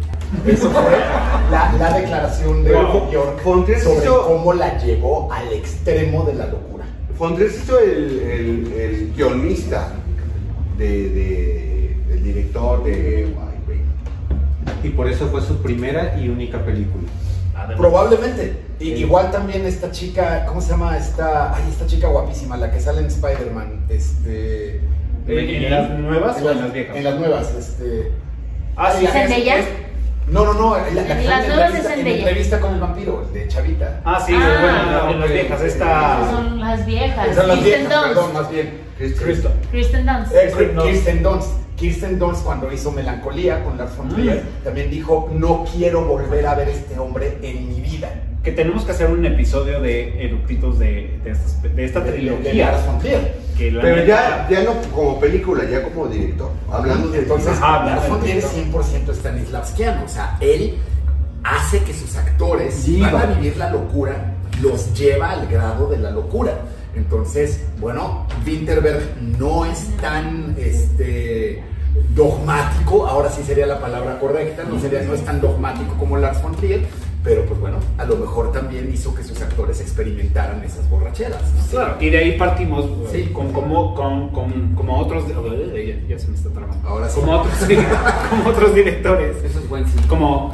[0.48, 0.98] Eso fue
[1.52, 6.34] la, la declaración de Bjork von Trier sobre hizo- cómo la llevó al extremo de
[6.34, 6.86] la locura.
[7.18, 9.90] Fondres hizo el, el, el guionista
[10.78, 13.28] de, de- del director de.
[14.84, 17.04] Y por eso fue su primera y única película.
[17.76, 18.64] Probablemente.
[18.80, 20.96] Y, igual también esta chica, ¿cómo se llama?
[20.98, 23.86] Esta, ay, esta chica guapísima, la que sale en Spider-Man.
[23.90, 24.82] Este,
[25.28, 26.96] ¿En, en las nuevas en o en las, las viejas?
[26.96, 28.12] en las nuevas, este.
[28.76, 29.58] Ah, sí, la- sí, ¿Zendaya?
[29.58, 29.66] es-
[30.28, 32.18] No, no, no, la, la En las en nuevas es en Zendaya.
[32.18, 34.02] entrevista con el vampiro, el de Chavita.
[34.06, 35.34] Ah, sí, Ah, bueno, en, la- en las ok.
[35.34, 36.32] viejas, esta...
[36.32, 37.36] son las viejas.
[37.36, 38.34] Son las Kristen viejas, perdón, Dunst.
[38.34, 38.82] más bien.
[38.98, 39.52] Cristo.
[39.72, 40.32] Kristen Dunst.
[40.34, 41.50] Eh, Kristen Dunst.
[41.78, 42.44] Kirsten Dunst.
[42.44, 47.00] Cuando hizo Melancolía con Lars von Trier también dijo, no quiero volver a ver este
[47.00, 48.10] hombre en mi vida.
[48.44, 52.72] Que tenemos que hacer un episodio de eructitos de, de, estas- de esta De- trilogía.
[52.72, 53.38] Lars von Trier.
[53.58, 56.52] que la Pero ya, ya no como película, ya como director.
[56.72, 57.20] Hablando de.
[57.20, 58.84] Entonces, Ajá, Lars von Trier es claro.
[58.84, 60.04] 100% Stanislavskiano.
[60.04, 60.76] O sea, él
[61.44, 63.12] hace que sus actores, si Viva.
[63.12, 66.54] van a vivir la locura, los lleva al grado de la locura.
[66.98, 69.04] Entonces, bueno, Winterberg
[69.40, 71.64] no es tan este,
[72.16, 76.42] dogmático, ahora sí sería la palabra correcta, no, sería, no es tan dogmático como Lars
[76.42, 76.82] von Trier,
[77.24, 81.42] pero pues bueno, a lo mejor también hizo que sus actores experimentaran esas borracheras.
[81.54, 81.66] ¿no?
[81.70, 83.24] Claro, y de ahí partimos Sí.
[83.26, 83.30] sí.
[83.34, 85.26] con, como, con, con- como otros.
[85.28, 85.36] Ya,
[86.08, 86.88] ya se me está trabando.
[86.88, 87.20] Ahora sí.
[87.20, 87.54] Como otros,
[88.30, 89.36] como otros directores.
[89.44, 89.98] Eso es buen sí.
[90.08, 90.54] Como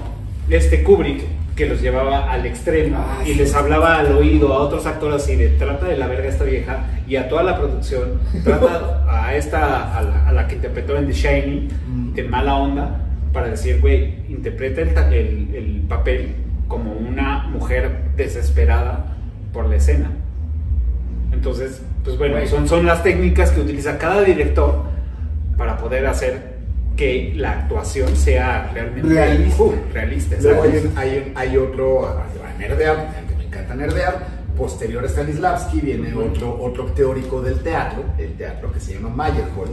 [0.50, 1.24] este Kubrick,
[1.56, 5.36] que los llevaba al extremo Ah, y les hablaba al oído a otros actores así
[5.36, 9.98] de trata de la verga esta vieja y a toda la producción, trata a esta,
[9.98, 12.14] a la, a la que interpretó en The Shining, Mm.
[12.14, 13.00] de mala onda,
[13.32, 16.36] para decir, güey, interpreta el, el- el papel
[16.68, 19.16] como una mujer desesperada
[19.52, 20.12] por la escena.
[21.32, 24.84] Entonces, pues bueno, son, son las técnicas que utiliza cada director
[25.58, 26.53] para poder hacer
[26.96, 29.64] que la actuación sea realmente Realista.
[29.64, 32.24] Uh, realista, Luego hay, un- hay, un- hay otro, a
[32.60, 38.34] nerdear, que me encanta nerdear, posterior a Stanislavski viene otro, otro teórico del teatro, el
[38.34, 39.72] teatro que se llama Meyerhold,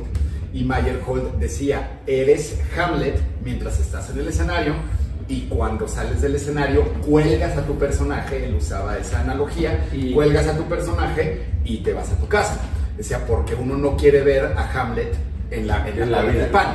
[0.55, 4.73] y Meyerhold decía, eres Hamlet mientras estás en el escenario,
[5.29, 10.49] y cuando sales del escenario cuelgas a tu personaje, él usaba esa analogía, Y- cuelgas
[10.49, 12.59] a tu personaje y te vas a tu casa.
[12.97, 15.15] Decía, porque uno no quiere ver a Hamlet
[15.51, 16.43] en la, en la, En la vida.
[16.43, 16.67] del pan.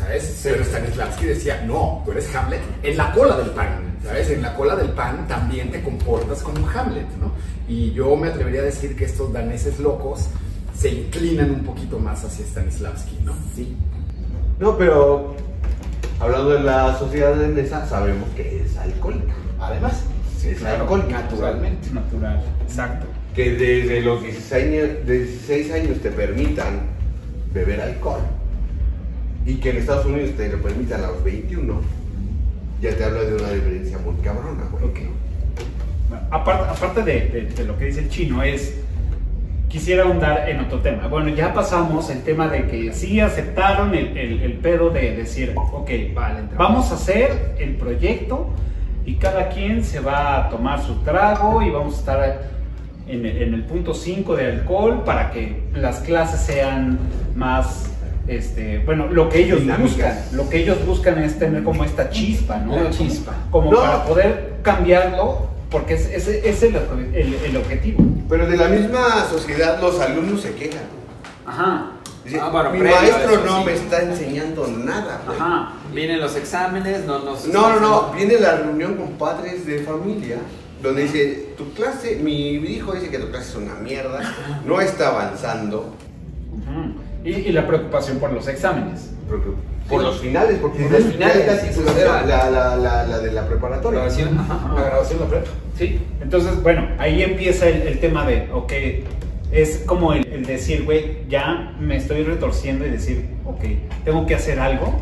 [0.00, 0.40] ¿Sabes?
[0.42, 3.98] Pero Stanislavski decía, no, tú eres Hamlet en la cola del pan.
[4.02, 4.30] ¿Sabes?
[4.30, 7.32] En la cola del pan también te comportas como un Hamlet, ¿no?
[7.68, 10.26] Y yo me atrevería a decir que estos daneses locos
[10.74, 13.34] se inclinan un poquito más hacia Stanislavski, ¿no?
[13.54, 13.76] Sí.
[14.58, 15.36] No, pero
[16.18, 19.34] hablando de la sociedad danesa, sabemos que es alcohólica.
[19.60, 20.02] Además,
[20.42, 21.20] Es claro, alcohólica.
[21.20, 21.90] naturalmente.
[21.90, 23.06] Natural, exacto.
[23.34, 26.80] Que desde los 16 años, 16 años te permitan
[27.52, 28.20] beber alcohol
[29.46, 31.80] y que en Estados Unidos te lo permitan a los 21,
[32.80, 34.84] ya te habla de una diferencia muy cabrona, güey.
[34.84, 34.98] Ok.
[36.08, 38.76] Bueno, aparte, aparte de, de- de lo que dice el chino, es.
[39.68, 41.06] Quisiera ahondar en otro tema.
[41.06, 45.54] Bueno, ya pasamos el tema de que sí aceptaron el, el- el pedo de decir,
[45.56, 48.48] ok, Vale, vamos a hacer el proyecto
[49.06, 52.42] y cada quien se va a tomar su trago y vamos a estar
[53.06, 56.98] en el, en el punto 5 de alcohol para que las clases sean
[57.36, 57.89] más,
[58.28, 59.90] este, bueno, lo que ellos Dinámicas.
[59.92, 62.90] buscan, lo que ellos buscan es tener como esta chispa, ¿no?
[62.90, 63.34] Chispa.
[63.50, 63.80] Como No.
[63.80, 66.76] para poder cambiarlo, porque es- ese es, el,
[67.14, 68.04] el- el objetivo.
[68.28, 70.82] Pero de la misma sociedad los alumnos se quejan.
[71.46, 71.92] Ajá,
[72.22, 73.64] Dice, Ah, bueno, mi maestro eso, no sí.
[73.64, 75.22] me está enseñando nada.
[75.26, 75.38] güey".
[75.38, 75.72] ajá.
[75.92, 77.46] Vienen los exámenes, no nos.
[77.48, 78.12] No, no, no.
[78.12, 80.36] Viene la reunión con padres de familia
[80.82, 84.20] donde dice, tu clase, mi hijo dice que tu clase es una mierda,
[84.66, 85.94] no está avanzando.
[86.52, 86.99] Ujú.
[87.24, 89.10] Y, y la preocupación por los exámenes.
[89.88, 93.06] Por los finales, porque Por los finales, casi sí, se sí, la, la, la, la,
[93.06, 94.00] la de la preparatoria.
[94.00, 94.36] Grabación.
[94.74, 95.50] La grabación de la prepa.
[95.76, 95.98] Sí.
[96.22, 98.72] Entonces, bueno, ahí empieza el, el tema de, ok,
[99.50, 103.64] es como el, el decir, güey, ya me estoy retorciendo y decir, ok,
[104.04, 104.94] tengo que hacer algo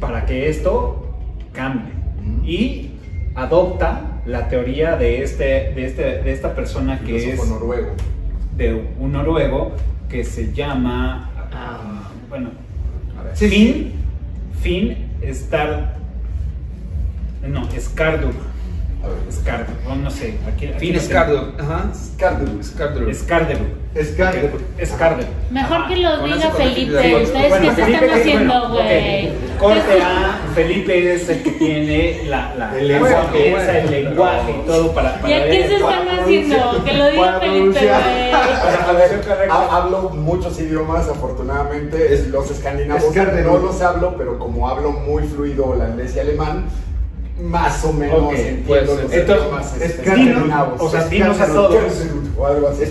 [0.00, 1.16] para que esto
[1.52, 1.92] cambie.
[2.44, 2.90] Y
[3.34, 7.92] adopta la teoría de, este, de, este, de esta persona que es noruego.
[8.56, 9.72] de un noruego
[10.08, 12.10] que se llama, Ah.
[12.28, 12.50] bueno,
[13.18, 13.36] A ver.
[13.36, 13.92] Finn,
[14.60, 15.96] Finn Star,
[17.46, 17.68] no.
[19.30, 21.00] Skardur, o no sé, aquí, aquí Fin.
[21.00, 21.54] Scardo.
[21.58, 21.90] Ajá.
[21.94, 22.64] Skardur.
[23.14, 23.83] Scardo.
[23.94, 25.24] Que Skardur.
[25.52, 25.88] Mejor Ajá.
[25.88, 26.98] que lo Con diga Felipe.
[26.98, 27.22] acuerdo.
[27.22, 29.26] ¿Ustedes Bueno, qué se Felipe, están que- haciendo, bueno, güey?
[29.28, 29.34] ok.
[29.60, 34.08] Corte A, Felipe es el que tiene la, la, El la lenguaje, piensa, el bueno.
[34.10, 36.84] lenguaje y todo para, para ¿Y aquí ver- se están haciendo?
[36.84, 37.88] Que lo diga Felipe, güey.
[37.88, 42.14] A ver, ha- hablo muchos idiomas, afortunadamente.
[42.14, 46.64] Es- los escandinavos no los hablo, pero como hablo muy fluido holandés y alemán,
[47.42, 48.82] más o menos entiendo pues,
[49.12, 50.18] entonces, idiomas es Skardur.
[50.28, 50.80] escandinavos.
[50.80, 51.92] O sea, Es dinos a todos.
[52.36, 52.84] O algo así.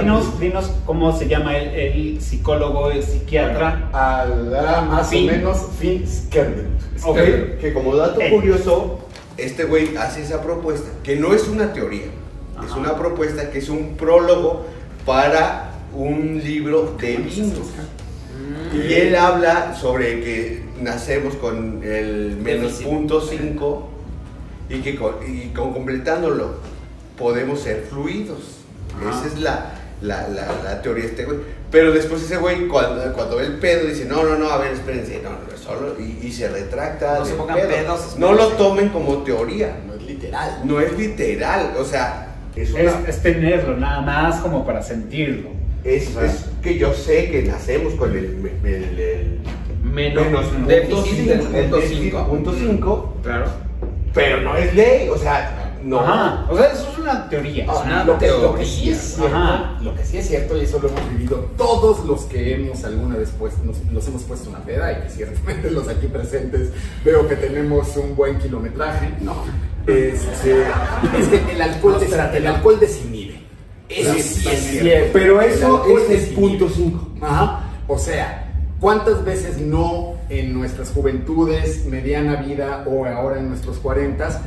[0.00, 3.88] Dinos, dinos cómo se llama el, el psicólogo, el psiquiatra.
[3.92, 5.28] Hablará más Fin.
[5.28, 6.66] o menos Finn Skardur.
[7.04, 7.16] Ok.
[7.60, 8.30] que como dato Eh.
[8.30, 9.00] curioso,
[9.36, 12.06] este güey hace esa propuesta, que no es una teoría,
[12.64, 14.66] es una propuesta que es un prólogo
[15.06, 17.58] para un libro de vinos.
[18.72, 22.86] Y él habla sobre que nacemos con el menos Déficit.
[22.86, 23.88] punto 5
[24.70, 26.54] y que con, y con completándolo
[27.18, 28.58] podemos ser fluidos.
[29.00, 29.18] Ajá.
[29.18, 31.38] Esa es la, la, la, la teoría de este güey.
[31.70, 34.72] Pero después ese güey cuando, cuando ve el pedo dice, no, no, no, a ver,
[34.72, 37.20] espérense, no, no, solo, y, y se retracta.
[37.20, 37.68] No se pongan pedo.
[37.68, 38.56] pedos, No lo espérense.
[38.64, 40.60] tomen como teoría, No es literal.
[40.64, 42.82] no es literal, o sea, es una...
[42.82, 45.50] Es, es tenerlo, nada más como para sentirlo.
[45.84, 49.38] Es, es que yo sé que nacemos con el, el, el-
[49.92, 52.26] Menos, menos déficit del punto punto cinco, el déficit 5.
[52.28, 53.46] punto cinco, Claro.
[54.14, 56.00] pero no es ley, o sea, no.
[56.00, 56.46] Ajá.
[56.50, 57.64] O sea, eso es una teoría.
[57.68, 59.78] Ah, una lo, que, lo que sí es cierto, Ajá.
[59.82, 63.16] lo que sí es cierto, y eso lo hemos vivido todos los que hemos alguna
[63.16, 66.68] vez pues, nos, nos hemos puesto una peda, y que ciertamente los aquí presentes
[67.04, 69.10] veo que tenemos un buen kilometraje.
[69.20, 69.34] No.
[69.86, 70.60] Este,
[71.18, 73.40] es que el alcohol, des- el alcohol desinhibe.
[73.88, 75.10] Eso sí es cierto.
[75.14, 77.08] Pero eso es el punto 5.
[77.22, 77.60] Ajá.
[77.88, 78.49] O sea,
[78.80, 84.40] ¿cuántas veces no en nuestras juventudes, mediana vida o ahora en nuestros cuarentas,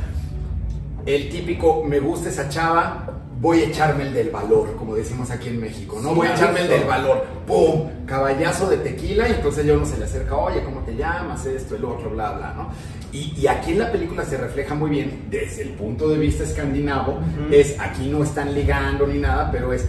[1.06, 5.50] el típico me gusta esa chava, voy a echarme el del valor, como decimos aquí
[5.50, 6.10] en México, ¿no?
[6.10, 6.74] Sí, voy a echarme el eso.
[6.78, 7.90] del valor, ¡pum!
[8.06, 11.44] Caballazo de tequila y entonces ya uno se le acerca, oye, ¿cómo te llamas?
[11.44, 12.68] Esto, el otro, bla, bla, ¿no?
[13.12, 16.42] Y, y aquí en la película se refleja muy bien, desde el punto de vista
[16.42, 17.18] escandinavo,
[17.50, 19.86] es aquí no están ligando ni nada, pero es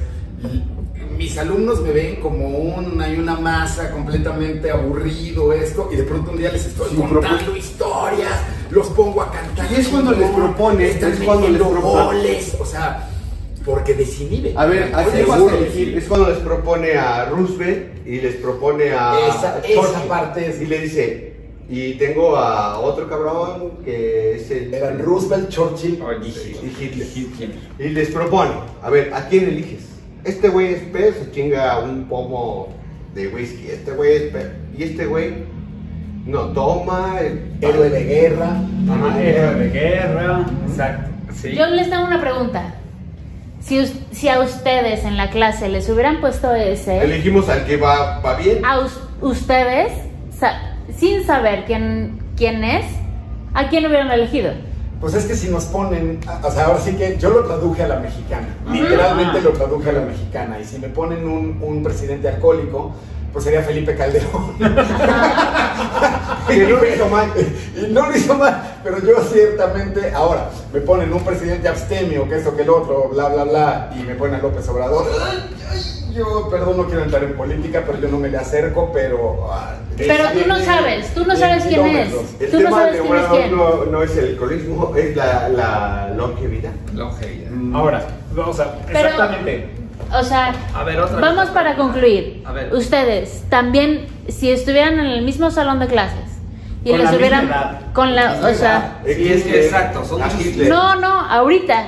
[1.17, 6.31] mis alumnos me ven como un, hay una masa completamente aburrido esto y de pronto
[6.31, 8.31] un día les estoy Sí, contando historias,
[8.69, 9.71] los pongo a cantar.
[9.71, 13.09] Y es cuando les propone, es cuando les goles, o sea,
[13.63, 14.53] porque desinhibe.
[14.55, 15.49] A ver, Seguro.
[15.59, 20.65] Es cuando les propone a Roosevelt y les propone a Esa- esa parte es- Y
[20.67, 21.33] le dice,
[21.67, 24.71] y tengo a otro cabrón que es el...
[24.71, 27.51] Eran Roosevelt, Churchill Oye, y Hitler.
[27.79, 28.51] Y les propone,
[28.83, 29.81] a ver, ¿a quién eliges?
[30.25, 32.69] Este güey es pedo, se chinga un pomo
[33.13, 33.67] de whisky.
[33.69, 34.49] Este güey es pedo.
[34.77, 35.33] Y este güey
[36.25, 37.19] no toma.
[37.21, 38.49] el- héroe de guerra.
[38.89, 40.45] Ajá, héroe de guerra.
[40.67, 41.11] Exacto.
[41.33, 41.53] Sí.
[41.53, 42.73] Yo les tengo una pregunta.
[43.59, 48.35] Si, a ustedes en la clase les hubieran puesto ese, Elegimos al que va, va
[48.35, 48.63] bien.
[48.63, 49.91] a us- ustedes,
[50.37, 52.85] sa- sin saber quién, quién es,
[53.55, 54.51] ¿a quién hubieran elegido?
[55.01, 57.87] Pues es que si nos ponen, o sea, ahora sí que yo lo traduje a
[57.87, 62.29] la mexicana, literalmente lo traduje a la mexicana, y si me ponen un, un presidente
[62.29, 62.93] alcohólico,
[63.35, 64.55] pues sería Felipe Calderón.
[66.47, 67.31] Que no lo hizo mal.
[67.75, 72.35] y no lo hizo mal, pero yo ciertamente, ahora, me ponen un presidente abstemio, que
[72.37, 75.05] esto, que el otro, bla, bla, bla, y me ponen a López Obrador.
[76.13, 79.47] Yo, perdón, no quiero entrar en política, pero yo no me le acerco, pero...
[79.51, 82.13] ah, Pero tú no diez- sabes, tú no diez sabes quién es.
[82.39, 83.57] El Tú no tema sabes de quién es Obrador quién.
[83.57, 86.71] no, no es el alcoholismo, es la, la longevidad.
[86.93, 87.51] Longevidad.
[87.73, 88.05] Ahora,
[88.37, 89.69] o sea, Pero- exactamente.
[90.13, 91.49] O sea, A ver, otra vamos vez.
[91.49, 92.43] para concluir.
[92.45, 92.73] A ver.
[92.73, 96.39] Ustedes también, si estuvieran en el mismo salón de clases
[96.83, 97.81] y Con les la misma hubieran edad.
[97.93, 100.21] con la, o sea, Sí, es que exacto, son
[100.69, 101.83] no, no, ahorita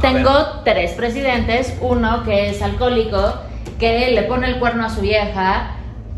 [0.00, 0.32] tengo
[0.64, 3.34] tres presidentes, uno que es alcohólico,
[3.78, 5.72] que le pone el cuerno a su vieja,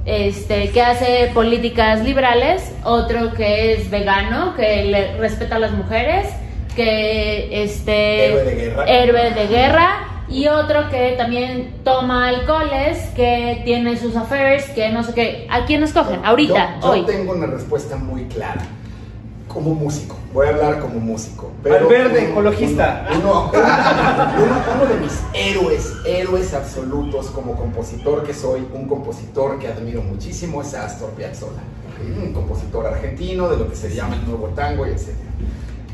[0.05, 6.27] este, que hace políticas liberales, otro que es vegano, que le respeta a las mujeres,
[6.75, 8.85] que este Héroe de guerra.
[8.87, 9.89] héroe de guerra,
[10.31, 15.47] y otro que también toma alcoholes, que tiene sus affairs, que no sé qué.
[15.51, 16.25] ¿A quién escogen?
[16.25, 17.03] Ahorita, yo, yo hoy.
[17.07, 18.63] tengo una respuesta muy clara.
[19.49, 21.51] Como músico, voy a hablar como músico.
[21.65, 23.09] Al verde, ecologista.
[23.19, 29.69] Uno, uno- uno de mis héroes, héroes absolutos como compositor que soy, un compositor que
[29.69, 31.63] admiro muchísimo es Astor Piazzolla.
[32.23, 35.09] Un compositor argentino de lo que se llama el nuevo tango y etc.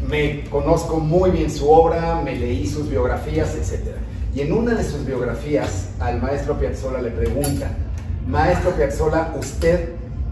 [0.06, 3.96] Me conozco muy bien su obra, me leí sus biografías, etc.
[4.34, 7.70] Y en una de sus biografías al maestro Piazzolla le pregunta,
[8.26, 9.90] maestro Piazzolla, ¿usted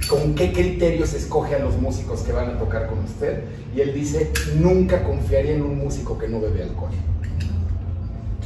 [0.09, 3.45] con qué criterios escoge a los músicos que van a tocar con usted?
[3.77, 6.91] Y él dice, nunca confiaría en un músico que no bebe alcohol.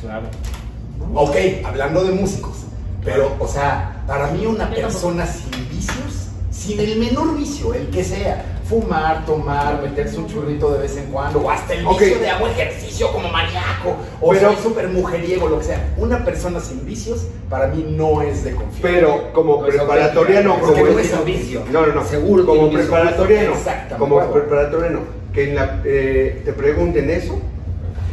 [0.01, 0.27] Claro.
[1.15, 2.57] Ok, hablando de músicos,
[3.03, 8.05] pero, o sea, para mí una persona sin vicios, sin el menor vicio, el que
[8.05, 12.28] sea, fumar, tomar, meterse un churrito de vez en cuando, o hasta el vicio de
[12.30, 15.94] hago ejercicio como maníaco, o Pero- soy súper mujeriego, lo que sea.
[15.97, 18.82] Una persona sin vicios, para mí no es de confiar.
[18.93, 21.62] Pero como No es preparatoriano, auténtico, como es que no es- es vicio.
[21.70, 22.05] No, no, no.
[22.05, 22.78] Seguro como vicio.
[22.80, 23.52] preparatoriano.
[23.55, 24.32] Exacto, Como acuerdo.
[24.48, 25.01] preparatoriano.
[25.32, 27.38] Que en la, eh, te pregunten eso.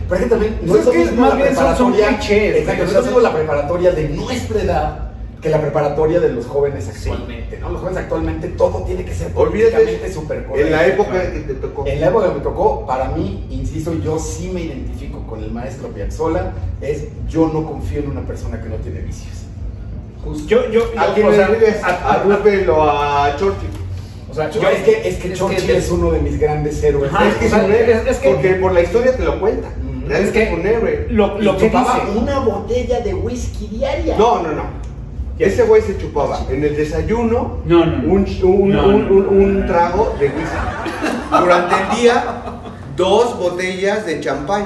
[0.09, 2.07] Pero es que también no es que más bien son- son preparatoria.
[2.09, 5.12] clichés, Exacto, no es la preparatoria de nuestra edad
[5.43, 7.69] que la preparatoria de los jóvenes actualmente, ¿no?
[7.69, 10.47] Los jóvenes actualmente todo tiene que ser políticamente súper.
[10.55, 11.85] En la época que te tocó.
[11.85, 15.51] En la época que me tocó, para mí, insisto, yo sí me identifico con el
[15.51, 19.35] maestro Piazzolla, es yo no confío en una persona que no tiene vicios.
[20.47, 21.47] Yo, yo, ¿A yo, quién o sea,
[21.83, 23.69] a- ¿A a- a Churchill?
[24.31, 26.39] o sea, Yo, yo- es que, es que es Churchill que- es uno de mis
[26.39, 27.11] grandes héroes.
[27.13, 28.09] Ajá, es que o sea, es un héroe.
[28.09, 29.67] es- que- porque por la historia te lo cuenta.
[30.09, 31.07] Es que- un héroe.
[31.09, 31.83] lo, lo que dice.
[32.15, 34.17] una botella de whisky diaria.
[34.17, 34.63] No, no, no.
[35.39, 38.13] Ese güey se chupaba en el desayuno No, no, no.
[38.13, 41.39] un, un, No, un- un- trago de whisky.
[41.39, 42.23] Durante el día,
[42.95, 44.65] dos botellas de champán.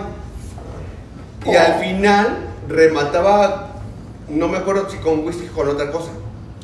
[1.46, 1.60] Y Oh.
[1.60, 2.38] al final
[2.68, 3.76] remataba,
[4.30, 6.12] no me acuerdo si con whisky o con otra cosa,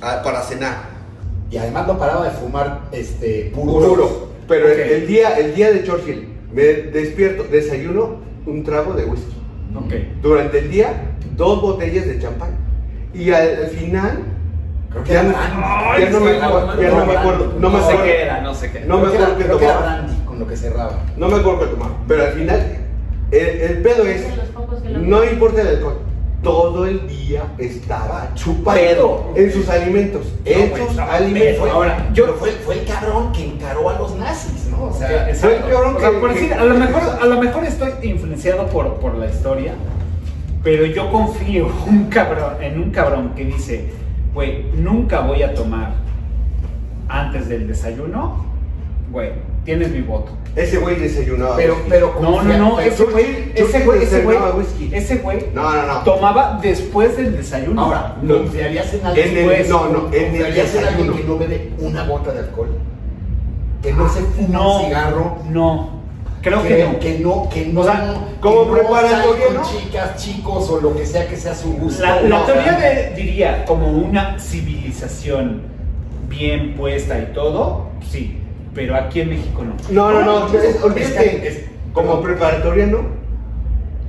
[0.01, 0.91] para cenar.
[1.49, 3.87] Y además no paraba de fumar este puro.
[3.87, 4.27] Puro.
[4.47, 9.31] Pero el- día, el día de Churchill, me despierto, desayuno un trago de whisky.
[10.21, 12.49] Durante el día, dos botellas de champán.
[13.13, 14.19] Y al, al final,
[14.89, 17.53] Creo que ya, era no- ya no me, acuerdo- ya no me acuerdo.
[17.59, 18.79] No me sé qué era, no sé qué.
[18.81, 19.79] No me acuerdo qué tomaba.
[19.81, 20.99] brandy con lo que cerraba.
[21.17, 21.91] No me acuerdo qué tomaba.
[22.07, 22.77] Pero al final,
[23.31, 24.25] el, el pedo es,
[24.99, 25.97] no importa el alcohol.
[26.43, 29.31] Todo el día estaba chupando Pedo.
[29.37, 30.27] en sus alimentos.
[30.43, 31.59] En sus pues, alimentos.
[31.61, 34.87] Fue, Ahora, yo, fue, fue el cabrón que encaró a los nazis, ¿no?
[34.89, 37.63] O sea, fue el cabrón que- por que- decir, a lo mejor, a lo mejor
[37.63, 39.73] estoy influenciado por, por la historia,
[40.63, 43.89] pero yo confío un cabrón, en un cabrón que dice,
[44.33, 45.93] güey, nunca voy a tomar
[47.09, 48.45] antes del desayuno,
[49.11, 49.31] güey,
[49.65, 50.31] tienes mi voto.
[50.55, 51.55] Ese güey desayunaba.
[51.55, 51.89] pero, whisky.
[51.89, 54.37] pero No, no, no, ese güey, ese güey, ese güey,
[54.91, 55.99] ese güey No, no, no.
[56.03, 57.81] tomaba después del desayuno.
[57.85, 58.37] Ahora, No.
[58.37, 59.29] ¿confiarías en alguien?
[59.37, 61.15] En el- no, no, en el ¿Confiarías en alguien desayuno.
[61.17, 62.69] que no bebe una gota de alcohol?
[63.81, 65.37] Que no se fuma no, un cigarro.
[65.49, 66.02] no,
[66.43, 66.99] creo que, que no.
[66.99, 69.61] que no, que no, O sea, no preparatoria, ¿no?
[69.63, 72.03] chicas, chicos o lo que sea que sea su gusto.
[72.03, 75.61] La, teoría de, diría, como una civilización
[76.27, 78.37] bien puesta y todo, sí,
[78.75, 79.73] pero aquí en México no.
[79.89, 80.45] No, no, no.
[80.83, 83.01] Olvídate, es- como preparatoriano,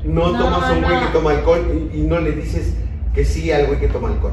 [0.05, 1.01] no, No, tomas a un güey no.
[1.06, 2.74] que toma alcohol y, y no le dices
[3.15, 4.32] que sí al güey que toma alcohol.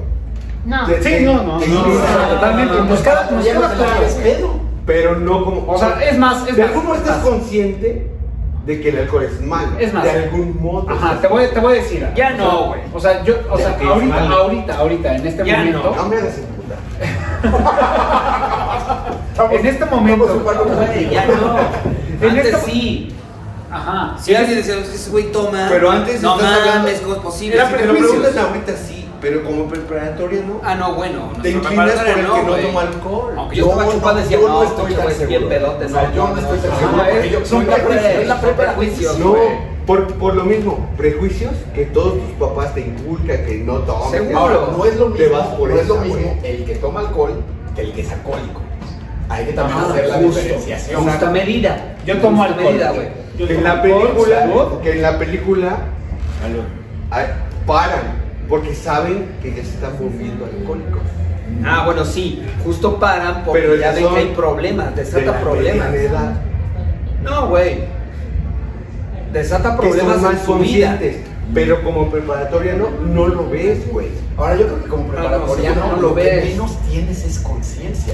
[0.66, 0.88] No.
[0.88, 0.94] Sí.
[1.02, 2.74] Sí, no, no, totalmente.
[2.84, 4.61] Nos queda, claro.
[4.92, 5.72] Pero no como.
[5.72, 8.08] O sea, es más, es de más, algún modo es estás consciente
[8.66, 9.72] de que el alcohol es malo.
[9.80, 10.04] Es más.
[10.04, 10.90] De algún modo.
[10.90, 12.08] Ajá, te voy, te voy a decir.
[12.16, 12.82] Ya no, güey.
[12.94, 16.38] O sea, yo, o sea, ahorita, ahorita, ahorita, en este Ya momento, No me hagas
[16.38, 16.78] emputar.
[19.52, 20.58] en este momento, Estamos un par
[20.90, 21.58] de- Güey, ya no.
[22.22, 23.16] En Antes este- sí.
[23.72, 25.68] ajá, Si alguien decía, ese güey toma.
[25.70, 27.56] Pero antes no estás hablando- mames, ¿cómo es posible?
[27.56, 30.60] Era Si te lo preguntas ahorita sí, pero como preparatoria no.
[30.64, 31.32] Ah, no, bueno.
[31.42, 33.34] Te inclinas por el preparatoria que no toma alcohol.
[33.38, 35.50] Aunque yo estaba chupando decía, yo no, estoy tan seguro.
[35.50, 35.86] pedote.
[35.86, 37.24] O sea, yo no estoy tan seguro.
[37.32, 39.20] Yo- son prejuicios, la son prejuicios.
[39.20, 39.36] No,
[39.86, 44.12] por, por lo mismo, prejuicios que todos tus papás te inculcan que no tomes.
[44.12, 44.38] Seguro.
[44.40, 47.00] Ahora, no es lo Te mismo, vas por no es lo mismo el que toma
[47.02, 47.42] alcohol
[47.76, 48.62] que el que es alcohólico.
[49.30, 51.04] Hay que también hacer la diferenciación.
[51.04, 51.96] Justa medida.
[52.06, 52.66] yo tomo alcohol.
[52.66, 53.08] medida, güey.
[53.38, 54.50] Yo Que en la película,
[54.84, 55.78] que en la película
[57.66, 61.02] paran porque saben que ya se están volviendo alcohólicos.
[61.66, 62.44] Ah, bueno, sí.
[62.64, 64.94] Justo paran porque Pero ya ven que hay problemas.
[64.96, 65.90] De Desata la problemas.
[65.92, 66.42] mediana edad,
[67.24, 67.80] No, güey.
[69.34, 71.00] Desata que son problemas más en su vida.
[71.54, 74.08] Pero como preparatoria no, no lo ves, güey.
[74.38, 76.46] Ahora yo creo que como no, preparatoriano no, no lo lo que ves.
[76.52, 78.14] menos tienes es conciencia.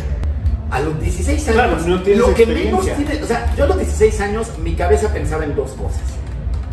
[0.70, 2.96] a los 16 años, Claro, no tienes lo que menos experiencia.
[2.96, 6.02] tiene, o sea, yo a los 16 años, mi cabeza pensaba en dos cosas.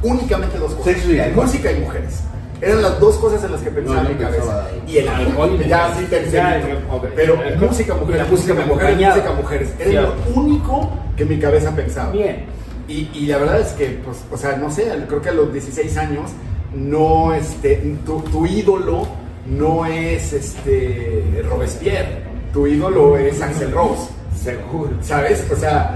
[0.03, 0.95] Únicamente dos cosas.
[0.95, 1.47] Sexo y alcohol.
[1.47, 2.20] Música y mujeres.
[2.65, 4.41] Eran las dos cosas en las que pensaba No, en mi cabeza.
[4.43, 5.97] pensaba Y el alcohol, ya mujeres.
[5.99, 6.69] sí tercerito.
[6.69, 7.05] Ya, ok.
[7.16, 9.74] Pero música, mujeres, La música, mujeres, música, mujeres.
[9.78, 9.97] Era Sí.
[9.97, 12.11] lo único que mi cabeza pensaba.
[12.12, 12.45] Bien.
[12.89, 15.53] Y, y la verdad es que, pues, o sea, no sé, creo que a los
[15.53, 16.31] 16 años
[16.74, 19.07] no, este, tu, tu ídolo
[19.47, 22.23] no es, este, Robespierre,
[22.53, 24.09] tu ídolo es Axel Rose,
[24.43, 24.91] Seguro.
[25.01, 25.47] ¿sabes?
[25.53, 25.95] O sea,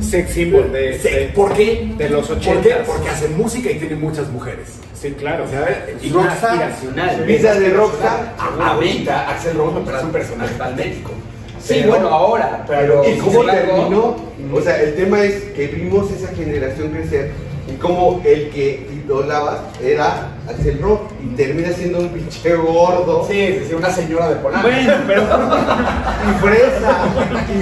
[0.00, 1.92] Sex symbol de, sí, de- ¿por qué?
[1.96, 2.50] de los ¿Por qué?
[2.50, 2.78] ochentas.
[2.86, 5.44] Porque hace música y tiene muchas mujeres, Sí, claro.
[5.50, 5.76] ¿sabes?
[6.02, 6.72] Y Rockstar.
[7.26, 8.34] Vida de rockstar.
[8.38, 11.10] a- ahorita Axel Rose me parece un personaje magnético.
[11.62, 12.64] Sí, Pero- bueno, ahora.
[12.66, 14.16] pero- ¿Y cómo terminó?
[14.52, 17.30] O sea, el tema es que vimos esa generación crecer
[17.70, 23.34] y como el que idolaba era Axel Rock y termina siendo un pinche gordo Sí,
[23.58, 24.68] sí, sí, una señora de Polanco.
[24.68, 25.22] Bueno, pero.
[26.30, 27.04] y fresa.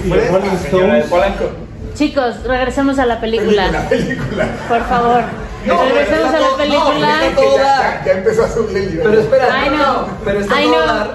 [0.07, 0.71] Y fresa.
[0.71, 1.45] Señora de Polanco.
[1.99, 3.87] Chicos, regresemos a la película.
[3.89, 4.47] película.
[4.69, 5.23] Por favor.
[5.66, 7.20] No, regresemos a la película.
[7.35, 9.09] no, ya, ya- ya empezó a subir el nivel.
[9.09, 9.93] Pero espera, Ay, no, no.
[10.03, 10.87] no, pero está Ay, todo no.
[10.87, 11.11] dar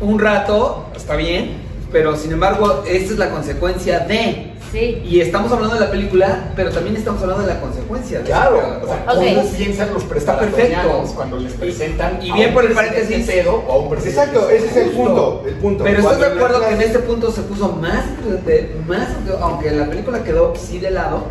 [0.00, 1.56] un rato, está bien,
[1.90, 4.49] pero sin embargo, esta es la consecuencia de.
[4.72, 5.02] Sí.
[5.04, 8.24] Y estamos hablando de la película, pero también estamos hablando de la consecuencia de.
[8.26, 9.04] Claro, o sea.
[9.04, 13.26] ¿cómo piensan los preparatorianos cuando les presentan y bien un por el paréntesis.
[13.26, 15.42] pedo o a un presidente Exacto, ese es el punto.
[15.46, 15.82] El punto.
[15.84, 18.04] Pero estás de acuerdo que en este punto se puso más,
[18.46, 19.08] de- más,
[19.40, 21.24] aunque la película quedó sí de lado,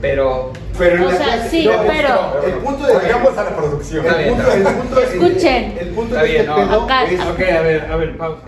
[0.00, 3.44] pero Pero en O la sea, clase- sí, no, pero- El punto de Volvamos a
[3.44, 4.06] la producción.
[4.06, 5.78] El punto, el punto, Escuchen.
[5.80, 6.86] El, punto Está de bien, este ¿no?
[6.86, 8.42] pedo es Ok, a ver, a ver, pausa.